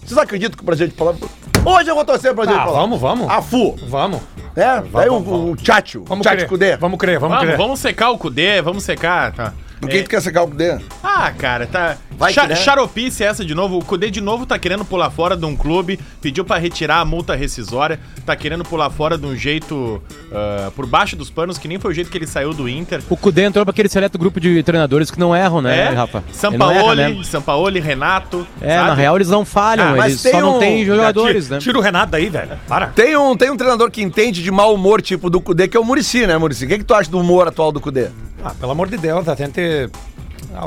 Vocês 0.04 0.18
acreditam 0.18 0.56
que 0.56 0.64
o 0.64 0.66
Brasil 0.66 0.88
de 0.88 0.94
Pelotas... 0.94 1.30
Hoje 1.64 1.88
eu 1.88 1.94
vou 1.94 2.04
torcer 2.04 2.34
pro 2.34 2.42
Brasil 2.44 2.56
Ah, 2.56 2.64
de 2.64 2.64
Pelotas. 2.72 2.82
vamos, 2.98 3.00
vamos. 3.00 3.30
A 3.30 3.40
FU, 3.40 3.76
Vamos. 3.88 4.20
né? 4.56 4.82
Daí 4.92 5.08
o, 5.08 5.14
o 5.50 5.54
Tchatcho, 5.56 6.02
Vamos 6.08 6.24
Tchatcho 6.24 6.38
crer. 6.38 6.48
Kudê. 6.48 6.76
Vamos 6.76 6.98
crer, 6.98 7.20
vamos, 7.20 7.36
Vamos, 7.36 7.48
crer. 7.50 7.56
vamos 7.56 7.78
secar 7.78 8.10
o 8.10 8.18
Cudê, 8.18 8.60
vamos 8.60 8.82
secar. 8.82 9.32
Tá. 9.32 9.52
Por 9.80 9.88
que 9.88 10.02
tu 10.02 10.10
quer 10.10 10.20
secar 10.20 10.42
o 10.42 10.48
Kudê? 10.48 10.76
Ah, 11.04 11.30
cara, 11.38 11.68
tá. 11.68 11.96
Vai 12.20 12.34
Cha 12.34 12.42
que, 12.42 12.48
né? 12.48 12.54
Xaropice 12.56 13.24
essa 13.24 13.42
de 13.42 13.54
novo. 13.54 13.78
O 13.78 13.84
Cudê 13.84 14.10
de 14.10 14.20
novo 14.20 14.44
tá 14.44 14.58
querendo 14.58 14.84
pular 14.84 15.08
fora 15.08 15.34
de 15.34 15.46
um 15.46 15.56
clube, 15.56 15.98
pediu 16.20 16.44
pra 16.44 16.58
retirar 16.58 17.00
a 17.00 17.04
multa 17.04 17.34
rescisória, 17.34 17.98
tá 18.26 18.36
querendo 18.36 18.62
pular 18.62 18.90
fora 18.90 19.16
de 19.16 19.24
um 19.24 19.34
jeito 19.34 20.02
ah, 20.30 20.70
por 20.76 20.84
baixo 20.84 21.16
dos 21.16 21.30
panos, 21.30 21.56
que 21.56 21.66
nem 21.66 21.78
foi 21.78 21.92
o 21.92 21.94
jeito 21.94 22.10
que 22.10 22.18
ele 22.18 22.26
saiu 22.26 22.52
do 22.52 22.68
Inter. 22.68 23.00
O 23.08 23.16
Cudê 23.16 23.44
entrou 23.44 23.64
pra 23.64 23.70
aquele 23.70 23.88
seleto 23.88 24.18
grupo 24.18 24.38
de 24.38 24.62
treinadores 24.62 25.10
que 25.10 25.18
não 25.18 25.34
erram, 25.34 25.62
né, 25.62 25.88
Rafa? 25.88 26.18
Ele 26.18 26.58
não 26.58 26.70
erra 26.70 26.80
Sampaoli, 26.80 27.04
mesmo. 27.04 27.24
Sampaoli, 27.24 27.80
Renato. 27.80 28.46
É, 28.60 28.74
sabe? 28.76 28.88
na 28.88 28.94
real 28.94 29.16
eles 29.16 29.28
não 29.30 29.46
falham, 29.46 29.88
Ah, 29.88 29.96
mas 29.96 30.06
eles 30.12 30.22
tem 30.22 30.32
só 30.32 30.40
não 30.42 30.56
um- 30.56 30.58
têm 30.58 30.84
jogadores, 30.84 31.44
Tira, 31.44 31.56
né? 31.56 31.60
tira 31.62 31.78
o 31.78 31.80
Renato 31.80 32.12
daí, 32.12 32.28
velho. 32.28 32.50
Para. 32.68 32.88
Tem 32.88 33.16
um, 33.16 33.34
tem 33.34 33.50
um 33.50 33.56
treinador 33.56 33.90
que 33.90 34.02
entende 34.02 34.42
de 34.42 34.50
mau 34.50 34.74
humor, 34.74 35.00
tipo 35.00 35.30
do 35.30 35.40
Kudê, 35.40 35.68
que 35.68 35.76
é 35.76 35.80
o 35.80 35.84
Murici, 35.84 36.26
né, 36.26 36.36
Murici? 36.36 36.66
O 36.66 36.68
que, 36.68 36.76
que 36.76 36.84
tu 36.84 36.92
acha 36.92 37.10
do 37.10 37.18
humor 37.18 37.48
atual 37.48 37.72
do 37.72 37.80
Kudê? 37.80 38.08
Ah, 38.44 38.52
pelo 38.58 38.72
amor 38.72 38.88
de 38.90 38.98
Deus, 38.98 39.24
gente 39.38 39.60
ah, 39.60 39.88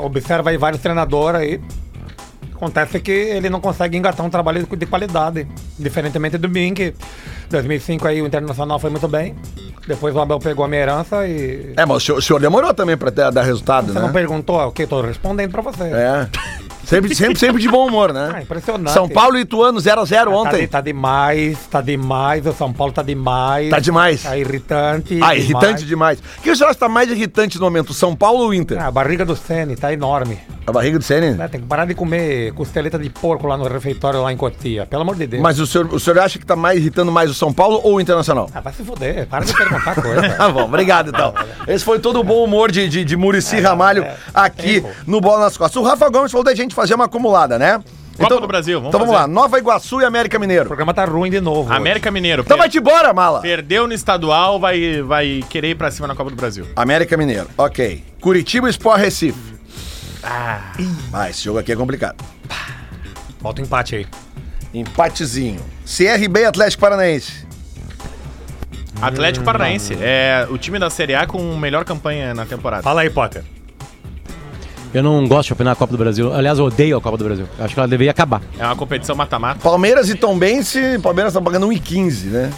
observa 0.02 0.50
aí 0.50 0.56
vários 0.56 0.80
treinadores 0.82 1.40
aí. 1.40 1.60
Acontece 2.54 3.00
que 3.00 3.10
ele 3.10 3.50
não 3.50 3.60
consegue 3.60 3.96
engatar 3.96 4.24
um 4.24 4.30
trabalho 4.30 4.64
de 4.64 4.76
de 4.76 4.86
qualidade. 4.86 5.46
Diferentemente 5.78 6.38
do 6.38 6.48
que 6.72 6.94
2005 7.50 8.06
aí 8.08 8.22
o 8.22 8.26
Internacional 8.26 8.78
foi 8.78 8.90
muito 8.90 9.08
bem. 9.08 9.34
Depois 9.86 10.14
o 10.14 10.20
Abel 10.20 10.38
pegou 10.38 10.64
a 10.64 10.68
minha 10.68 10.80
herança 10.80 11.26
e... 11.26 11.74
É, 11.76 11.84
mas 11.84 11.98
o 11.98 12.00
senhor, 12.00 12.18
o 12.18 12.22
senhor 12.22 12.38
demorou 12.40 12.72
também 12.72 12.96
pra 12.96 13.10
ter- 13.10 13.30
dar 13.30 13.42
resultado, 13.42 13.88
Você 13.92 13.98
né? 13.98 14.00
não 14.06 14.12
perguntou 14.12 14.58
o 14.60 14.72
que? 14.72 14.86
Tô 14.86 15.02
respondendo 15.02 15.50
pra 15.50 15.60
você. 15.62 15.82
É. 15.84 16.28
Sempre, 16.86 17.14
sempre, 17.14 17.38
sempre 17.38 17.60
de 17.62 17.68
bom 17.68 17.86
humor, 17.86 18.10
Ah, 18.10 18.28
né? 18.32 18.42
impressionante. 18.42 18.90
São 18.92 19.08
Paulo 19.08 19.36
e 19.38 19.42
Ituano 19.42 19.78
0x0 19.80 20.06
Tá, 20.08 20.24
de- 20.24 20.28
ontem. 20.30 20.66
tá 20.68 20.80
demais, 20.80 21.58
tá 21.70 21.80
demais. 21.80 22.46
O 22.46 22.52
São 22.52 22.72
Paulo 22.72 22.92
tá 22.92 23.02
demais. 23.02 23.70
Tá 23.70 23.78
demais. 23.78 24.22
Tá 24.22 24.36
irritante. 24.36 25.18
Ah, 25.22 25.34
irritante 25.34 25.84
demais. 25.84 26.18
O 26.38 26.42
que 26.42 26.50
o 26.50 26.56
senhor 26.56 26.68
acha 26.68 26.74
que 26.74 26.80
tá 26.80 26.88
mais 26.88 27.10
irritante 27.10 27.58
no 27.58 27.64
momento, 27.64 27.90
o 27.90 27.94
São 27.94 28.14
Paulo 28.14 28.40
ou 28.40 28.48
o 28.48 28.54
Inter? 28.54 28.80
Ah, 28.80 28.86
a 28.86 28.90
barriga 28.90 29.24
do 29.24 29.34
Sene 29.36 29.76
tá 29.76 29.92
enorme. 29.92 30.38
A 30.66 30.72
barriga 30.72 30.98
do 30.98 31.04
Ceni? 31.04 31.32
né? 31.32 31.46
Tem 31.46 31.60
que 31.60 31.66
parar 31.66 31.84
de 31.84 31.94
comer 31.94 32.50
costeleta 32.54 32.98
de 32.98 33.10
porco 33.10 33.46
lá 33.46 33.54
no 33.54 33.68
refeitório 33.68 34.22
lá 34.22 34.32
em 34.32 34.36
Cotia. 34.36 34.86
Pelo 34.86 35.02
amor 35.02 35.14
de 35.14 35.26
Deus. 35.26 35.42
Mas 35.42 35.60
o 35.60 35.66
senhor, 35.66 35.92
o 35.92 36.00
senhor 36.00 36.18
acha 36.18 36.38
que 36.38 36.46
tá 36.46 36.56
mais 36.56 36.78
irritando 36.78 37.12
mais 37.12 37.30
o 37.30 37.34
São 37.34 37.52
Paulo 37.52 37.80
ou 37.84 37.96
o 37.96 38.00
Internacional? 38.00 38.48
Ah, 38.54 38.60
vai 38.60 38.72
se 38.72 38.82
fuder. 38.82 39.26
Para 39.26 39.44
de 39.44 39.52
perguntar 39.54 39.94
coisa. 39.94 40.24
Tá 40.34 40.48
bom, 40.48 40.64
obrigado 40.64 41.10
então. 41.10 41.34
Esse 41.68 41.84
foi 41.84 41.98
todo 41.98 42.18
o 42.18 42.24
bom 42.24 42.42
humor 42.42 42.70
de, 42.72 42.88
de, 42.88 43.04
de 43.04 43.14
Murici 43.16 43.60
Ramalho 43.60 44.04
é. 44.04 44.16
aqui 44.32 44.80
Tempo. 44.80 44.88
no 45.06 45.20
Bola 45.20 45.40
nas 45.44 45.56
Costas. 45.56 45.76
O 45.82 45.84
Rafa 45.86 46.08
Gomes 46.08 46.32
falou 46.32 46.44
da 46.44 46.54
gente 46.54 46.73
fazer 46.74 46.94
uma 46.94 47.04
acumulada, 47.06 47.58
né? 47.58 47.82
Copa 48.18 48.40
do 48.40 48.46
Brasil, 48.46 48.78
vamos 48.78 48.88
Então 48.90 49.00
vamos 49.00 49.12
lá, 49.14 49.22
fazer. 49.22 49.32
Nova 49.32 49.58
Iguaçu 49.58 50.00
e 50.00 50.04
América 50.04 50.38
O 50.38 50.40
Mineiro. 50.40 50.66
programa 50.66 50.94
tá 50.94 51.04
ruim 51.04 51.30
de 51.30 51.40
novo. 51.40 51.68
hoje. 51.68 51.76
América 51.76 52.10
Mineiro. 52.12 52.42
Então 52.42 52.56
per- 52.56 52.62
vai-te 52.62 52.78
embora, 52.78 53.12
mala. 53.12 53.40
Perdeu 53.40 53.88
no 53.88 53.92
estadual, 53.92 54.60
vai, 54.60 55.02
vai 55.02 55.42
querer 55.50 55.70
ir 55.70 55.74
pra 55.74 55.90
cima 55.90 56.06
na 56.06 56.14
Copa 56.14 56.30
do 56.30 56.36
Brasil. 56.36 56.64
América 56.76 57.16
Mineiro, 57.16 57.48
ok. 57.58 58.04
Curitiba 58.20 58.70
Sport 58.70 59.00
Recife. 59.00 59.54
Ah, 60.22 61.28
esse 61.28 61.44
jogo 61.44 61.58
aqui 61.58 61.72
é 61.72 61.76
complicado. 61.76 62.16
Bota 63.40 63.60
um 63.60 63.64
empate 63.64 63.96
aí. 63.96 64.06
Empatezinho. 64.72 65.60
CRB 65.84 66.40
e 66.40 66.44
Atlético 66.44 66.80
Paranaense. 66.80 67.44
Atlético 69.02 69.44
Paranaense 69.44 69.96
é 70.00 70.46
o 70.50 70.56
time 70.56 70.78
da 70.78 70.88
Série 70.88 71.14
A 71.14 71.26
com 71.26 71.56
melhor 71.56 71.84
campanha 71.84 72.32
na 72.32 72.46
temporada. 72.46 72.82
Fala 72.82 73.00
aí, 73.02 73.10
Potter. 73.10 73.42
Eu 74.94 75.02
não 75.02 75.26
gosto 75.26 75.48
de 75.48 75.52
opinar 75.54 75.72
a 75.72 75.76
Copa 75.76 75.90
do 75.92 75.98
Brasil. 75.98 76.32
Aliás, 76.32 76.56
eu 76.58 76.66
odeio 76.66 76.96
a 76.96 77.00
Copa 77.00 77.18
do 77.18 77.24
Brasil. 77.24 77.48
Acho 77.58 77.74
que 77.74 77.80
ela 77.80 77.88
deveria 77.88 78.12
acabar. 78.12 78.40
É 78.56 78.64
uma 78.64 78.76
competição 78.76 79.16
mata-mata. 79.16 79.58
Palmeiras 79.60 80.08
e 80.08 80.14
Tombense. 80.14 81.00
Palmeiras 81.02 81.32
tá 81.32 81.40
pagando 81.40 81.66
1,15, 81.66 82.24
né? 82.26 82.52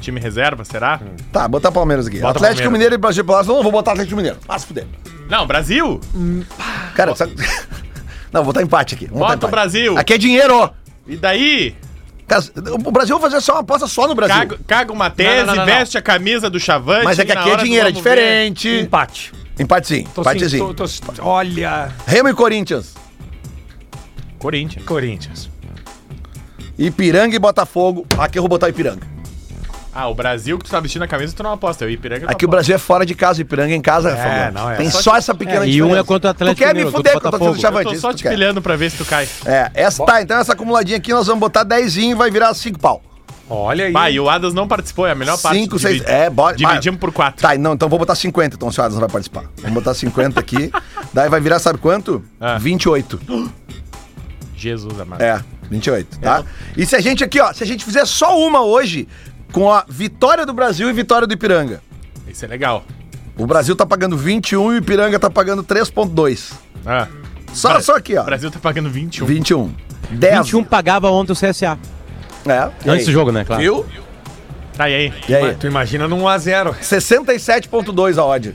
Time 0.00 0.20
reserva, 0.20 0.64
será? 0.64 1.00
Tá, 1.32 1.46
botar 1.48 1.72
Palmeiras 1.72 2.06
aqui. 2.06 2.20
Bota 2.20 2.38
Atlético 2.38 2.62
Palmeiras. 2.62 2.72
Mineiro 2.72 2.94
e 2.94 2.98
Brasil 2.98 3.24
Palácio. 3.24 3.52
Não, 3.52 3.62
vou 3.62 3.72
botar 3.72 3.92
Atlético 3.92 4.16
Mineiro. 4.16 4.38
Ah, 4.48 4.58
se 4.58 4.66
fuder. 4.66 4.86
Não, 5.28 5.46
Brasil? 5.46 6.00
Cara, 6.94 7.14
sabe... 7.16 7.34
Não, 8.32 8.42
vou 8.42 8.52
botar 8.52 8.62
empate 8.62 8.94
aqui. 8.94 9.06
Vou 9.06 9.18
botar 9.18 9.34
Bota 9.34 9.46
o 9.46 9.48
empate. 9.48 9.50
Brasil. 9.50 9.98
Aqui 9.98 10.14
é 10.14 10.18
dinheiro. 10.18 10.70
E 11.06 11.16
daí? 11.16 11.74
Cara, 12.26 12.42
o 12.86 12.90
Brasil 12.90 13.18
vai 13.18 13.30
fazer 13.30 13.42
só 13.42 13.54
uma 13.54 13.60
aposta 13.60 13.86
só 13.86 14.08
no 14.08 14.14
Brasil. 14.14 14.34
Caga, 14.34 14.58
caga 14.66 14.92
uma 14.92 15.10
tese, 15.10 15.40
Não, 15.40 15.46
não, 15.46 15.46
não, 15.46 15.56
não. 15.56 15.66
veste 15.66 15.98
a 15.98 16.02
camisa 16.02 16.48
do 16.48 16.58
Chavante. 16.58 17.04
Mas 17.04 17.18
é 17.18 17.24
que 17.24 17.32
aqui 17.32 17.50
é 17.50 17.56
dinheiro, 17.56 17.88
é 17.88 17.92
vamos 17.92 18.04
ver. 18.04 18.10
diferente. 18.10 18.88
Empate. 19.58 19.94
Empatezinho. 20.00 20.08
Tô 20.14 20.22
sim, 20.24 20.30
Empatezinho. 20.30 20.74
tô- 20.74 20.88
tô- 21.12 21.22
olha. 21.28 21.92
Remo 22.06 22.28
e 22.28 22.34
Corinthians. 22.34 22.94
Corinthians. 24.38 24.84
Corinthians. 24.84 25.50
Ipiranga 26.78 27.36
e 27.36 27.38
Botafogo. 27.38 28.06
Aqui 28.18 28.38
eu 28.38 28.42
vou 28.42 28.48
botar 28.48 28.68
Ipiranga. 28.68 29.06
Ah, 29.94 30.08
o 30.08 30.14
Brasil 30.14 30.56
que 30.58 30.64
tu 30.64 30.70
tá 30.70 30.80
vestindo 30.80 31.02
a 31.02 31.06
camisa, 31.06 31.34
tu 31.36 31.42
não 31.42 31.52
aposta. 31.52 31.84
Eu 31.84 31.90
Ipiranga 31.90 32.26
Aqui 32.30 32.46
o. 32.46 32.48
Brasil 32.48 32.74
é 32.74 32.78
fora 32.78 33.04
de 33.04 33.14
casa, 33.14 33.42
Ipiranga 33.42 33.74
em 33.74 33.80
casa. 33.82 34.10
É, 34.10 34.16
Fabiano. 34.16 34.52
não, 34.58 34.70
é. 34.70 34.76
Tem 34.76 34.90
Só 34.90 35.02
só, 35.02 35.16
essa 35.16 35.34
pequena 35.34 35.66
É, 35.66 35.68
e 35.68 35.72
diferença. 35.72 35.94
um 35.94 36.00
é 36.00 36.02
contra 36.02 36.28
o 36.28 36.30
Atlético 36.30 36.56
Tu 36.56 36.58
quer 36.58 36.68
me 36.68 36.72
Mineiro, 36.72 36.90
fuder 36.96 37.12
com 37.12 37.18
a 37.18 37.20
torcida 37.20 37.38
do 37.38 37.40
Botafogo. 37.40 37.56
Eu 37.58 37.60
Chavante. 37.60 37.84
tô 37.84 37.92
isso 37.92 38.00
só 38.00 38.10
tu 38.10 38.16
te 38.16 38.22
quer. 38.22 38.30
pilhando 38.30 38.62
pra 38.62 38.74
ver 38.74 38.90
se 38.90 38.96
tu 38.96 39.04
cai. 39.04 39.28
É, 39.44 39.70
essa 39.74 40.02
tá. 40.04 40.22
Então 40.22 40.38
essa 40.38 40.54
acumuladinha 40.54 40.96
aqui 40.96 41.12
nós 41.12 41.26
vamos 41.26 41.40
botar 41.40 41.62
10 41.62 41.94
e 41.98 42.14
vai 42.14 42.30
virar 42.30 42.54
5 42.54 42.78
pau. 42.78 43.02
Olha 43.50 43.86
aí. 43.86 43.92
Vai, 43.92 44.12
e 44.14 44.20
o 44.20 44.28
Adas 44.30 44.54
não 44.54 44.66
participou, 44.66 45.06
é 45.06 45.12
a 45.12 45.14
melhor 45.14 45.38
parte. 45.38 45.58
5, 45.58 45.78
6. 45.78 45.94
Dividi- 45.96 46.10
É, 46.12 46.30
bora. 46.30 46.56
Dividimos 46.56 46.98
por 47.00 47.12
4. 47.12 47.42
Tá, 47.42 47.56
não, 47.58 47.74
então 47.74 47.88
vou 47.88 47.98
botar 47.98 48.14
50, 48.14 48.56
então 48.56 48.68
o 48.68 48.72
senhor 48.72 48.90
não 48.90 49.00
vai 49.00 49.08
participar. 49.08 49.44
Vamos 49.58 49.74
botar 49.74 49.92
50 49.94 50.40
aqui. 50.40 50.70
daí 51.12 51.28
vai 51.28 51.40
virar, 51.40 51.58
sabe 51.58 51.78
quanto? 51.78 52.24
Ah. 52.40 52.56
28. 52.58 53.20
Jesus 54.56 54.98
amado. 55.00 55.20
É, 55.20 55.42
28, 55.70 56.18
tá? 56.20 56.44
E 56.76 56.86
se 56.86 56.94
a 56.94 57.00
gente 57.00 57.24
aqui, 57.24 57.40
ó, 57.40 57.52
se 57.52 57.62
a 57.62 57.66
gente 57.66 57.84
fizer 57.84 58.06
só 58.06 58.38
uma 58.38 58.62
hoje, 58.62 59.08
com 59.52 59.70
a 59.72 59.84
vitória 59.88 60.46
do 60.46 60.52
Brasil 60.52 60.88
e 60.88 60.92
vitória 60.92 61.26
do 61.26 61.34
Ipiranga. 61.34 61.82
Isso 62.28 62.44
é 62.44 62.48
legal. 62.48 62.84
O 63.36 63.46
Brasil 63.46 63.74
tá 63.74 63.84
pagando 63.84 64.16
21 64.16 64.72
e 64.72 64.76
o 64.76 64.78
Ipiranga 64.78 65.18
tá 65.18 65.28
pagando 65.28 65.62
3,2. 65.64 66.52
Ah, 66.86 67.08
Só, 67.52 67.70
Bra- 67.70 67.80
só 67.82 67.96
aqui, 67.96 68.16
ó. 68.16 68.22
o 68.22 68.24
Brasil 68.24 68.50
tá 68.50 68.58
pagando 68.58 68.88
21. 68.88 69.26
21. 69.26 69.74
10. 70.10 70.38
21 70.46 70.64
pagava 70.64 71.10
ontem 71.10 71.32
o 71.32 71.36
CSA. 71.36 71.78
É. 72.46 72.90
Antes 72.90 73.06
do 73.06 73.12
jogo, 73.12 73.30
né? 73.32 73.44
Claro. 73.44 73.62
Viu? 73.62 73.86
Tá, 74.76 74.88
e 74.88 74.94
aí? 74.94 75.14
E 75.28 75.34
aí? 75.34 75.54
Tu 75.54 75.66
imagina 75.66 76.08
num 76.08 76.22
1x0. 76.22 76.74
67,2 76.80 78.18
a 78.18 78.24
odd. 78.24 78.54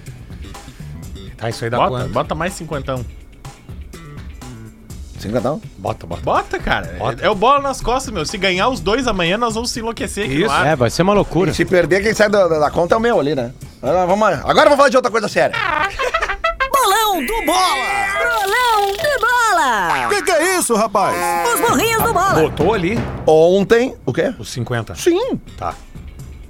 Tá, 1.38 1.50
isso 1.50 1.64
aí 1.64 1.70
dá 1.70 1.78
Bota, 1.78 1.90
quanto? 1.92 2.10
bota 2.12 2.36
mais 2.36 2.54
50. 2.54 3.06
50 5.20 5.60
Bota, 5.78 6.06
bota. 6.08 6.22
Bota, 6.22 6.60
cara. 6.60 6.96
Bota. 6.98 7.26
É, 7.26 7.30
o 7.30 7.36
bola 7.36 7.60
nas 7.60 7.82
costas, 7.82 8.14
meu. 8.14 8.26
Se 8.26 8.38
ganhar 8.38 8.70
os 8.70 8.80
dois 8.80 9.08
amanhã, 9.08 9.38
nós 9.38 9.54
vamos 9.56 9.72
se 9.72 9.80
enlouquecer 9.80 10.26
aqui 10.26 10.36
Isso. 10.36 10.46
no 10.46 10.52
ar. 10.52 10.68
É, 10.68 10.76
vai 10.76 10.90
ser 10.90 11.02
uma 11.04 11.14
loucura. 11.14 11.50
E 11.52 11.54
se 11.54 11.66
perder, 11.66 12.02
quem 12.04 12.14
sai 12.14 12.30
da, 12.30 12.48
da- 12.48 12.70
conta 12.72 12.96
é 12.96 12.98
o 12.98 13.02
meu 13.02 13.20
ali, 13.20 13.34
né? 13.36 13.52
Ah, 13.82 14.06
Vamos, 14.06 14.28
agora 14.28 14.64
vamos 14.66 14.78
falar 14.78 14.90
de 14.90 14.96
outra 14.96 15.12
coisa 15.12 15.28
séria. 15.28 15.56
Bolão 16.88 17.26
do 17.26 17.46
Bola! 17.46 17.76
Bolão 18.18 18.92
do 18.94 19.20
Bola! 19.20 20.10
Que 20.10 20.22
que 20.22 20.32
é 20.32 20.58
isso, 20.58 20.74
rapaz? 20.74 21.18
Os 21.54 21.60
burrinhos 21.60 22.02
do 22.02 22.14
Bola! 22.14 22.34
Botou 22.34 22.74
ali 22.74 22.98
Ontem. 23.26 23.94
O 24.06 24.14
quê? 24.14 24.34
os 24.40 24.50
50. 24.50 24.96
Sim. 24.96 25.36
Tá. 25.58 25.76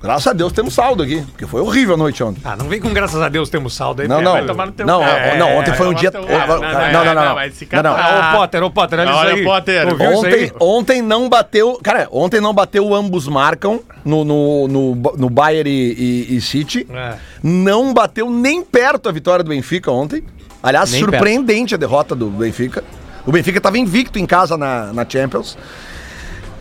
Graças 0.02 0.28
a 0.28 0.34
Deus 0.34 0.54
temos 0.54 0.74
saldo 0.76 1.02
aqui. 1.04 1.22
Porque 1.32 1.48
foi 1.48 1.60
horrível 1.62 1.96
a 1.96 1.98
noite 1.98 2.24
ontem. 2.24 2.40
Ah, 2.46 2.56
não 2.56 2.68
vem 2.70 2.80
com 2.80 2.94
graças 2.94 3.20
a 3.22 3.28
Deus 3.30 3.50
temos 3.50 3.74
saldo 3.74 4.02
aí. 4.04 4.08
Não, 4.08 4.18
pé, 4.18 4.24
não. 4.24 4.32
vai 4.34 4.46
tomar 4.46 4.66
no 4.68 4.72
teu 4.72 4.86
Não, 4.86 5.02
ó, 5.02 5.38
não, 5.38 5.58
ontem 5.58 5.74
foi 5.74 5.88
um 5.88 5.94
dia. 5.94 6.12
no 6.12 6.20
teu- 6.20 6.22
Não, 6.30 6.36
Ah, 6.42 6.48
não, 6.48 6.56
não, 6.56 6.62
não. 6.62 6.72
não, 6.72 6.92
não. 6.92 7.14
Não, 7.24 7.36
não. 7.36 7.96
catar. 7.96 8.34
Ô, 8.34 8.38
Potter, 8.38 8.64
ô, 8.64 8.72
Potter, 8.72 9.00
olha 9.00 9.12
Olha, 9.16 9.30
isso 9.30 9.38
aí. 9.40 9.44
Potter. 9.44 9.88
Ontem, 10.02 10.34
aí? 10.34 10.52
ontem 10.60 11.02
não 11.02 11.28
bateu. 11.28 11.80
Cara, 11.84 12.08
ontem 12.12 12.40
não 12.40 12.54
bateu 12.54 12.94
ambos 12.94 13.28
marcam 13.28 13.82
no, 14.06 14.24
no, 14.24 14.68
no, 14.68 14.96
no 15.18 15.30
Bayern 15.30 15.70
e, 15.70 16.28
e- 16.30 16.38
e 16.38 16.42
City. 16.42 16.88
É. 16.94 17.16
Não 17.42 17.94
bateu 17.94 18.30
nem 18.30 18.62
perto 18.64 19.10
a 19.10 19.12
vitória 19.12 19.44
do 19.44 19.50
Benfica 19.50 19.92
ontem. 19.92 20.24
Aliás, 20.62 20.92
Nem 20.92 21.02
surpreendente 21.02 21.74
a 21.74 21.78
derrota 21.78 22.14
do 22.16 22.30
Benfica. 22.30 22.84
O 23.26 23.32
Benfica 23.32 23.58
estava 23.58 23.78
invicto 23.78 24.18
em 24.20 24.26
casa 24.26 24.58
na, 24.58 24.94
na 24.94 25.06
Champions. 25.10 25.58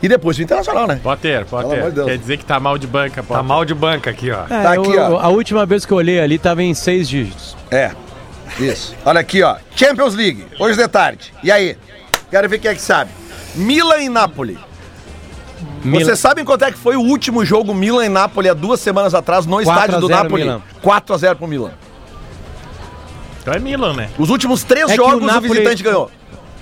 E 0.03 0.09
depois 0.09 0.37
o 0.39 0.43
Internacional, 0.43 0.87
né? 0.87 1.01
Potter, 1.03 1.47
Pelo 1.47 1.63
Potter. 1.63 1.91
de. 1.91 2.05
Quer 2.05 2.19
dizer 2.19 2.37
que 2.37 2.45
tá 2.45 2.61
mal 2.61 2.77
de 2.77 2.87
banca, 2.87 3.17
Tá 3.17 3.23
Potter. 3.23 3.45
mal 3.45 3.65
de 3.65 3.75
banca 3.75 4.11
aqui, 4.11 4.31
ó. 4.31 4.45
É, 4.45 4.63
Tá 4.63 4.75
eu- 4.77 4.83
aqui, 4.83 4.97
ó. 4.97 5.19
A 5.19 5.29
última 5.29 5.65
vez 5.65 5.87
que 5.87 5.93
eu 5.93 5.97
olhei 5.97 6.21
ali 6.21 6.39
tava 6.39 6.63
em 6.63 6.75
seis 6.75 7.09
dígitos. 7.09 7.57
É. 7.71 7.93
Isso. 8.59 8.95
Olha 9.05 9.21
aqui, 9.21 9.43
ó. 9.43 9.57
Champions 9.75 10.15
League, 10.15 10.47
hoje 10.61 10.77
de 10.79 10.87
tarde. 10.89 11.33
E 11.43 11.51
aí? 11.51 11.77
Quero 12.31 12.49
ver 12.49 12.59
quem 12.59 12.71
é 12.71 12.75
que 12.75 12.81
sabe. 12.83 13.11
Milan 13.55 13.99
e 14.03 14.09
Napoli. 14.09 14.59
Mil- 15.83 16.01
Vocês 16.05 16.19
sabem 16.19 16.45
quanto 16.45 16.65
é 16.65 16.71
que 16.73 16.79
foi 16.79 16.97
o 16.97 17.01
último 17.01 17.45
jogo 17.45 17.73
Milan 17.75 18.05
e 18.05 18.09
Napoli 18.09 18.49
há 18.49 18.55
duas 18.55 18.81
semanas 18.81 19.15
atrás 19.15 19.47
no 19.47 19.63
4 19.63 19.71
estádio 19.73 19.97
a 19.97 20.01
do 20.01 20.07
0 20.09 20.23
Napoli? 20.25 20.43
Milan. 20.45 20.63
4x0 20.83 21.37
pro 21.37 21.47
Milan. 21.47 21.71
Então 23.41 23.55
é 23.55 23.59
Milan, 23.59 23.95
né? 23.95 24.09
Os 24.19 24.29
últimos 24.29 24.65
três 24.65 24.91
É 24.91 24.97
jogos 24.97 25.15
o 25.15 25.19
o, 25.19 25.27
Napoli- 25.27 25.49
visitante 25.49 25.83
ganhou. 25.83 26.11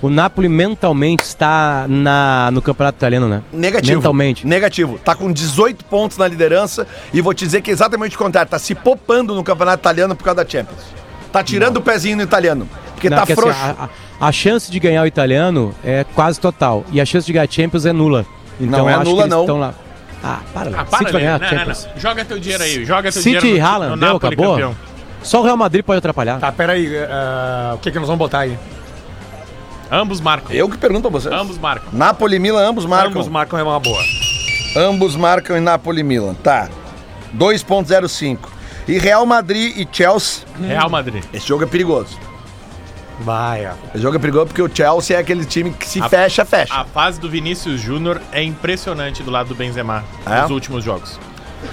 O 0.05 0.09
Napoli 0.09 0.47
mentalmente 0.47 1.23
está 1.23 1.85
na, 1.89 2.49
no 2.51 2.61
campeonato 2.61 2.97
italiano, 2.97 3.27
né? 3.27 3.41
Negativo. 3.51 3.95
Mentalmente. 3.97 4.45
Negativo. 4.45 4.99
Tá 5.03 5.15
com 5.15 5.31
18 5.31 5.83
pontos 5.85 6.17
na 6.17 6.27
liderança 6.27 6.85
e 7.11 7.21
vou 7.21 7.33
te 7.33 7.43
dizer 7.43 7.61
que 7.61 7.71
é 7.71 7.73
exatamente 7.73 8.15
o 8.15 8.19
contrário. 8.19 8.49
Tá 8.51 8.59
se 8.59 8.75
popando 8.75 9.33
no 9.33 9.43
campeonato 9.43 9.81
italiano 9.81 10.15
por 10.15 10.23
causa 10.23 10.43
da 10.43 10.49
Champions. 10.49 10.81
Tá 11.31 11.43
tirando 11.43 11.77
o 11.77 11.81
pezinho 11.81 12.17
no 12.17 12.23
italiano. 12.23 12.69
Porque 12.93 13.09
Não, 13.09 13.17
tá 13.17 13.25
porque, 13.25 13.33
assim, 13.33 13.41
frouxo. 13.41 13.59
a, 13.79 13.85
a- 13.85 14.27
a 14.27 14.31
chance 14.31 14.71
de 14.71 14.79
ganhar 14.79 15.01
o 15.01 15.07
italiano 15.07 15.73
é 15.83 16.05
quase 16.13 16.39
total. 16.39 16.85
E 16.91 17.01
a 17.01 17.05
chance 17.05 17.25
de 17.25 17.33
ganhar 17.33 17.45
a 17.45 17.51
Champions 17.51 17.85
é 17.87 17.91
nula. 17.91 18.25
Então 18.59 18.79
Não 18.81 18.89
é 18.89 18.93
eu 18.93 18.99
acho 18.99 19.09
nula, 19.09 19.15
que 19.15 19.21
eles 19.23 19.31
não. 19.35 19.41
estão 19.41 19.59
lá. 19.59 19.73
Ah, 20.23 20.39
para, 20.53 20.69
Ah, 20.69 20.85
City 20.85 20.89
para, 20.91 20.97
vai 21.03 21.11
né? 21.13 21.19
ganhar 21.19 21.35
a 21.35 21.39
Não, 21.39 21.45
não, 21.51 21.57
Champions. 21.57 21.89
não. 21.95 22.01
Joga 22.01 22.25
teu 22.25 22.39
dinheiro 22.39 22.63
aí. 22.63 22.85
Joga 22.85 23.11
teu 23.11 23.21
City 23.23 23.39
dinheiro 23.39 23.57
e 23.57 23.59
Haaland, 23.59 23.99
deu, 23.99 24.15
acabou. 24.17 24.51
campeão. 24.51 24.75
Só 25.23 25.41
o 25.41 25.43
Real 25.43 25.57
Madrid 25.57 25.83
pode 25.83 25.97
atrapalhar. 25.97 26.39
Tá, 26.39 26.51
peraí. 26.51 26.87
eh, 26.95 27.71
o 27.73 27.77
que 27.79 27.89
que 27.91 27.97
nós 27.97 28.07
vamos 28.07 28.19
botar 28.19 28.39
aí? 28.41 28.55
Ambos 29.91 30.19
marcam. 30.21 30.51
Eu 30.55 30.67
que 30.69 30.77
pergunto 30.77 31.03
pra 31.03 31.11
vocês. 31.11 31.33
Ambos 31.33 31.57
marcam. 31.57 31.89
Napoli 31.93 32.35
e 32.37 32.39
Milan, 32.39 32.67
ambos 32.69 32.85
marcam. 32.85 33.11
Ambos 33.11 33.27
marcam 33.27 33.59
é 33.59 33.63
uma 33.63 33.79
boa. 33.79 34.01
Ambos 34.75 35.15
marcam 35.15 35.55
em 35.57 35.61
Napoli 35.61 36.01
e 36.01 36.03
Milan. 36.03 36.33
Tá. 36.35 36.69
2.05. 37.37 38.37
E 38.87 38.97
Real 38.99 39.25
Madrid 39.25 39.75
e 39.77 39.87
Chelsea. 39.91 40.43
Real 40.61 40.89
Madrid. 40.89 41.23
Esse 41.33 41.47
jogo 41.47 41.63
é 41.63 41.67
perigoso. 41.67 42.17
Vai, 43.19 43.65
ó. 43.65 43.71
Esse 43.93 44.01
jogo 44.03 44.17
é 44.17 44.19
perigoso 44.19 44.47
porque 44.47 44.61
o 44.61 44.69
Chelsea 44.73 45.15
é 45.15 45.19
aquele 45.19 45.45
time 45.45 45.71
que 45.71 45.87
se 45.87 46.01
A- 46.01 46.09
fecha, 46.09 46.43
fecha. 46.43 46.73
A 46.73 46.83
fase 46.85 47.19
do 47.19 47.29
Vinícius 47.29 47.79
Júnior 47.79 48.21
é 48.31 48.43
impressionante 48.43 49.23
do 49.23 49.31
lado 49.31 49.47
do 49.49 49.55
Benzema 49.55 50.03
É? 50.25 50.41
nos 50.41 50.51
últimos 50.51 50.83
jogos. 50.83 51.17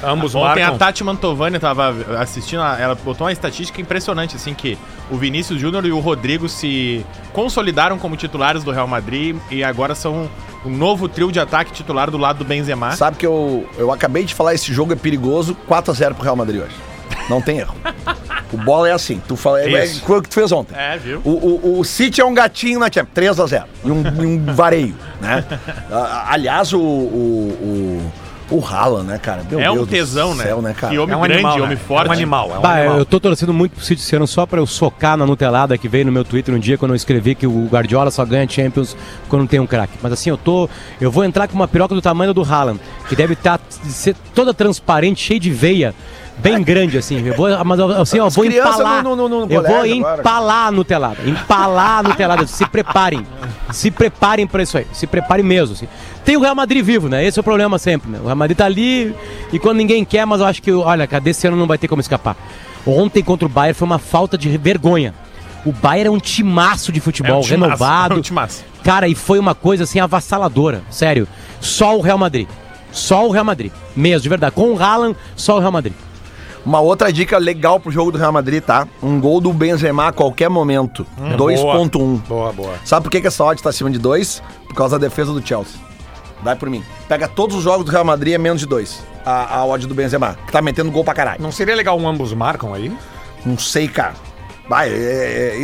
Ambos 0.02 0.34
Ontem 0.34 0.62
a 0.62 0.70
marcam. 0.70 0.78
Tati 0.78 1.04
Mantovani 1.04 1.58
tava 1.58 1.94
assistindo, 2.18 2.62
ela 2.62 2.94
botou 2.94 3.26
uma 3.26 3.32
estatística 3.32 3.80
impressionante, 3.80 4.36
assim, 4.36 4.54
que 4.54 4.78
o 5.10 5.16
Vinícius 5.16 5.60
Júnior 5.60 5.84
e 5.86 5.92
o 5.92 6.00
Rodrigo 6.00 6.48
se 6.48 7.04
consolidaram 7.32 7.98
como 7.98 8.16
titulares 8.16 8.64
do 8.64 8.70
Real 8.70 8.88
Madrid 8.88 9.36
e 9.50 9.62
agora 9.62 9.94
são 9.94 10.28
o 10.64 10.70
novo 10.70 11.08
trio 11.08 11.30
de 11.30 11.40
ataque 11.40 11.72
titular 11.72 12.10
do 12.10 12.18
lado 12.18 12.38
do 12.38 12.44
Benzema. 12.44 12.92
Sabe 12.92 13.16
que 13.16 13.26
eu, 13.26 13.68
eu 13.76 13.92
acabei 13.92 14.24
de 14.24 14.34
falar, 14.34 14.54
esse 14.54 14.72
jogo 14.72 14.92
é 14.92 14.96
perigoso, 14.96 15.56
4x0 15.68 16.14
pro 16.14 16.24
Real 16.24 16.36
Madrid 16.36 16.62
hoje. 16.62 16.74
Não 17.28 17.40
tem 17.40 17.58
erro. 17.58 17.74
O 18.52 18.56
bola 18.56 18.88
é 18.88 18.92
assim. 18.92 19.20
Tu 19.26 19.36
fala, 19.36 19.62
é, 19.62 19.72
é 19.72 19.84
Isso. 19.84 20.02
o 20.06 20.22
que 20.22 20.28
tu 20.28 20.34
fez 20.34 20.52
ontem. 20.52 20.74
É, 20.76 20.98
viu? 20.98 21.20
O, 21.24 21.30
o, 21.30 21.80
o 21.80 21.84
City 21.84 22.20
é 22.20 22.24
um 22.24 22.34
gatinho 22.34 22.78
na 22.78 22.90
Champions, 22.92 23.38
3x0. 23.38 23.64
E 23.84 23.90
um, 23.90 24.02
um 24.20 24.54
vareio, 24.54 24.94
né? 25.20 25.44
Aliás, 26.28 26.72
o, 26.72 26.78
o, 26.78 26.82
o, 26.82 28.12
o 28.50 28.64
Haaland, 28.64 29.06
né, 29.06 29.18
cara? 29.18 29.42
Meu 29.48 29.60
é 29.60 29.70
um 29.70 29.74
Deus 29.74 29.86
do 29.86 29.90
tesão, 29.90 30.34
né? 30.34 30.44
céu, 30.44 30.62
né, 30.62 30.74
cara? 30.74 30.92
Que 30.92 30.98
homem 30.98 31.14
É 31.14 31.16
um 31.16 31.20
grande, 31.20 31.34
animal, 31.34 31.58
né? 31.58 31.64
homem 31.64 31.76
forte. 31.76 32.06
É 32.06 32.10
um 32.10 32.12
animal, 32.12 32.50
é 32.54 32.58
um 32.58 32.60
Bah, 32.60 32.74
animal. 32.76 32.98
eu 32.98 33.04
tô 33.06 33.20
torcendo 33.20 33.52
muito 33.52 33.72
pro 33.72 34.16
ano 34.16 34.26
só 34.26 34.46
pra 34.46 34.60
eu 34.60 34.66
socar 34.66 35.16
na 35.16 35.26
Nutelada 35.26 35.76
que 35.78 35.88
veio 35.88 36.06
no 36.06 36.12
meu 36.12 36.24
Twitter 36.24 36.54
um 36.54 36.58
dia 36.58 36.76
quando 36.76 36.92
eu 36.92 36.96
escrevi 36.96 37.34
que 37.34 37.46
o 37.46 37.66
Guardiola 37.70 38.10
só 38.10 38.24
ganha 38.24 38.48
Champions 38.48 38.96
quando 39.28 39.46
tem 39.48 39.60
um 39.60 39.66
craque. 39.66 39.94
Mas 40.02 40.12
assim, 40.12 40.30
eu 40.30 40.36
tô. 40.36 40.68
Eu 41.00 41.10
vou 41.10 41.24
entrar 41.24 41.48
com 41.48 41.54
uma 41.54 41.68
piroca 41.68 41.94
do 41.94 42.02
tamanho 42.02 42.34
do 42.34 42.42
Haaland, 42.42 42.80
que 43.08 43.16
deve 43.16 43.34
tá, 43.36 43.58
ser 43.84 44.14
toda 44.34 44.52
transparente, 44.52 45.20
cheia 45.22 45.40
de 45.40 45.50
veia. 45.50 45.94
Bem 46.38 46.62
grande, 46.62 46.98
assim. 46.98 47.24
Eu 47.24 47.34
vou, 47.36 47.46
mas 47.64 47.78
assim, 47.80 48.18
eu 48.18 48.26
As 48.26 48.34
vou 48.34 48.44
empalar. 48.44 49.02
no- 49.04 49.14
no- 49.14 49.28
no 49.28 49.40
eu 49.42 49.48
vou 49.48 49.62
colégio 49.62 50.00
agora. 50.00 50.20
empalar 50.20 50.66
a 50.66 50.70
Nutelada. 50.72 51.16
Empalar 51.24 51.98
a 51.98 52.02
Nutelada. 52.02 52.46
Se 52.46 52.66
preparem. 52.66 53.24
Se 53.70 53.90
preparem 53.90 54.46
pra 54.46 54.62
isso 54.62 54.76
aí. 54.78 54.86
Se 54.92 55.06
preparem 55.06 55.44
mesmo. 55.44 55.74
assim. 55.74 55.86
Tem 56.24 56.36
o 56.36 56.40
Real 56.40 56.54
Madrid 56.54 56.84
vivo, 56.84 57.08
né? 57.08 57.24
Esse 57.24 57.38
é 57.38 57.40
o 57.40 57.44
problema 57.44 57.78
sempre, 57.78 58.10
né? 58.10 58.18
O 58.20 58.24
Real 58.26 58.36
Madrid 58.36 58.56
tá 58.56 58.64
ali 58.64 59.14
e 59.52 59.58
quando 59.58 59.76
ninguém 59.78 60.04
quer, 60.04 60.24
mas 60.24 60.40
eu 60.40 60.46
acho 60.46 60.62
que, 60.62 60.72
olha, 60.72 61.06
cara, 61.06 61.20
desse 61.22 61.46
ano 61.46 61.56
não 61.56 61.66
vai 61.66 61.78
ter 61.78 61.86
como 61.88 62.00
escapar. 62.00 62.36
Ontem 62.86 63.22
contra 63.22 63.46
o 63.46 63.48
Bayern 63.48 63.74
foi 63.74 63.86
uma 63.86 63.98
falta 63.98 64.36
de 64.36 64.48
vergonha. 64.58 65.14
O 65.64 65.70
Bayern 65.72 66.08
é 66.08 66.10
um 66.10 66.18
timaço 66.18 66.90
de 66.90 66.98
futebol, 67.00 67.36
É 67.36 67.38
um 67.38 67.40
timaço, 67.42 67.64
renovado. 67.70 68.14
é 68.14 68.18
um 68.18 68.20
timaço. 68.20 68.64
Cara, 68.82 69.06
e 69.06 69.14
foi 69.14 69.38
uma 69.38 69.54
coisa 69.54 69.84
assim 69.84 70.00
avassaladora. 70.00 70.82
Sério. 70.90 71.28
Só 71.60 71.96
o 71.96 72.00
Real 72.00 72.18
Madrid. 72.18 72.48
Só 72.90 73.26
o 73.28 73.30
Real 73.30 73.44
Madrid. 73.44 73.70
Mesmo, 73.94 74.22
de 74.22 74.28
verdade. 74.28 74.54
Com 74.54 74.72
o 74.72 74.82
Haaland, 74.82 75.16
só 75.36 75.56
o 75.56 75.60
Real 75.60 75.70
Madrid. 75.72 75.94
Uma 76.64 76.80
outra 76.80 77.12
dica 77.12 77.38
legal 77.38 77.80
pro 77.80 77.90
jogo 77.90 78.12
do 78.12 78.18
Real 78.18 78.32
Madrid, 78.32 78.62
tá? 78.62 78.86
Um 79.02 79.20
gol 79.20 79.40
do 79.40 79.52
Benzema 79.52 80.08
a 80.08 80.12
qualquer 80.12 80.48
momento. 80.48 81.04
2.1. 81.36 82.18
Boa, 82.28 82.52
boa. 82.52 82.74
Sabe 82.84 83.02
por 83.04 83.10
que, 83.10 83.20
que 83.20 83.26
essa 83.26 83.42
odd 83.44 83.60
tá 83.62 83.70
acima 83.70 83.90
de 83.90 83.98
2? 83.98 84.42
Por 84.68 84.74
causa 84.76 84.98
da 84.98 85.08
defesa 85.08 85.32
do 85.32 85.44
Chelsea. 85.46 85.80
Vai 86.42 86.54
por 86.56 86.70
mim. 86.70 86.84
Pega 87.08 87.26
todos 87.26 87.56
os 87.56 87.62
jogos 87.64 87.84
do 87.86 87.90
Real 87.90 88.04
Madrid, 88.04 88.34
é 88.34 88.38
menos 88.38 88.60
de 88.60 88.66
2. 88.66 89.02
A, 89.24 89.56
a 89.58 89.64
odd 89.66 89.86
do 89.86 89.94
Benzema, 89.94 90.36
que 90.46 90.52
tá 90.52 90.62
metendo 90.62 90.90
gol 90.90 91.04
pra 91.04 91.14
caralho. 91.14 91.42
Não 91.42 91.50
seria 91.52 91.74
legal 91.74 91.98
um 91.98 92.06
ambos 92.08 92.32
marcam 92.32 92.72
aí? 92.74 92.92
Não 93.44 93.58
sei, 93.58 93.88
cara. 93.88 94.14
Vai, 94.68 94.88
é- 94.88 94.92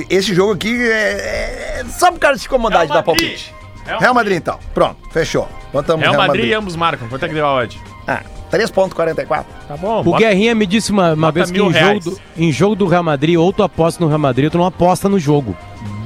é- 0.01 0.07
esse 0.11 0.34
jogo 0.34 0.53
aqui 0.53 0.76
é, 0.82 1.80
é 1.80 1.84
só 1.88 2.11
pro 2.11 2.20
cara 2.20 2.36
se 2.36 2.46
incomodar 2.46 2.86
de 2.86 2.92
dar 2.92 3.03
palpite. 3.05 3.55
Real 4.01 4.12
Madrid, 4.14 4.36
então. 4.36 4.59
Pronto, 4.74 4.96
fechou. 5.12 5.49
Botamos 5.72 6.01
Real 6.03 6.14
Madrid 6.26 6.44
e 6.51 6.55
ambos 6.55 6.76
marcam. 6.76 7.09
Quanto 7.09 7.24
é 7.24 7.28
que 7.28 7.34
deu 7.34 7.46
a 7.46 7.55
odd? 7.55 7.80
Ah, 8.07 8.22
3.44. 8.51 9.44
Tá 9.68 9.76
bom. 9.76 10.01
O 10.01 10.05
bota- 10.05 10.18
Guerrinha 10.18 10.55
me 10.55 10.66
disse 10.66 10.90
uma, 10.92 11.12
uma 11.14 11.30
vez 11.32 11.51
que 11.51 11.61
em 11.61 11.72
jogo, 11.72 12.01
do, 12.01 12.18
em 12.36 12.53
jogo 12.53 12.74
do 12.74 12.86
Real 12.86 13.03
Madrid, 13.03 13.36
ou 13.36 13.53
tu 13.53 13.62
aposta 13.62 14.03
no 14.03 14.09
Real 14.09 14.18
Madrid, 14.18 14.46
ou 14.46 14.51
tu 14.51 14.59
não 14.59 14.66
aposta 14.66 15.09
no 15.09 15.18
jogo. 15.18 15.57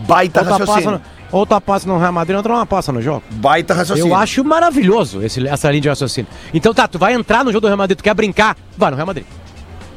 Baita 0.07 0.41
ou, 0.41 0.47
tu 0.47 0.55
aposta 0.55 0.73
raciocínio. 0.75 0.99
no, 0.99 1.03
ou 1.39 1.47
tu 1.47 1.55
aposta 1.55 1.89
no 1.89 1.99
Real 1.99 2.13
Madrid, 2.13 2.37
ou 2.37 2.43
tu 2.43 2.49
não 2.49 2.61
aposta 2.61 2.93
no 2.93 3.01
jogo. 3.01 3.23
Baita 3.31 3.73
raciocínio. 3.75 4.11
Eu 4.11 4.15
acho 4.17 4.45
maravilhoso 4.45 5.23
esse- 5.23 5.47
essa 5.47 5.71
linha 5.71 5.81
de 5.83 5.89
raciocínio. 5.89 6.29
Então 6.53 6.75
tá, 6.75 6.89
tu 6.89 6.99
vai 6.99 7.15
entrar 7.15 7.45
no 7.45 7.53
jogo 7.53 7.63
do 7.63 7.67
Real 7.69 7.79
Madrid, 7.79 7.97
tu 7.99 8.03
quer 8.05 8.15
brincar, 8.15 8.57
vai 8.77 8.91
no 8.91 8.97
Real 8.97 9.07
Madrid. 9.07 9.25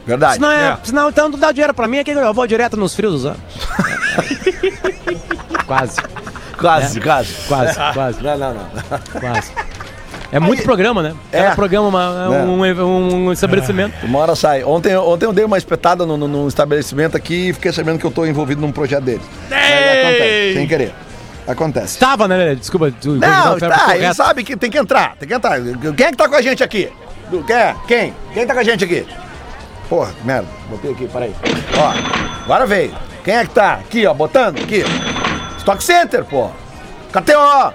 Verdade. 0.06 0.36
Senão, 0.36 0.52
é, 0.52 0.68
É. 0.68 0.78
senão 0.84 1.10
então 1.10 1.30
não 1.30 1.40
dá 1.40 1.52
dinheiro 1.52 1.74
pra 1.74 1.88
mim, 1.88 1.98
é 1.98 2.04
que 2.04 2.12
eu 2.12 2.34
vou 2.34 2.46
direto 2.46 2.78
nos 2.78 2.96
frios 2.96 3.14
dos 3.14 3.26
anos. 3.26 3.40
quase, 5.66 5.98
Quase, 6.58 7.02
quase. 7.02 7.34
quase, 7.48 7.76
quase, 7.94 8.24
Não, 8.24 8.38
não, 8.38 8.54
não. 8.54 8.66
quase. 9.20 9.52
É 10.32 10.40
muito 10.40 10.64
programa, 10.64 11.02
né? 11.04 11.14
É. 11.32 11.44
Cada 11.44 11.56
programa 11.56 11.88
uma- 11.88 12.36
É. 12.36 12.40
um, 12.44 12.84
um- 12.84 13.26
um 13.28 13.32
estabelecimento. 13.32 13.94
Uma 14.06 14.20
hora 14.20 14.36
sai. 14.36 14.64
Ontem, 14.64 14.96
ontem 14.98 15.26
eu 15.26 15.34
dei 15.34 15.46
uma 15.46 15.58
espetada 15.58 16.06
no, 16.06 16.18
no- 16.18 16.28
num 16.28 16.48
estabelecimento 16.48 17.16
aqui 17.16 17.50
e 17.50 17.54
fiquei 17.54 17.72
sabendo 17.72 18.00
que 18.00 18.06
eu 18.06 18.12
tô 18.12 18.26
envolvido 18.26 18.60
num 18.62 18.72
projeto 18.72 19.04
deles. 19.04 19.22
Acontece, 19.46 20.54
sem 20.56 20.68
querer. 20.68 20.94
Acontece. 21.48 21.94
Estava, 21.94 22.28
né? 22.28 22.56
Desculpa. 22.56 22.92
Tu, 23.00 23.12
Não, 23.18 23.58
tá, 23.60 23.96
ele 23.96 24.14
sabe 24.14 24.44
que 24.44 24.58
tem 24.58 24.70
que 24.72 24.78
entrar, 24.80 25.16
tem 25.18 25.28
que 25.28 25.34
entrar. 25.36 25.60
Quem 25.96 26.06
é 26.08 26.12
que 26.12 26.18
tá 26.18 26.28
com 26.28 26.36
a 26.36 26.42
gente 26.42 26.64
aqui? 26.64 26.92
Quem? 27.46 27.56
é? 27.56 27.76
Quem? 27.88 28.14
Quem 28.34 28.48
tá 28.48 28.54
com 28.54 28.60
a 28.60 28.64
gente 28.64 28.84
aqui? 28.84 29.06
Porra, 29.88 30.12
merda. 30.24 30.48
Botei 30.70 30.92
aqui, 30.92 31.08
peraí. 31.08 31.34
Ó, 31.78 31.94
agora 32.46 32.66
veio. 32.66 32.92
Quem 33.24 33.36
é 33.36 33.44
que 33.44 33.52
tá? 33.52 33.74
Aqui, 33.74 34.06
ó, 34.08 34.14
botando, 34.14 34.58
aqui. 34.60 34.84
Stock 35.60 35.84
Center, 35.84 36.24
pô. 36.26 36.50
KTO. 37.12 37.74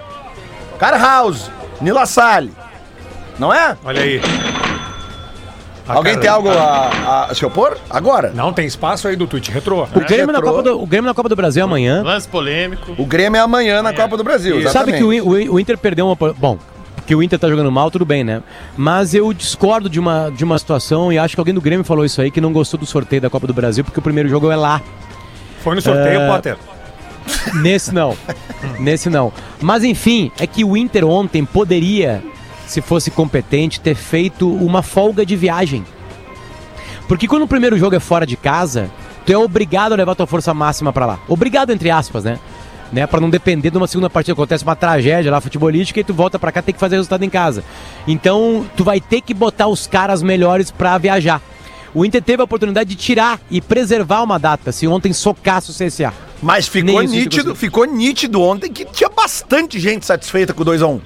Car 0.77 0.99
House. 1.01 1.49
Nila 1.81 2.05
Salle. 2.05 2.51
Não 3.39 3.53
é? 3.53 3.75
Olha 3.83 4.01
aí. 4.01 4.21
Ah, 5.87 5.95
Alguém 5.95 6.13
cara, 6.13 6.21
tem 6.21 6.29
algo 6.29 6.49
a, 6.49 7.25
a 7.29 7.35
se 7.35 7.43
opor? 7.45 7.77
Agora. 7.89 8.31
Não, 8.33 8.53
tem 8.53 8.65
espaço 8.65 9.07
aí 9.07 9.15
do 9.15 9.25
tweet 9.27 9.51
retrô. 9.51 9.83
O 9.93 9.99
Grêmio, 10.01 10.27
na 10.27 10.33
Retrô. 10.33 10.51
Copa 10.51 10.63
do, 10.63 10.81
o 10.81 10.85
Grêmio 10.85 11.07
na 11.07 11.13
Copa 11.13 11.27
do 11.27 11.35
Brasil 11.35 11.61
é 11.61 11.65
amanhã. 11.65 12.03
Lance 12.03 12.27
polêmico. 12.27 12.93
O 12.97 13.05
Grêmio 13.05 13.37
é 13.37 13.41
amanhã 13.41 13.81
na 13.81 13.91
Copa 13.93 14.15
do 14.15 14.23
Brasil. 14.23 14.69
Sabe 14.69 14.93
que 14.93 15.03
o, 15.03 15.07
o 15.09 15.53
o 15.55 15.59
Inter 15.59 15.77
perdeu 15.77 16.05
uma. 16.05 16.15
po- 16.15 16.33
Bom, 16.35 16.57
que 17.05 17.15
o 17.15 17.21
Inter 17.23 17.37
tá 17.39 17.49
jogando 17.49 17.71
mal, 17.71 17.89
tudo 17.89 18.05
bem, 18.05 18.23
né? 18.23 18.41
Mas 18.77 19.13
eu 19.15 19.33
discordo 19.33 19.89
de 19.89 19.99
uma, 19.99 20.29
de 20.29 20.43
uma 20.43 20.57
situação 20.59 21.11
e 21.11 21.17
acho 21.17 21.35
que 21.35 21.41
alguém 21.41 21.53
do 21.53 21.59
Grêmio 21.61 21.83
falou 21.83 22.05
isso 22.05 22.21
aí, 22.21 22.29
que 22.29 22.39
não 22.39 22.53
gostou 22.53 22.79
do 22.79 22.85
sorteio 22.85 23.21
da 23.23 23.29
Copa 23.29 23.47
do 23.47 23.53
Brasil, 23.53 23.83
porque 23.83 23.99
o 23.99 24.03
primeiro 24.03 24.29
jogo 24.29 24.49
é 24.51 24.55
lá. 24.55 24.79
Foi 25.63 25.75
no 25.75 25.81
sorteio, 25.81 26.21
É. 26.21 26.27
Potter. 26.27 26.57
Nesse 27.55 27.93
não. 27.93 28.17
Nesse 28.79 29.09
não. 29.09 29.31
Mas 29.61 29.83
enfim, 29.83 30.31
é 30.39 30.47
que 30.47 30.63
o 30.63 30.75
Inter 30.75 31.05
ontem 31.05 31.45
poderia, 31.45 32.23
se 32.67 32.81
fosse 32.81 33.11
competente, 33.11 33.79
ter 33.79 33.95
feito 33.95 34.49
uma 34.49 34.81
folga 34.81 35.25
de 35.25 35.35
viagem. 35.35 35.85
Porque 37.07 37.27
quando 37.27 37.43
o 37.43 37.47
primeiro 37.47 37.77
jogo 37.77 37.95
é 37.95 37.99
fora 37.99 38.25
de 38.25 38.37
casa, 38.37 38.89
tu 39.25 39.31
é 39.31 39.37
obrigado 39.37 39.93
a 39.93 39.95
levar 39.95 40.15
tua 40.15 40.27
força 40.27 40.53
máxima 40.53 40.93
pra 40.93 41.05
lá. 41.05 41.19
Obrigado, 41.27 41.71
entre 41.71 41.89
aspas, 41.89 42.23
né? 42.23 42.39
Né, 42.91 43.07
para 43.07 43.21
não 43.21 43.29
depender 43.29 43.69
de 43.69 43.77
uma 43.77 43.87
segunda 43.87 44.09
partida, 44.09 44.33
acontece 44.33 44.65
uma 44.65 44.75
tragédia 44.75 45.31
lá 45.31 45.39
futebolística 45.39 45.97
e 45.97 46.03
tu 46.03 46.13
volta 46.13 46.37
pra 46.37 46.51
cá 46.51 46.61
tem 46.61 46.73
que 46.73 46.79
fazer 46.79 46.97
resultado 46.97 47.23
em 47.23 47.29
casa. 47.29 47.63
Então, 48.05 48.65
tu 48.75 48.83
vai 48.83 48.99
ter 48.99 49.21
que 49.21 49.33
botar 49.33 49.67
os 49.67 49.87
caras 49.87 50.21
melhores 50.21 50.71
pra 50.71 50.97
viajar. 50.97 51.41
O 51.93 52.05
Inter 52.05 52.21
teve 52.21 52.41
a 52.41 52.45
oportunidade 52.45 52.89
de 52.89 52.95
tirar 52.95 53.39
e 53.49 53.59
preservar 53.59 54.23
uma 54.23 54.37
data, 54.37 54.71
se 54.71 54.87
ontem 54.87 55.11
socasse 55.11 55.71
o 55.71 55.73
CSA. 55.73 56.13
Mas 56.41 56.67
ficou 56.67 57.01
Nem 57.01 57.07
nítido, 57.07 57.55
ficou 57.55 57.85
nítido 57.85 58.41
ontem 58.41 58.71
que 58.71 58.85
tinha 58.85 59.09
bastante 59.09 59.79
gente 59.79 60.05
satisfeita 60.05 60.53
com 60.53 60.63
o 60.63 60.65
2x1. 60.65 61.01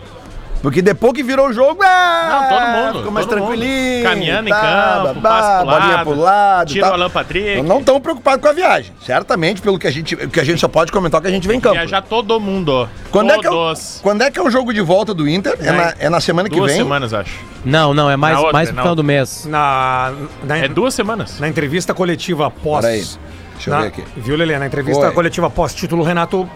Porque 0.65 0.81
depois 0.81 1.13
que 1.13 1.21
virou 1.21 1.49
o 1.49 1.53
jogo, 1.53 1.83
é. 1.83 2.27
Não, 2.27 2.49
todo 2.49 2.67
mundo, 2.67 2.97
Ficou 2.97 3.11
mais 3.11 3.27
todo 3.27 3.37
mundo. 3.37 3.47
tranquilinho. 3.49 4.03
Caminhando 4.03 4.47
em 4.47 4.51
tá, 4.51 5.03
campo, 5.03 5.21
babá, 5.21 5.57
pro 5.59 5.65
bolinha 5.67 5.93
lado, 5.95 6.09
pro 6.09 6.19
lado. 6.19 6.67
tira 6.73 6.89
o 6.89 6.93
Alan 6.93 7.09
Patrick. 7.11 7.61
Não 7.61 7.79
estão 7.81 8.01
preocupados 8.01 8.41
com 8.41 8.47
a 8.47 8.51
viagem. 8.51 8.91
Certamente, 8.99 9.61
pelo 9.61 9.77
que 9.77 9.85
a 9.85 9.91
gente. 9.91 10.15
Que 10.15 10.39
a 10.39 10.43
gente 10.43 10.59
só 10.59 10.67
pode 10.67 10.91
comentar 10.91 11.21
que 11.21 11.27
a 11.27 11.29
gente 11.29 11.47
vem 11.47 11.57
em 11.57 11.61
campo. 11.61 11.75
Viajar 11.75 12.01
todo 12.01 12.39
mundo. 12.39 12.89
Quando 13.11 13.29
é, 13.29 13.37
que 13.37 13.45
é 13.45 13.49
o, 13.51 13.53
Todos. 13.53 13.99
quando 14.01 14.23
é 14.23 14.31
que 14.31 14.39
é 14.39 14.41
o 14.41 14.49
jogo 14.49 14.73
de 14.73 14.81
volta 14.81 15.13
do 15.13 15.29
Inter? 15.29 15.55
É, 15.59 15.71
na, 15.71 15.93
é 15.99 16.09
na 16.09 16.19
semana 16.19 16.49
que 16.49 16.55
Duas 16.55 16.71
vem? 16.71 16.81
semanas, 16.81 17.13
acho. 17.13 17.39
Não, 17.63 17.93
não, 17.93 18.09
é 18.09 18.17
mais, 18.17 18.35
outra, 18.35 18.53
mais 18.53 18.69
pro 18.69 18.75
na 18.75 18.81
final 18.81 18.95
do 18.95 19.03
mês. 19.03 19.45
Na, 19.45 20.13
na, 20.43 20.57
É 20.57 20.67
duas 20.67 20.95
semanas. 20.95 21.39
na 21.39 21.47
entrevista 21.47 21.93
coletiva 21.93 22.49
pós. 22.49 22.83
Peraí, 22.83 23.05
deixa 23.53 23.69
eu 23.69 23.73
na- 23.75 23.81
ver 23.81 23.87
aqui. 23.89 24.03
Viu, 24.17 24.35
Lelê? 24.35 24.57
Na 24.57 24.65
entrevista 24.65 25.05
Oi. 25.05 25.11
coletiva 25.11 25.47
pós-título, 25.47 26.01
o 26.01 26.05
Renato 26.05 26.49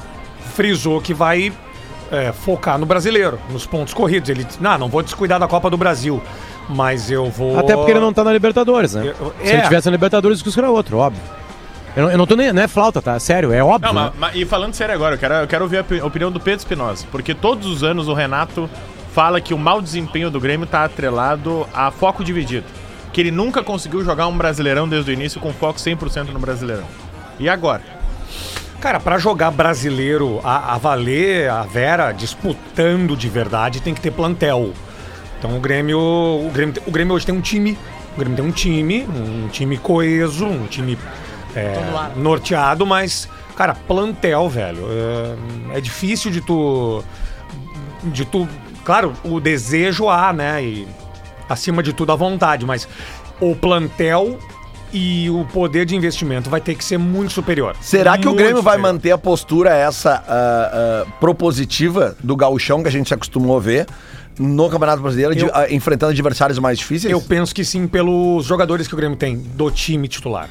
frisou 0.55 0.99
que 0.99 1.13
vai 1.13 1.53
é, 2.11 2.31
focar 2.31 2.77
no 2.77 2.85
brasileiro, 2.85 3.39
nos 3.49 3.65
pontos 3.65 3.93
corridos. 3.93 4.29
Ele 4.29 4.43
disse: 4.43 4.61
não, 4.61 4.77
não 4.77 4.87
vou 4.89 5.01
descuidar 5.03 5.39
da 5.39 5.47
Copa 5.47 5.69
do 5.69 5.77
Brasil, 5.77 6.21
mas 6.67 7.09
eu 7.11 7.29
vou. 7.29 7.57
Até 7.59 7.75
porque 7.75 7.91
ele 7.91 7.99
não 7.99 8.13
tá 8.13 8.23
na 8.23 8.31
Libertadores, 8.33 8.93
né? 8.93 9.13
Eu- 9.19 9.33
Se 9.41 9.49
ele 9.49 9.57
é. 9.57 9.61
tivesse 9.61 9.85
na 9.87 9.91
Libertadores, 9.91 10.35
o 10.35 10.37
discurso 10.37 10.59
era 10.59 10.69
outro, 10.69 10.97
óbvio. 10.97 11.21
Eu 11.95 12.03
não, 12.03 12.11
eu 12.11 12.17
não 12.17 12.27
tô 12.27 12.35
nem. 12.35 12.53
Não 12.53 12.61
é 12.61 12.67
flauta, 12.67 13.01
tá? 13.01 13.17
Sério, 13.19 13.51
é 13.51 13.63
óbvio. 13.63 13.91
Não, 13.93 14.01
né? 14.05 14.11
mas, 14.17 14.31
mas- 14.33 14.35
e 14.41 14.45
falando 14.45 14.73
sério 14.73 14.93
agora, 14.93 15.15
eu 15.15 15.19
quero, 15.19 15.33
eu 15.33 15.47
quero 15.47 15.63
ouvir 15.63 15.77
a 15.77 15.81
opi- 15.81 16.01
opinião 16.01 16.31
do 16.31 16.39
Pedro 16.39 16.59
Espinosa. 16.59 17.05
Porque 17.11 17.33
todos 17.33 17.65
os 17.67 17.83
anos 17.83 18.07
o 18.07 18.13
Renato 18.13 18.69
fala 19.13 19.41
que 19.41 19.53
o 19.53 19.57
mau 19.57 19.81
desempenho 19.81 20.29
do 20.29 20.39
Grêmio 20.39 20.67
tá 20.67 20.83
atrelado 20.85 21.67
a 21.73 21.89
foco 21.89 22.23
dividido. 22.23 22.65
Que 23.11 23.21
ele 23.21 23.31
nunca 23.31 23.63
conseguiu 23.63 24.03
jogar 24.05 24.27
um 24.27 24.37
brasileirão 24.37 24.87
desde 24.87 25.09
o 25.09 25.13
início 25.13 25.41
com 25.41 25.51
foco 25.51 25.79
100% 25.79 26.29
no 26.31 26.39
brasileirão. 26.39 26.85
E 27.39 27.49
agora? 27.49 27.81
Cara, 28.81 28.97
pra 28.97 29.17
jogar 29.17 29.51
brasileiro 29.51 30.39
a, 30.41 30.75
a 30.75 30.77
valer, 30.77 31.49
a 31.49 31.63
Vera 31.63 32.13
disputando 32.13 33.15
de 33.15 33.27
verdade, 33.27 33.81
tem 33.81 33.93
que 33.93 33.99
ter 33.99 34.11
plantel. 34.11 34.73
Então 35.37 35.57
o 35.57 35.59
Grêmio, 35.59 35.99
o 35.99 36.49
Grêmio, 36.53 36.81
o 36.85 36.91
Grêmio 36.91 37.13
hoje 37.13 37.25
tem 37.25 37.35
um 37.35 37.41
time, 37.41 37.77
o 38.13 38.19
Grêmio 38.19 38.37
tem 38.37 38.45
um 38.45 38.51
time, 38.51 39.05
um 39.05 39.49
time 39.49 39.77
coeso, 39.77 40.45
um 40.45 40.65
time 40.65 40.97
é, 41.55 41.77
norteado, 42.15 42.85
mas 42.85 43.27
cara, 43.55 43.75
plantel, 43.75 44.47
velho, 44.47 44.85
é, 45.71 45.77
é 45.77 45.81
difícil 45.81 46.31
de 46.31 46.39
tu, 46.39 47.03
de 48.03 48.23
tu, 48.23 48.47
claro, 48.85 49.13
o 49.25 49.41
desejo 49.41 50.07
há, 50.07 50.31
né, 50.31 50.63
e 50.63 50.87
acima 51.49 51.83
de 51.83 51.91
tudo 51.91 52.13
a 52.13 52.15
vontade, 52.15 52.65
mas 52.65 52.87
o 53.41 53.53
plantel 53.55 54.39
e 54.93 55.29
o 55.29 55.45
poder 55.45 55.85
de 55.85 55.95
investimento 55.95 56.49
vai 56.49 56.59
ter 56.61 56.75
que 56.75 56.83
ser 56.83 56.97
muito 56.97 57.31
superior. 57.33 57.75
Será 57.81 58.17
que 58.17 58.27
o 58.27 58.33
Grêmio 58.33 58.61
vai 58.61 58.75
superior. 58.75 58.93
manter 58.93 59.11
a 59.11 59.17
postura 59.17 59.69
essa 59.73 60.23
ah, 60.27 61.03
ah, 61.07 61.11
propositiva 61.19 62.15
do 62.23 62.35
gauchão 62.35 62.81
que 62.81 62.87
a 62.89 62.91
gente 62.91 63.07
se 63.07 63.13
acostumou 63.13 63.57
a 63.57 63.59
ver 63.59 63.87
no 64.37 64.69
Campeonato 64.69 65.01
Brasileiro, 65.01 65.35
de- 65.35 65.41
Eu- 65.45 65.51
ah, 65.53 65.69
enfrentando 65.69 66.11
adversários 66.11 66.57
mais 66.59 66.77
difíceis? 66.77 67.11
Eu 67.11 67.21
penso 67.21 67.53
que 67.53 67.65
sim, 67.65 67.87
pelos 67.87 68.45
jogadores 68.45 68.87
que 68.87 68.93
o 68.93 68.97
Grêmio 68.97 69.17
tem 69.17 69.37
do 69.37 69.69
time 69.69 70.07
titular. 70.07 70.49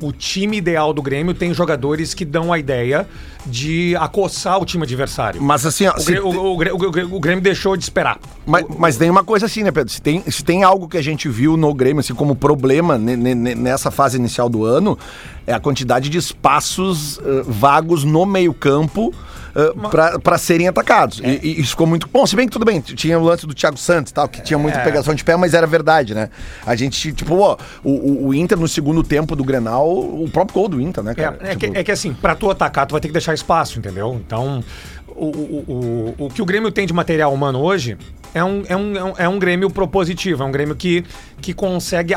O 0.00 0.12
time 0.12 0.58
ideal 0.58 0.92
do 0.92 1.00
Grêmio 1.00 1.32
tem 1.32 1.54
jogadores 1.54 2.12
que 2.12 2.24
dão 2.24 2.52
a 2.52 2.58
ideia 2.58 3.06
de 3.46 3.96
acossar 3.96 4.60
o 4.60 4.64
time 4.66 4.82
adversário. 4.84 5.40
Mas 5.40 5.64
assim, 5.64 5.86
ó, 5.86 5.92
O 5.92 6.04
Grêmio, 6.04 6.22
te- 6.22 6.36
o- 6.36 6.52
o 6.52 6.90
Grêmio- 6.90 7.16
o 7.16 7.40
deixou 7.40 7.76
de 7.76 7.84
esperar. 7.84 8.18
Mas, 8.44 8.64
mas 8.78 8.96
tem 8.96 9.08
uma 9.08 9.24
coisa 9.24 9.46
assim, 9.46 9.62
né, 9.62 9.70
Pedro? 9.70 9.90
Se 9.92 10.02
tem, 10.02 10.22
se 10.30 10.44
tem 10.44 10.64
algo 10.64 10.86
que 10.88 10.98
a 10.98 11.02
gente 11.02 11.28
viu 11.28 11.56
no 11.56 11.72
Grêmio, 11.72 12.00
assim, 12.00 12.14
como 12.14 12.34
problema 12.36 12.98
ne- 12.98 13.16
ne- 13.16 13.34
ne- 13.34 13.54
nessa 13.54 13.90
fase 13.90 14.18
inicial 14.18 14.48
do 14.48 14.64
ano, 14.64 14.98
é 15.46 15.52
a 15.54 15.60
quantidade 15.60 16.08
de 16.10 16.18
espaços 16.18 17.18
eh, 17.24 17.42
vagos 17.46 18.04
no 18.04 18.26
meio-campo 18.26 19.14
uh, 19.56 20.20
para 20.20 20.38
serem 20.38 20.68
atacados. 20.68 21.20
E, 21.24 21.40
e 21.42 21.60
isso 21.60 21.70
ficou 21.70 21.86
muito 21.86 22.08
bom. 22.12 22.26
Se 22.26 22.36
bem 22.36 22.46
que 22.46 22.52
tudo 22.52 22.64
bem, 22.64 22.80
tinha 22.80 23.18
o 23.18 23.22
lance 23.22 23.46
do 23.46 23.54
Thiago 23.54 23.76
Santos 23.76 24.12
tal, 24.12 24.28
que 24.28 24.42
tinha 24.42 24.58
muita 24.58 24.78
É. 24.78 24.84
pegação 24.84 25.14
de 25.14 25.24
pé, 25.24 25.36
mas 25.36 25.54
era 25.54 25.66
verdade, 25.66 26.14
né? 26.14 26.28
A 26.66 26.76
gente, 26.76 27.12
tipo, 27.12 27.36
ó, 27.38 27.56
o, 27.82 28.26
o- 28.28 28.34
Inter 28.34 28.58
no 28.58 28.68
segundo 28.68 29.02
tempo 29.02 29.34
do 29.34 29.42
Grenal, 29.42 29.88
o 29.88 30.28
próprio 30.30 30.54
gol 30.60 30.68
do 30.68 30.80
Inter, 30.80 31.02
né, 31.02 31.12
É, 31.12 31.14
cara? 31.14 31.38
é 31.40 31.54
Tipo, 31.56 31.72
que, 31.72 31.78
é 31.78 31.84
que 31.84 31.90
assim, 31.92 32.12
pra 32.12 32.34
tu 32.34 32.50
atacar, 32.50 32.86
tu 32.86 32.92
vai 32.92 33.00
ter 33.00 33.08
que 33.08 33.12
deixar 33.14 33.32
espaço, 33.34 33.78
entendeu? 33.78 34.20
Então, 34.26 34.62
o, 35.08 35.24
o, 35.26 36.14
o, 36.18 36.24
o 36.26 36.30
que 36.30 36.42
o 36.42 36.44
Grêmio 36.44 36.70
tem 36.70 36.86
de 36.86 36.92
material 36.92 37.32
humano 37.32 37.58
hoje 37.60 37.96
é 38.34 38.44
um, 38.44 38.62
é 38.68 38.76
um, 38.76 38.96
é 39.16 39.28
um, 39.28 39.36
é 39.36 39.38
Grêmio 39.38 39.70
propositivo, 39.70 40.42
é 40.42 40.46
um 40.46 40.50
Grêmio 40.52 40.76
que, 40.76 41.02
que 41.40 41.54
consegue, 41.54 42.12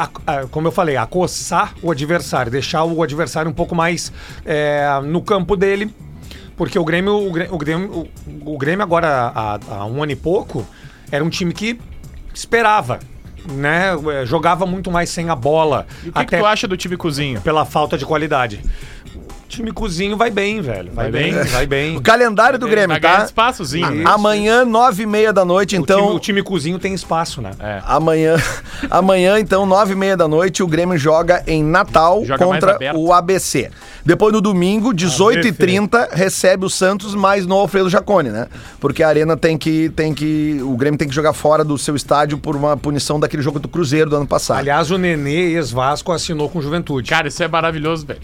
como 0.51 0.67
eu 0.67 0.71
falei, 0.71 0.97
acossar 0.97 1.73
o 1.81 1.89
adversário, 1.91 2.51
deixar 2.51 2.83
o 2.83 3.01
adversário 3.01 3.49
um 3.49 3.53
pouco 3.53 3.73
mais 3.73 4.11
é, 4.45 4.85
no 5.05 5.21
campo 5.21 5.55
dele. 5.55 5.89
Porque 6.59 6.77
o 6.77 6.83
Grêmio, 6.83 7.15
o 7.15 7.57
Grêmio, 7.57 8.09
o 8.45 8.57
Grêmio, 8.57 8.83
agora, 8.83 9.31
há, 9.33 9.59
há 9.69 9.85
um 9.85 10.03
ano 10.03 10.11
e 10.11 10.15
pouco, 10.17 10.67
era 11.09 11.23
um 11.23 11.29
time 11.29 11.53
que 11.53 11.79
esperava, 12.33 12.99
né? 13.49 13.91
É, 14.11 14.25
Jogava 14.25 14.65
muito 14.65 14.91
mais 14.91 15.09
sem 15.09 15.29
a 15.29 15.35
bola. 15.37 15.87
E 16.03 16.09
o 16.09 16.11
que, 16.11 16.25
que 16.25 16.37
tu 16.37 16.45
acha 16.45 16.67
do 16.67 16.75
time 16.75 16.97
cozinho? 16.97 17.39
Pela 17.39 17.63
falta 17.63 17.97
de 17.97 18.05
qualidade. 18.05 18.61
O 19.49 19.51
time 19.51 19.71
cozinho 19.71 20.15
vai 20.15 20.29
bem, 20.29 20.61
velho. 20.61 20.91
Vai, 20.93 21.09
Vai 21.09 21.23
bem, 21.23 21.33
bem? 21.33 21.43
vai 21.45 21.65
bem. 21.65 21.97
O 21.97 22.01
calendário 22.03 22.59
do 22.59 22.67
Vai 22.67 22.75
Grêmio, 22.75 22.99
ganhar 23.01 23.17
tá? 23.17 23.25
espaçozinho. 23.25 24.07
A- 24.07 24.13
Amanhã, 24.13 24.63
nove 24.63 25.01
e 25.01 25.05
meia 25.07 25.33
da 25.33 25.43
noite, 25.43 25.75
O, 25.75 25.79
então. 25.81 26.01
time, 26.01 26.15
o 26.15 26.19
time 26.19 26.43
cozinho 26.43 26.77
tem 26.77 26.93
espaço, 26.93 27.41
né? 27.41 27.49
É. 27.59 27.81
Amanhã, 27.83 28.35
amanhã, 28.91 29.39
então, 29.39 29.65
nove 29.65 29.93
e 29.93 29.95
meia 29.95 30.15
da 30.15 30.27
noite, 30.27 30.61
o 30.61 30.67
Grêmio 30.67 30.99
joga 30.99 31.41
em 31.47 31.63
Natal 31.63 32.23
Joga 32.23 32.45
contra 32.45 32.77
o 32.93 33.11
ABC. 33.11 33.71
Depois, 34.05 34.31
no 34.31 34.39
domingo, 34.39 34.93
18h30, 34.93 36.09
recebe 36.11 36.65
o 36.65 36.69
Santos, 36.69 37.15
mas 37.15 37.47
no 37.47 37.55
Alfredo 37.55 37.89
Jacone, 37.89 38.29
né? 38.29 38.47
Porque 38.79 39.01
a 39.01 39.07
Arena 39.07 39.35
tem 39.35 39.57
que, 39.57 39.89
tem 39.95 40.13
que... 40.13 40.59
O 40.63 40.77
Grêmio 40.77 40.97
tem 40.99 41.07
que 41.07 41.15
jogar 41.15 41.33
fora 41.33 41.63
do 41.63 41.75
seu 41.75 41.95
estádio 41.95 42.37
por 42.37 42.55
uma 42.55 42.77
punição 42.77 43.19
daquele 43.19 43.41
jogo 43.41 43.57
do 43.57 43.67
Cruzeiro 43.67 44.11
do 44.11 44.15
ano 44.15 44.27
passado. 44.27 44.59
Aliás, 44.59 44.91
o 44.91 44.97
Nenê, 44.99 45.53
ex-Vasco, 45.55 46.11
assinou 46.11 46.47
com 46.49 46.61
Juventude. 46.61 47.09
Cara, 47.09 47.27
isso 47.27 47.41
é 47.43 47.47
maravilhoso, 47.47 48.05
velho. 48.05 48.19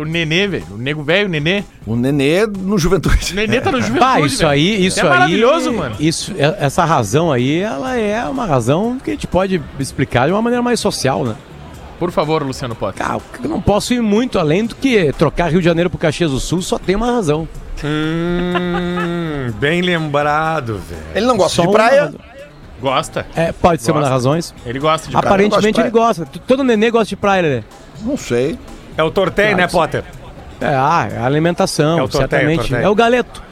O 0.00 0.04
Nenê, 0.04 0.46
velho. 0.46 0.64
O 0.72 0.78
nego 0.78 1.02
velho, 1.02 1.26
o 1.26 1.30
Nenê. 1.30 1.62
O 1.86 1.94
Nenê 1.96 2.46
no 2.46 2.78
Juventude. 2.78 3.32
O 3.32 3.36
Nenê 3.36 3.60
tá 3.60 3.70
no 3.70 3.78
Juventude, 3.80 4.00
Pá, 4.00 4.20
isso 4.20 4.38
velho. 4.38 4.50
aí, 4.50 4.86
isso 4.86 5.00
é 5.00 5.02
aí. 5.02 5.08
maravilhoso, 5.08 5.72
mano. 5.72 5.96
Isso, 6.00 6.32
é- 6.38 6.56
essa 6.60 6.84
razão 6.84 7.30
aí, 7.30 7.58
ela 7.60 7.96
é 7.96 8.24
uma 8.24 8.46
razão 8.46 8.98
que 9.02 9.10
a 9.10 9.14
gente 9.14 9.26
pode 9.26 9.60
explicar 9.78 10.26
de 10.26 10.32
uma 10.32 10.40
maneira 10.42 10.62
mais 10.62 10.80
social, 10.80 11.24
né? 11.24 11.34
Por 11.98 12.10
favor, 12.10 12.42
Luciano 12.42 12.74
Potter. 12.74 13.04
Cara, 13.06 13.20
eu 13.42 13.48
não 13.50 13.60
posso 13.60 13.92
ir 13.92 14.00
muito 14.00 14.38
além 14.38 14.64
do 14.64 14.74
que 14.74 15.12
trocar 15.12 15.50
Rio 15.50 15.58
de 15.60 15.66
Janeiro 15.66 15.90
pro 15.90 15.98
Caxias 15.98 16.30
do 16.30 16.40
Sul, 16.40 16.62
só 16.62 16.78
tem 16.78 16.96
uma 16.96 17.12
razão. 17.12 17.46
Hum, 17.84 19.52
bem 19.58 19.82
lembrado, 19.82 20.78
velho. 20.88 21.02
Ele 21.14 21.26
não 21.26 21.36
gosta 21.36 21.56
Só 21.56 21.66
de 21.66 21.72
praia. 21.72 22.12
Gosta. 22.80 23.26
É, 23.36 23.52
pode 23.52 23.82
ser 23.82 23.90
uma 23.90 24.00
das 24.00 24.08
Gosta. 24.08 24.14
razões. 24.14 24.54
Ele 24.64 24.78
gosta 24.78 25.06
de 25.08 25.12
praia. 25.12 25.26
Aparentemente 25.26 25.74
praia. 25.74 25.86
ele 25.88 25.90
gosta. 25.92 26.26
Todo 26.46 26.64
nenê 26.64 26.90
gosta 26.90 27.06
de 27.10 27.16
praia, 27.16 27.42
né? 27.42 27.64
Não 28.02 28.16
sei. 28.16 28.58
É 29.00 29.02
o 29.02 29.10
Tortei, 29.10 29.54
né, 29.54 29.66
Potter? 29.66 30.04
É, 30.60 30.66
ah, 30.66 31.08
é 31.10 31.16
a 31.16 31.24
alimentação, 31.24 31.98
É 31.98 32.02
o 32.02 32.08
torteio, 32.08 32.28
certamente. 32.28 32.58
é 32.58 32.60
o 32.60 32.68
torteio. 32.68 32.84
É 32.84 32.88
o 32.90 32.94
galeto. 32.94 33.42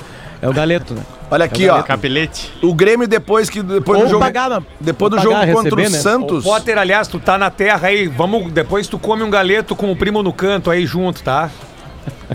É 0.43 0.49
o 0.49 0.53
galeto, 0.53 0.95
né? 0.95 1.03
Olha 1.31 1.45
aqui, 1.47 1.69
ó. 1.69 1.83
Capelete. 1.83 2.53
O 2.63 2.75
Grêmio 2.75 3.09
depois 3.09 3.49
que 3.49 3.63
depois 3.63 3.99
Ou 3.99 4.05
do 4.05 4.11
jogo 4.11 4.25
pagar, 4.25 4.51
né? 4.51 4.63
depois 4.79 5.11
do 5.11 5.17
Ou 5.17 5.23
jogo 5.23 5.35
pagar, 5.35 5.55
contra 5.55 5.77
receber, 5.77 5.89
o 5.89 5.91
né? 5.91 5.99
Santos. 5.99 6.45
O 6.45 6.49
Potter, 6.49 6.79
aliás, 6.79 7.09
tu 7.09 7.19
tá 7.19 7.39
na 7.39 7.51
terra 7.51 7.89
aí, 7.89 8.07
vamos, 8.07 8.53
depois 8.53 8.87
tu 8.87 8.99
come 8.99 9.23
um 9.23 9.31
galeto 9.31 9.75
com 9.75 9.91
o 9.91 9.97
primo 9.97 10.23
no 10.23 10.33
canto 10.33 10.71
aí 10.71 10.85
junto, 10.85 11.23
tá? 11.23 11.51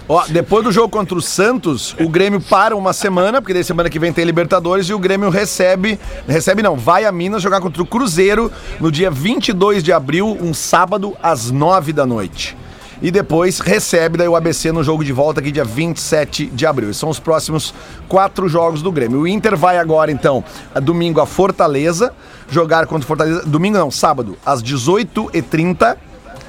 Ó, 0.10 0.24
depois 0.28 0.64
do 0.64 0.72
jogo 0.72 0.90
contra 0.90 1.16
o 1.16 1.22
Santos, 1.22 1.96
o 2.00 2.10
Grêmio 2.10 2.42
para 2.42 2.76
uma 2.76 2.94
semana, 2.94 3.42
porque 3.42 3.54
daí 3.54 3.64
semana 3.64 3.90
que 3.90 4.00
vem 4.00 4.12
tem 4.12 4.26
Libertadores, 4.26 4.88
e 4.90 4.94
o 4.94 5.00
Grêmio 5.00 5.30
recebe, 5.30 6.00
recebe 6.28 6.62
não, 6.64 6.76
vai 6.76 7.06
a 7.06 7.12
Minas 7.12 7.42
jogar 7.42 7.62
contra 7.62 7.82
o 7.82 7.86
Cruzeiro 7.86 8.52
no 8.80 8.92
dia 8.92 9.12
22 9.12 9.84
de 9.84 9.92
abril, 9.94 10.38
um 10.42 10.54
sábado, 10.54 11.16
às 11.22 11.52
9 11.52 11.94
da 11.94 12.06
noite. 12.06 12.58
E 13.04 13.12
depois 13.12 13.60
recebe 13.60 14.18
daí 14.18 14.30
o 14.30 14.36
ABC 14.36 14.72
no 14.72 14.82
jogo 14.82 15.04
de 15.04 15.12
volta 15.12 15.42
aqui 15.42 15.52
dia 15.52 15.66
27 15.66 16.46
de 16.46 16.66
abril. 16.66 16.90
Esses 16.90 17.02
são 17.02 17.10
os 17.10 17.20
próximos 17.20 17.74
quatro 18.08 18.48
jogos 18.48 18.82
do 18.82 18.94
Grêmio. 18.94 19.20
O 19.20 19.28
Inter 19.28 19.58
vai 19.58 19.78
agora, 19.78 20.10
então, 20.10 20.42
a 20.74 20.80
domingo 20.80 21.20
a 21.20 21.26
Fortaleza, 21.26 22.14
jogar 22.50 22.88
contra 22.88 23.04
o 23.04 23.08
Fortaleza. 23.08 23.44
Domingo 23.46 23.78
não, 23.78 23.92
sábado, 23.92 24.38
às 24.46 24.64
18h30 24.64 25.98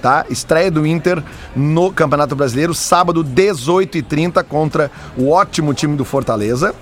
tá? 0.00 0.26
Estreia 0.28 0.70
do 0.70 0.86
Inter 0.86 1.22
no 1.56 1.90
Campeonato 1.90 2.36
Brasileiro, 2.36 2.74
sábado, 2.74 3.24
18h30, 3.24 4.44
contra 4.44 4.90
o 5.16 5.30
ótimo 5.30 5.72
time 5.72 5.96
do 5.96 6.04
Fortaleza. 6.04 6.74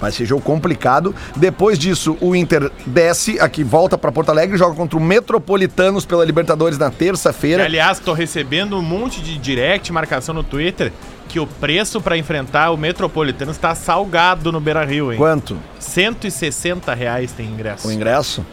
Vai 0.00 0.10
ser 0.10 0.24
jogo 0.24 0.40
complicado. 0.42 1.14
Depois 1.36 1.78
disso, 1.78 2.16
o 2.20 2.34
Inter 2.34 2.70
desce 2.86 3.38
aqui, 3.38 3.62
volta 3.62 3.98
para 3.98 4.10
Porto 4.10 4.30
Alegre, 4.30 4.56
joga 4.56 4.74
contra 4.74 4.96
o 4.96 5.00
Metropolitanos 5.00 6.06
pela 6.06 6.24
Libertadores 6.24 6.78
na 6.78 6.90
terça-feira. 6.90 7.64
aliás, 7.64 7.98
tô 7.98 8.12
recebendo 8.14 8.76
um 8.78 8.82
monte 8.82 9.20
de 9.20 9.36
direct, 9.36 9.92
marcação 9.92 10.34
no 10.34 10.42
Twitter, 10.42 10.90
que 11.28 11.38
o 11.38 11.46
preço 11.46 12.00
pra 12.00 12.16
enfrentar 12.16 12.70
o 12.70 12.76
Metropolitano 12.76 13.50
está 13.52 13.74
salgado 13.74 14.50
no 14.50 14.58
Beira 14.60 14.84
Rio, 14.84 15.12
hein? 15.12 15.18
Quanto? 15.18 15.58
160 15.78 16.92
reais 16.94 17.30
tem 17.32 17.46
ingresso. 17.46 17.86
O 17.86 17.92
ingresso? 17.92 18.44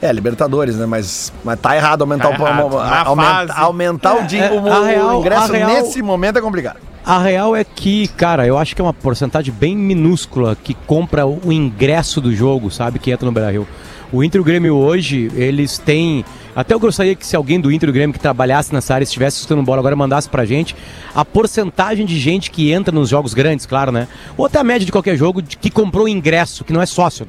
É, 0.00 0.12
Libertadores, 0.12 0.76
né? 0.76 0.86
Mas, 0.86 1.32
mas 1.44 1.58
tá 1.60 1.74
errado 1.76 2.02
aumentar, 2.02 2.28
Tá 2.30 2.42
o, 2.42 2.46
errado. 2.46 3.06
Aumenta- 3.08 3.30
fase. 3.46 3.52
aumentar 3.60 4.14
o, 4.14 4.18
É, 4.18 4.50
o- 4.52 4.72
a 4.72 4.80
o 4.80 4.84
real- 4.84 5.20
ingresso 5.20 5.52
a 5.52 5.56
real- 5.56 5.70
nesse 5.70 6.00
momento 6.02 6.38
é 6.38 6.40
complicado. 6.40 6.78
A 7.08 7.18
real 7.18 7.56
é 7.56 7.64
que, 7.64 8.06
cara, 8.06 8.46
eu 8.46 8.58
acho 8.58 8.76
que 8.76 8.82
é 8.82 8.84
uma 8.84 8.92
porcentagem 8.92 9.50
bem 9.50 9.74
minúscula 9.74 10.54
que 10.54 10.74
compra 10.74 11.26
o 11.26 11.50
ingresso 11.50 12.20
do 12.20 12.34
jogo, 12.34 12.70
sabe? 12.70 12.98
Que 12.98 13.10
entra 13.10 13.24
no 13.24 13.32
Beira 13.32 13.50
Rio. 13.50 13.66
O 14.12 14.22
Inter 14.22 14.38
e 14.38 14.42
o 14.42 14.44
Grêmio 14.44 14.74
hoje, 14.74 15.32
eles 15.34 15.78
têm. 15.78 16.22
Até 16.58 16.74
eu 16.74 16.80
gostaria 16.80 17.14
que 17.14 17.24
se 17.24 17.36
alguém 17.36 17.60
do 17.60 17.70
Inter 17.70 17.88
e 17.88 17.92
do 17.92 17.94
Grêmio 17.94 18.12
que 18.12 18.18
trabalhasse 18.18 18.74
nessa 18.74 18.92
área, 18.92 19.04
estivesse 19.04 19.36
escutando 19.36 19.62
bola 19.62 19.78
agora, 19.78 19.94
mandasse 19.94 20.28
pra 20.28 20.44
gente 20.44 20.74
a 21.14 21.24
porcentagem 21.24 22.04
de 22.04 22.18
gente 22.18 22.50
que 22.50 22.72
entra 22.72 22.92
nos 22.92 23.08
jogos 23.08 23.32
grandes, 23.32 23.64
claro, 23.64 23.92
né? 23.92 24.08
Ou 24.36 24.44
até 24.44 24.58
a 24.58 24.64
média 24.64 24.84
de 24.84 24.90
qualquer 24.90 25.16
jogo 25.16 25.40
que 25.40 25.70
comprou 25.70 26.08
ingresso, 26.08 26.64
que 26.64 26.72
não 26.72 26.82
é 26.82 26.86
sócio. 26.86 27.24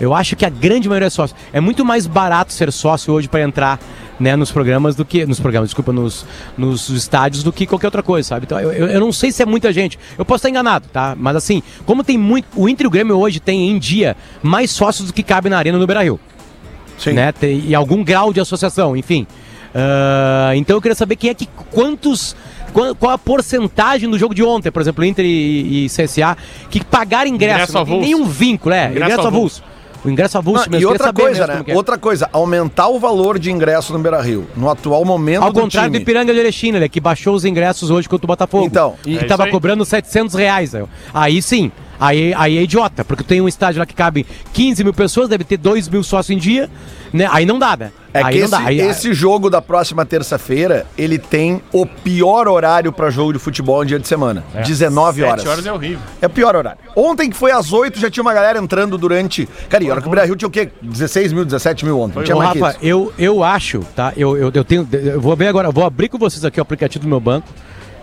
Eu 0.00 0.14
acho 0.14 0.34
que 0.34 0.46
a 0.46 0.48
grande 0.48 0.88
maioria 0.88 1.08
é 1.08 1.10
sócio. 1.10 1.36
É 1.52 1.60
muito 1.60 1.84
mais 1.84 2.06
barato 2.06 2.54
ser 2.54 2.72
sócio 2.72 3.12
hoje 3.12 3.28
pra 3.28 3.42
entrar 3.42 3.78
né, 4.18 4.34
nos 4.34 4.50
programas 4.50 4.96
do 4.96 5.04
que. 5.04 5.26
Nos 5.26 5.38
programas, 5.38 5.68
desculpa, 5.68 5.92
nos, 5.92 6.24
nos 6.56 6.88
estádios 6.88 7.42
do 7.42 7.52
que 7.52 7.66
qualquer 7.66 7.88
outra 7.88 8.02
coisa, 8.02 8.26
sabe? 8.30 8.46
Então 8.46 8.58
eu, 8.58 8.88
eu, 8.88 8.98
não 8.98 9.12
sei 9.12 9.30
se 9.30 9.42
é 9.42 9.46
muita 9.46 9.74
gente. 9.74 9.98
Eu 10.16 10.24
posso 10.24 10.38
estar 10.38 10.48
enganado, 10.48 10.88
tá? 10.90 11.14
Mas 11.18 11.36
assim, 11.36 11.62
como 11.84 12.02
tem 12.02 12.16
muito. 12.16 12.46
O 12.56 12.66
Inter 12.66 12.84
e 12.84 12.88
o 12.88 12.90
Grêmio 12.90 13.18
hoje 13.18 13.40
tem 13.40 13.68
em 13.68 13.78
dia 13.78 14.16
mais 14.42 14.70
sócios 14.70 15.08
do 15.08 15.12
que 15.12 15.22
cabe 15.22 15.50
na 15.50 15.58
arena 15.58 15.76
no 15.76 15.86
Beira 15.86 16.02
Rio. 16.02 16.18
Sim. 16.98 17.12
Né? 17.12 17.32
Tem, 17.32 17.64
e 17.66 17.74
algum 17.74 18.02
grau 18.04 18.32
de 18.32 18.40
associação, 18.40 18.96
enfim. 18.96 19.26
Ah, 19.74 20.52
então 20.54 20.76
eu 20.76 20.80
queria 20.80 20.94
saber 20.94 21.16
quem 21.16 21.30
é 21.30 21.34
que. 21.34 21.46
Quantos. 21.70 22.36
Qual, 22.72 22.94
qual 22.94 23.12
a 23.12 23.18
porcentagem 23.18 24.10
do 24.10 24.18
jogo 24.18 24.34
de 24.34 24.42
ontem, 24.42 24.70
por 24.70 24.82
exemplo, 24.82 25.04
Inter 25.04 25.24
e, 25.24 25.84
e 25.84 25.88
CSA, 25.88 26.36
que 26.68 26.84
pagaram 26.84 27.28
ingresso, 27.30 27.54
Ingresso 27.54 27.72
não 27.72 27.84
tem 27.84 27.94
avulso. 27.94 28.04
nenhum 28.10 28.24
vínculo, 28.24 28.74
é, 28.74 28.86
Ingresso 28.86 28.96
ingresso, 29.04 29.28
avulso. 29.28 29.62
avulso. 29.62 29.74
O 30.04 30.10
ingresso 30.10 30.36
avulso 30.38 30.70
Não, 30.70 30.78
e 30.78 30.84
outra 30.84 31.12
coisa, 31.12 31.46
né? 31.46 31.64
é. 31.66 31.74
Outra 31.74 31.96
coisa, 31.96 32.28
aumentar 32.32 32.88
o 32.88 32.98
valor 32.98 33.38
de 33.38 33.50
ingresso 33.50 33.92
no 33.92 33.98
Beira 34.00 34.20
Rio. 34.20 34.46
No 34.54 34.68
atual 34.68 35.02
momento 35.04 35.42
Ao 35.44 35.50
do 35.52 35.60
contrário 35.60 35.88
do 35.88 35.92
time. 35.94 36.02
Ipiranga 36.02 36.32
de 36.32 36.38
Erechina, 36.40 36.78
né, 36.78 36.88
que 36.88 37.00
baixou 37.00 37.34
os 37.34 37.44
ingressos 37.46 37.90
hoje 37.90 38.06
contra 38.08 38.26
o 38.26 38.28
Botafogo. 38.28 38.66
Então, 38.66 38.96
e 39.06 39.16
é 39.16 39.20
que 39.20 39.24
tava 39.24 39.44
isso 39.44 39.46
aí. 39.46 39.52
cobrando 39.52 39.82
700 39.84 40.34
reais. 40.34 40.72
né? 40.74 40.84
Aí 41.14 41.40
sim, 41.40 41.72
aí, 41.98 42.34
aí 42.34 42.58
é 42.58 42.62
idiota, 42.62 43.04
porque 43.04 43.22
tem 43.22 43.40
um 43.40 43.48
estádio 43.48 43.78
lá 43.80 43.86
que 43.86 43.94
cabe 43.94 44.26
15 44.52 44.84
mil 44.84 44.94
pessoas, 44.94 45.28
deve 45.28 45.44
ter 45.44 45.56
2 45.56 45.88
mil 45.88 46.02
sócios 46.02 46.36
em 46.36 46.38
dia, 46.38 46.70
né? 47.12 47.28
Aí 47.30 47.46
não 47.46 47.58
dá, 47.58 47.76
né? 47.76 47.92
É 48.14 48.22
aí 48.22 48.32
que 48.32 48.38
não 48.38 48.44
esse, 48.44 48.50
dá. 48.50 48.58
Aí, 48.58 48.80
esse 48.80 49.12
jogo 49.12 49.50
da 49.50 49.60
próxima 49.60 50.06
terça-feira, 50.06 50.86
ele 50.96 51.18
tem 51.18 51.60
o 51.72 51.84
pior 51.84 52.46
horário 52.46 52.92
pra 52.92 53.10
jogo 53.10 53.32
de 53.32 53.40
futebol 53.40 53.82
em 53.82 53.86
dia 53.88 53.98
de 53.98 54.06
semana. 54.06 54.44
19 54.64 55.24
horas. 55.24 55.42
7 55.42 55.48
horas 55.48 55.66
é 55.66 55.72
horrível. 55.72 55.98
É 56.22 56.26
o 56.26 56.30
pior 56.30 56.54
horário. 56.54 56.78
Ontem 56.94 57.28
que 57.28 57.36
foi 57.36 57.50
às 57.50 57.72
8, 57.72 57.98
já 57.98 58.08
tinha 58.08 58.22
uma 58.22 58.32
galera 58.32 58.56
entrando 58.58 58.96
durante. 58.96 59.48
Cara, 59.68 59.82
e 59.82 59.88
a 59.88 59.92
hora 59.92 60.00
que 60.00 60.06
o 60.06 60.10
Brasil 60.10 60.36
tinha 60.36 60.48
o 60.48 60.50
quê? 60.50 60.70
16 60.80 61.32
mil, 61.32 61.44
17 61.44 61.84
mil 61.84 61.98
ontem. 61.98 62.22
Tinha 62.22 62.36
Ô, 62.36 62.38
mais 62.38 62.56
Rafa, 62.56 62.76
eu, 62.80 63.12
eu 63.18 63.42
acho, 63.42 63.80
tá? 63.96 64.12
Eu, 64.16 64.36
eu, 64.36 64.52
eu 64.54 64.64
tenho. 64.64 64.86
Eu 64.92 65.20
vou 65.20 65.34
ver 65.34 65.48
agora, 65.48 65.72
vou 65.72 65.84
abrir 65.84 66.08
com 66.08 66.16
vocês 66.16 66.44
aqui 66.44 66.60
o 66.60 66.62
aplicativo 66.62 67.04
do 67.04 67.08
meu 67.08 67.18
banco, 67.18 67.48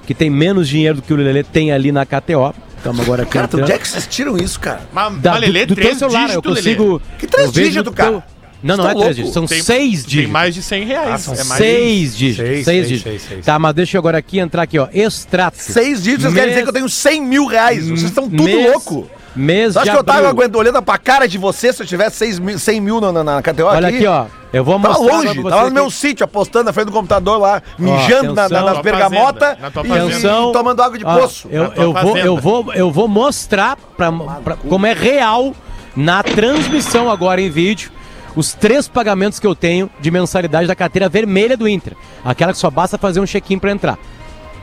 que 0.06 0.14
tem 0.14 0.30
menos 0.30 0.68
dinheiro 0.68 0.98
do 0.98 1.02
que 1.02 1.14
o 1.14 1.16
Lelê 1.16 1.42
tem 1.44 1.72
ali 1.72 1.92
na 1.92 2.06
KTO. 2.06 2.54
Estamos 2.82 3.02
agora 3.02 3.22
aqui. 3.24 3.32
Cara, 3.34 3.46
entrando. 3.46 3.64
onde 3.64 3.72
é 3.74 3.78
que 3.78 3.88
vocês 3.88 4.08
tiram 4.08 4.36
isso, 4.38 4.60
cara? 4.60 4.82
Mas, 4.92 5.18
Da- 5.22 5.32
mas 5.34 5.42
Lelê, 5.42 5.66
do, 5.66 5.70
do 5.70 5.76
teu 5.76 5.84
três 5.86 6.00
celular, 6.00 6.22
eu 6.22 6.28
dígitos, 6.42 6.56
consigo. 6.58 6.84
Lelê. 6.94 7.00
Que 7.20 7.28
três 7.28 7.46
eu 7.48 7.52
dígitos, 7.54 7.76
no 7.78 7.84
teu- 7.84 7.94
cara? 7.94 8.24
Não, 8.64 8.78
não 8.78 8.84
é 8.86 8.88
três 8.90 8.96
louco? 8.96 9.10
dígitos, 9.14 9.34
são 9.34 9.46
Tem- 9.46 9.62
seis 9.64 10.00
Tem 10.02 10.10
dígitos. 10.10 10.32
mais 10.32 10.56
de 10.56 10.62
100 10.64 10.86
reais. 10.86 11.10
Ah, 11.14 11.18
são 11.20 11.34
é 11.34 11.44
mais 11.44 11.58
Seis 11.60 12.18
dígitos. 12.18 12.48
Seis, 12.48 12.66
Seis, 12.66 12.66
seis, 12.66 12.88
dígitos. 12.88 13.12
seis, 13.12 13.22
seis. 13.30 13.46
Tá, 13.46 13.60
mas 13.60 13.74
deixa 13.76 13.98
eu 13.98 14.00
agora 14.00 14.18
aqui 14.18 14.40
entrar 14.40 14.64
aqui, 14.64 14.78
ó. 14.80 14.88
Extrato. 14.94 15.58
Seis 15.60 16.02
dígitos, 16.04 16.24
vocês 16.26 16.34
querem 16.34 16.50
dizer 16.50 16.64
que 16.64 16.70
eu 16.70 16.74
tenho 16.74 16.90
100 16.90 17.22
mil 17.24 17.46
reais. 17.46 17.86
Vocês 17.86 18.04
estão 18.04 18.28
tudo 18.30 18.46
louco. 18.60 19.08
Mês 19.36 19.74
Você 19.74 19.80
acha 19.80 19.86
de 19.86 19.92
que 19.92 19.98
eu 19.98 20.04
tava 20.04 20.28
aguentando, 20.28 20.58
olhando 20.58 20.82
pra 20.82 20.98
cara 20.98 21.28
de 21.28 21.38
você 21.38 21.72
se 21.72 21.82
eu 21.82 21.88
tivesse 21.88 22.18
6 22.18 22.40
mil, 22.40 22.60
100 22.60 22.82
mil 22.82 23.00
na, 23.00 23.12
na, 23.14 23.24
na 23.24 23.42
KTO 23.42 23.66
Olha 23.66 23.88
aqui, 23.88 24.06
ó. 24.06 24.26
Eu 24.52 24.64
vou 24.66 24.78
mostrar 24.78 25.06
agora 25.06 25.28
longe, 25.30 25.42
pra 25.42 25.50
tava 25.50 25.64
no 25.70 25.72
meu 25.74 25.86
aqui. 25.86 25.94
sítio, 25.94 26.24
apostando 26.26 26.66
na 26.66 26.74
frente 26.74 26.88
do 26.88 26.92
computador 26.92 27.40
lá, 27.40 27.62
mijando 27.80 28.34
na- 28.34 28.50
nas 28.50 28.80
bergamotas 28.82 29.58
na 29.60 29.72
tua 29.72 29.84
e, 29.88 30.52
tomando 30.52 30.82
água 30.84 30.98
de 30.98 31.06
Ó, 31.06 31.20
poço. 31.20 31.48
eu, 31.50 31.72
eu, 31.76 31.94
vou, 31.94 32.18
eu, 32.18 32.38
vou, 32.38 32.74
eu 32.74 32.92
vou 32.92 33.08
mostrar 33.08 33.78
pra, 33.96 34.12
pra- 34.12 34.58
como 34.58 34.86
é 34.86 34.92
real 34.94 35.54
na 35.96 36.22
transmissão 36.22 37.10
agora 37.10 37.40
em 37.40 37.50
vídeo 37.50 37.92
os 38.36 38.54
três 38.54 38.88
pagamentos 38.88 39.40
que 39.40 39.48
eu 39.48 39.56
tenho 39.56 39.90
de 40.02 40.12
mensalidade 40.12 40.68
da 40.68 40.76
carteira 40.76 41.08
vermelha 41.08 41.56
do 41.56 41.68
Inter. 41.68 41.94
Aquela 42.24 42.52
que 42.52 42.60
só 42.60 42.70
basta 42.70 42.98
fazer 42.98 43.20
um 43.22 43.26
check-in 43.26 43.58
pra 43.60 43.72
entrar. 43.72 43.98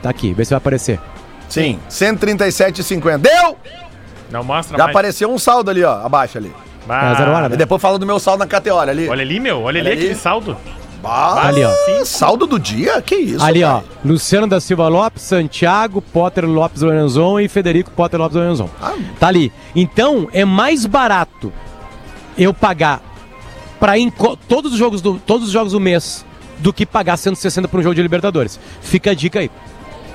Tá 0.03 0.09
aqui, 0.11 0.33
vê 0.33 0.45
se 0.45 0.51
vai 0.51 0.57
aparecer. 0.57 0.99
Sim, 1.47 1.79
137,50. 1.89 3.17
Deu! 3.17 3.57
Não 4.31 4.43
mostra 4.43 4.77
Já 4.77 4.83
mais. 4.85 4.95
apareceu 4.95 5.31
um 5.31 5.37
saldo 5.39 5.69
ali, 5.71 5.83
ó, 5.83 6.05
abaixo 6.05 6.37
ali. 6.37 6.51
Bah. 6.87 7.11
É, 7.11 7.15
zero 7.15 7.31
hora, 7.31 7.49
né? 7.49 7.55
E 7.55 7.57
depois 7.57 7.81
fala 7.81 7.99
do 7.99 8.05
meu 8.05 8.19
saldo 8.19 8.39
na 8.45 8.47
KTO, 8.47 8.73
olha 8.75 8.91
ali. 8.91 9.07
Olha 9.09 9.21
ali, 9.21 9.39
meu. 9.39 9.57
Olha, 9.57 9.65
Olha 9.65 9.79
ali 9.81 9.89
ali. 9.91 9.99
aquele 10.01 10.15
saldo. 10.15 10.57
Bah, 11.01 11.47
Ali, 11.47 11.63
ó. 11.63 11.71
sim, 11.85 12.03
Saldo 12.03 12.45
do 12.45 12.59
dia? 12.59 13.01
Que 13.01 13.15
isso? 13.15 13.41
Ali, 13.43 13.63
ó. 13.63 13.81
Luciano 14.03 14.45
da 14.47 14.59
Silva 14.59 14.89
Lopes, 14.89 15.23
Santiago, 15.23 16.01
Potter 16.01 16.45
Lopes 16.45 16.81
Lorenzon 16.81 17.39
e 17.39 17.47
Federico 17.47 17.89
Potter 17.91 18.19
Lopes 18.19 18.35
Lorenzon. 18.35 18.69
Ah. 18.81 18.95
Tá 19.17 19.27
ali. 19.29 19.49
Então, 19.73 20.27
é 20.33 20.43
mais 20.43 20.85
barato 20.85 21.53
eu 22.37 22.53
pagar 22.53 23.01
para 23.79 23.93
todos 24.49 24.73
os 24.73 24.77
jogos 24.77 25.01
do 25.01 25.13
todos 25.19 25.47
os 25.47 25.53
jogos 25.53 25.71
do 25.71 25.79
mês 25.79 26.25
do 26.57 26.73
que 26.73 26.85
pagar 26.85 27.15
160 27.15 27.69
por 27.69 27.79
um 27.79 27.83
jogo 27.83 27.95
de 27.95 28.01
Libertadores. 28.01 28.59
Fica 28.81 29.11
a 29.11 29.13
dica 29.13 29.39
aí. 29.39 29.49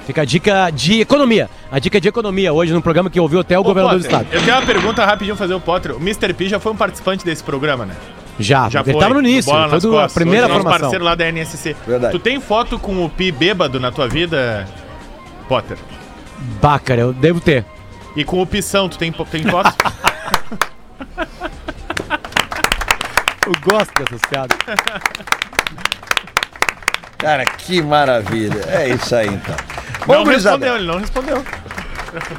Fica 0.06 0.22
a 0.22 0.24
dica 0.24 0.70
de 0.70 1.00
economia. 1.00 1.48
A 1.70 1.78
dica 1.78 2.00
de 2.00 2.08
economia 2.08 2.52
hoje 2.52 2.72
no 2.72 2.82
programa 2.82 3.08
que 3.08 3.18
ouviu 3.18 3.40
até 3.40 3.58
o 3.58 3.62
Ô, 3.62 3.64
governador 3.64 3.98
do 3.98 4.02
Potter, 4.02 4.20
estado. 4.20 4.34
Eu 4.34 4.44
tenho 4.44 4.56
uma 4.58 4.66
pergunta 4.66 5.04
rapidinho 5.04 5.36
fazer 5.36 5.54
o 5.54 5.60
Potter. 5.60 5.96
O 5.96 6.00
Mr. 6.00 6.32
P 6.34 6.48
já 6.48 6.60
foi 6.60 6.72
um 6.72 6.76
participante 6.76 7.24
desse 7.24 7.42
programa, 7.42 7.86
né? 7.86 7.94
Já, 8.38 8.68
Já 8.68 8.80
ele 8.80 8.92
foi. 8.92 9.00
tava 9.00 9.14
no 9.14 9.20
início, 9.20 9.50
do 9.50 9.54
Bola 9.54 9.72
ele 9.72 9.80
foi 9.80 9.90
do, 9.90 9.98
a 9.98 10.08
primeira 10.08 10.46
Hoje 10.46 10.52
é 10.52 10.56
formação. 10.56 10.80
parceiro 10.80 11.04
lá 11.04 11.14
da 11.14 11.30
NSC. 11.30 11.76
Verdade. 11.86 12.12
Tu 12.12 12.18
tem 12.18 12.40
foto 12.40 12.78
com 12.78 13.04
o 13.04 13.08
Pi 13.08 13.30
bêbado 13.30 13.78
na 13.78 13.92
tua 13.92 14.08
vida, 14.08 14.66
Potter? 15.48 15.78
Bah, 16.60 16.78
cara, 16.78 17.00
eu 17.00 17.12
devo 17.12 17.40
ter. 17.40 17.64
E 18.16 18.24
com 18.24 18.42
o 18.42 18.46
Pição, 18.46 18.88
tu 18.88 18.98
tem, 18.98 19.12
tem 19.12 19.42
foto? 19.44 19.72
Eu 23.46 23.52
gosto 23.62 23.92
dessas 24.02 24.22
piadas. 24.22 24.56
Cara, 27.18 27.44
que 27.44 27.82
maravilha. 27.82 28.64
É 28.68 28.88
isso 28.88 29.14
aí, 29.14 29.28
então. 29.28 29.54
Não 30.06 30.24
gurizada. 30.24 30.56
respondeu, 30.56 30.76
ele 30.76 30.86
não 30.86 30.98
respondeu. 30.98 31.44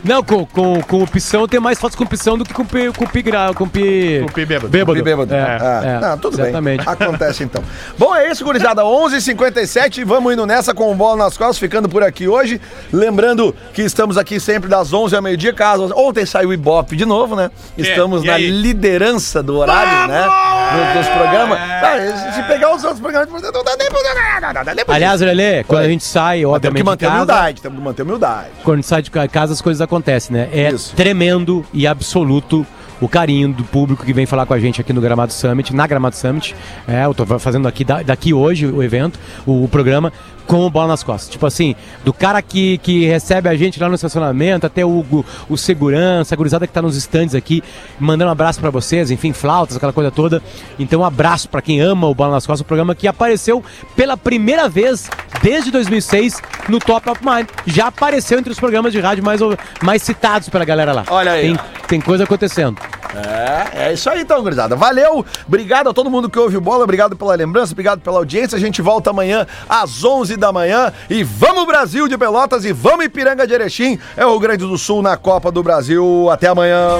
Não, 0.03 0.23
com, 0.23 0.45
com, 0.45 0.82
com 0.82 1.03
o 1.03 1.07
Pissão 1.07 1.47
tem 1.47 1.59
mais 1.59 1.78
fotos 1.80 1.95
com 1.95 2.03
o 2.03 2.07
Pissão 2.07 2.38
do 2.38 2.43
que 2.45 2.53
com 2.53 2.61
o 2.63 2.65
Pi, 2.65 2.91
com 2.97 3.05
Pi, 3.05 3.21
gra- 3.21 3.53
com 3.53 3.63
o 3.65 3.69
Pi... 3.69 4.21
Com 4.26 4.32
Pi 4.34 4.45
bêbado. 4.45 4.69
Bêbado. 4.69 4.93
Pi 4.97 5.01
bêbado. 5.03 5.34
É, 5.34 5.39
Ah, 5.41 5.82
é, 5.84 5.99
não, 5.99 6.17
tudo 6.17 6.39
exatamente. 6.41 6.84
bem. 6.86 6.93
Acontece 6.93 7.43
então. 7.43 7.63
Bom, 7.97 8.15
é 8.15 8.30
isso, 8.32 8.43
gurizada. 8.43 8.84
11h57. 8.84 10.03
Vamos 10.05 10.34
indo 10.34 10.45
nessa 10.45 10.73
com 10.73 10.91
o 10.91 10.95
bola 10.95 11.17
nas 11.26 11.38
costas, 11.38 11.57
ficando 11.57 11.88
por 11.89 12.03
aqui 12.03 12.28
hoje. 12.28 12.59
Lembrando 12.91 13.55
que 13.73 13.82
estamos 13.82 14.17
aqui 14.17 14.39
sempre 14.39 14.69
das 14.69 14.93
11 14.93 15.15
ao 15.15 15.21
meio-dia. 15.21 15.53
Caso 15.53 15.91
ontem 15.95 16.26
saiu 16.26 16.49
o 16.49 16.53
Ibope 16.53 16.95
de 16.95 17.05
novo, 17.05 17.36
né? 17.36 17.49
Estamos 17.78 18.23
e 18.23 18.28
na 18.28 18.34
aí? 18.36 18.49
liderança 18.49 19.41
do 19.43 19.57
horário, 19.57 20.07
né? 20.11 20.21
Nos, 20.26 20.95
nos 21.05 21.15
programas. 21.15 21.59
Ah, 21.59 22.32
se 22.34 22.43
pegar 22.43 22.73
os 22.76 22.84
outros 22.84 22.99
programas, 23.01 23.41
não 23.41 23.63
dá 23.63 23.76
nem 23.78 23.88
pra. 23.89 24.95
Aliás, 24.95 25.21
Lelê, 25.21 25.63
quando 25.63 25.80
Oi. 25.82 25.86
a 25.86 25.89
gente 25.89 26.03
sai, 26.03 26.38
Mas 26.38 26.41
temos 26.41 26.55
obviamente, 26.55 26.78
que 26.82 26.84
manter 26.89 27.05
casa, 27.05 27.15
humildade, 27.17 27.61
temos 27.61 27.78
que 27.80 27.84
manter 27.84 28.01
humildade. 28.03 28.47
quando 28.63 28.73
a 28.73 28.78
gente 28.78 28.88
sai 28.88 29.01
de 29.01 29.11
ca- 29.11 29.28
casa, 29.28 29.53
as 29.53 29.61
coisas 29.66 29.82
acontecem, 29.82 30.38
né? 30.38 30.47
É 30.53 30.70
Isso. 30.70 30.95
tremendo 30.95 31.66
e 31.74 31.88
absoluto 31.88 32.66
o 33.02 33.08
carinho 33.10 33.50
do 33.54 33.64
público 33.64 34.06
que 34.06 34.14
vem 34.14 34.26
falar 34.26 34.46
com 34.46 34.54
a 34.54 34.60
gente 34.60 34.80
aqui 34.82 34.93
no 34.93 35.02
Gramado 35.02 35.34
Summit, 35.34 35.74
na 35.76 35.86
Gramado 35.88 36.16
Summit. 36.16 36.56
É, 36.88 37.06
eu 37.06 37.14
tô 37.14 37.26
fazendo 37.39 37.68
aqui 37.68 37.84
da- 37.84 38.02
daqui 38.04 38.34
hoje 38.34 38.66
o 38.66 38.82
evento, 38.82 39.20
o, 39.46 39.64
o 39.64 39.68
programa, 39.68 40.12
com 40.48 40.66
o 40.66 40.70
bola 40.70 40.89
nas 40.89 41.02
costas. 41.04 41.30
Tipo 41.30 41.46
assim, 41.48 41.76
do 42.04 42.14
cara 42.14 42.39
que, 42.41 42.78
que 42.78 43.06
recebe 43.06 43.50
a 43.50 43.56
gente 43.56 43.80
lá 43.80 43.89
no 43.89 43.96
estacionamento, 43.96 44.66
até 44.68 44.86
o, 44.86 45.04
o, 45.12 45.26
o 45.50 45.58
segurança, 45.58 46.36
a 46.36 46.38
gurizada 46.38 46.68
que 46.68 46.74
tá 46.74 46.82
nos 46.84 46.96
stands 46.96 47.34
aqui, 47.34 47.64
mandando 48.00 48.30
um 48.30 48.32
abraço 48.32 48.60
pra 48.60 48.70
vocês, 48.70 49.10
enfim, 49.10 49.34
flautas, 49.34 49.76
aquela 49.76 49.91
coisa 49.91 50.12
toda. 50.12 50.41
Então, 50.78 51.02
um 51.02 51.04
abraço 51.06 51.50
pra 51.50 51.62
quem 51.64 51.82
ama 51.82 52.08
o 52.08 52.14
Bola 52.14 52.34
nas 52.34 52.46
Costas, 52.46 52.62
o 52.62 52.66
programa 52.66 52.93
que 52.93 53.08
apareceu 53.08 53.64
pela 53.96 54.16
primeira 54.16 54.70
vez 54.70 55.10
desde 55.41 55.72
2006 55.72 56.39
no 56.70 56.80
Top 56.80 57.10
of 57.10 57.20
Mind. 57.26 57.48
Já 57.66 57.88
apareceu 57.88 58.38
entre 58.38 58.52
os 58.52 58.60
programas 58.60 58.93
de 58.93 59.00
rádio 59.00 59.24
mais, 59.24 59.41
mais 59.82 60.04
citados 60.04 60.48
pela 60.48 60.64
galera 60.64 60.93
lá. 60.93 61.06
Olha 61.10 61.32
aí, 61.32 61.41
Tem, 61.48 61.60
tem 61.88 62.02
coisa 62.02 62.24
acontecendo. 62.24 62.78
É, 63.16 63.88
é 63.88 63.94
isso 63.94 64.10
aí 64.10 64.22
então, 64.22 64.42
gurizada. 64.42 64.76
Valeu, 64.76 65.26
obrigado 65.48 65.90
a 65.90 65.94
todo 65.94 66.10
mundo 66.10 66.30
que 66.30 66.38
ouve 66.38 66.58
o 66.58 66.62
bola, 66.62 66.84
obrigado 66.84 67.16
pela 67.16 67.34
lembrança, 67.34 67.72
obrigado 67.72 68.02
pela 68.02 68.18
audiência. 68.18 68.58
A 68.58 68.60
gente 68.60 68.82
volta 68.82 69.10
amanhã 69.10 69.48
às 69.70 70.04
11 70.04 70.36
da 70.36 70.52
manhã 70.52 70.92
e 71.10 71.24
vamos 71.24 71.66
Brasil 71.66 72.08
de 72.08 72.18
Pelotas 72.18 72.66
e 72.66 72.74
vamos 72.74 73.06
Ipiranga 73.06 73.48
de 73.48 73.54
Erechim, 73.54 74.00
é 74.18 74.26
o 74.26 74.40
Grande 74.40 74.66
do 74.66 74.78
Sul 74.78 75.02
na 75.02 75.16
Copa 75.16 75.52
do 75.52 75.64
Brasil. 75.64 76.30
Até 76.30 76.48
amanhã. 76.48 77.00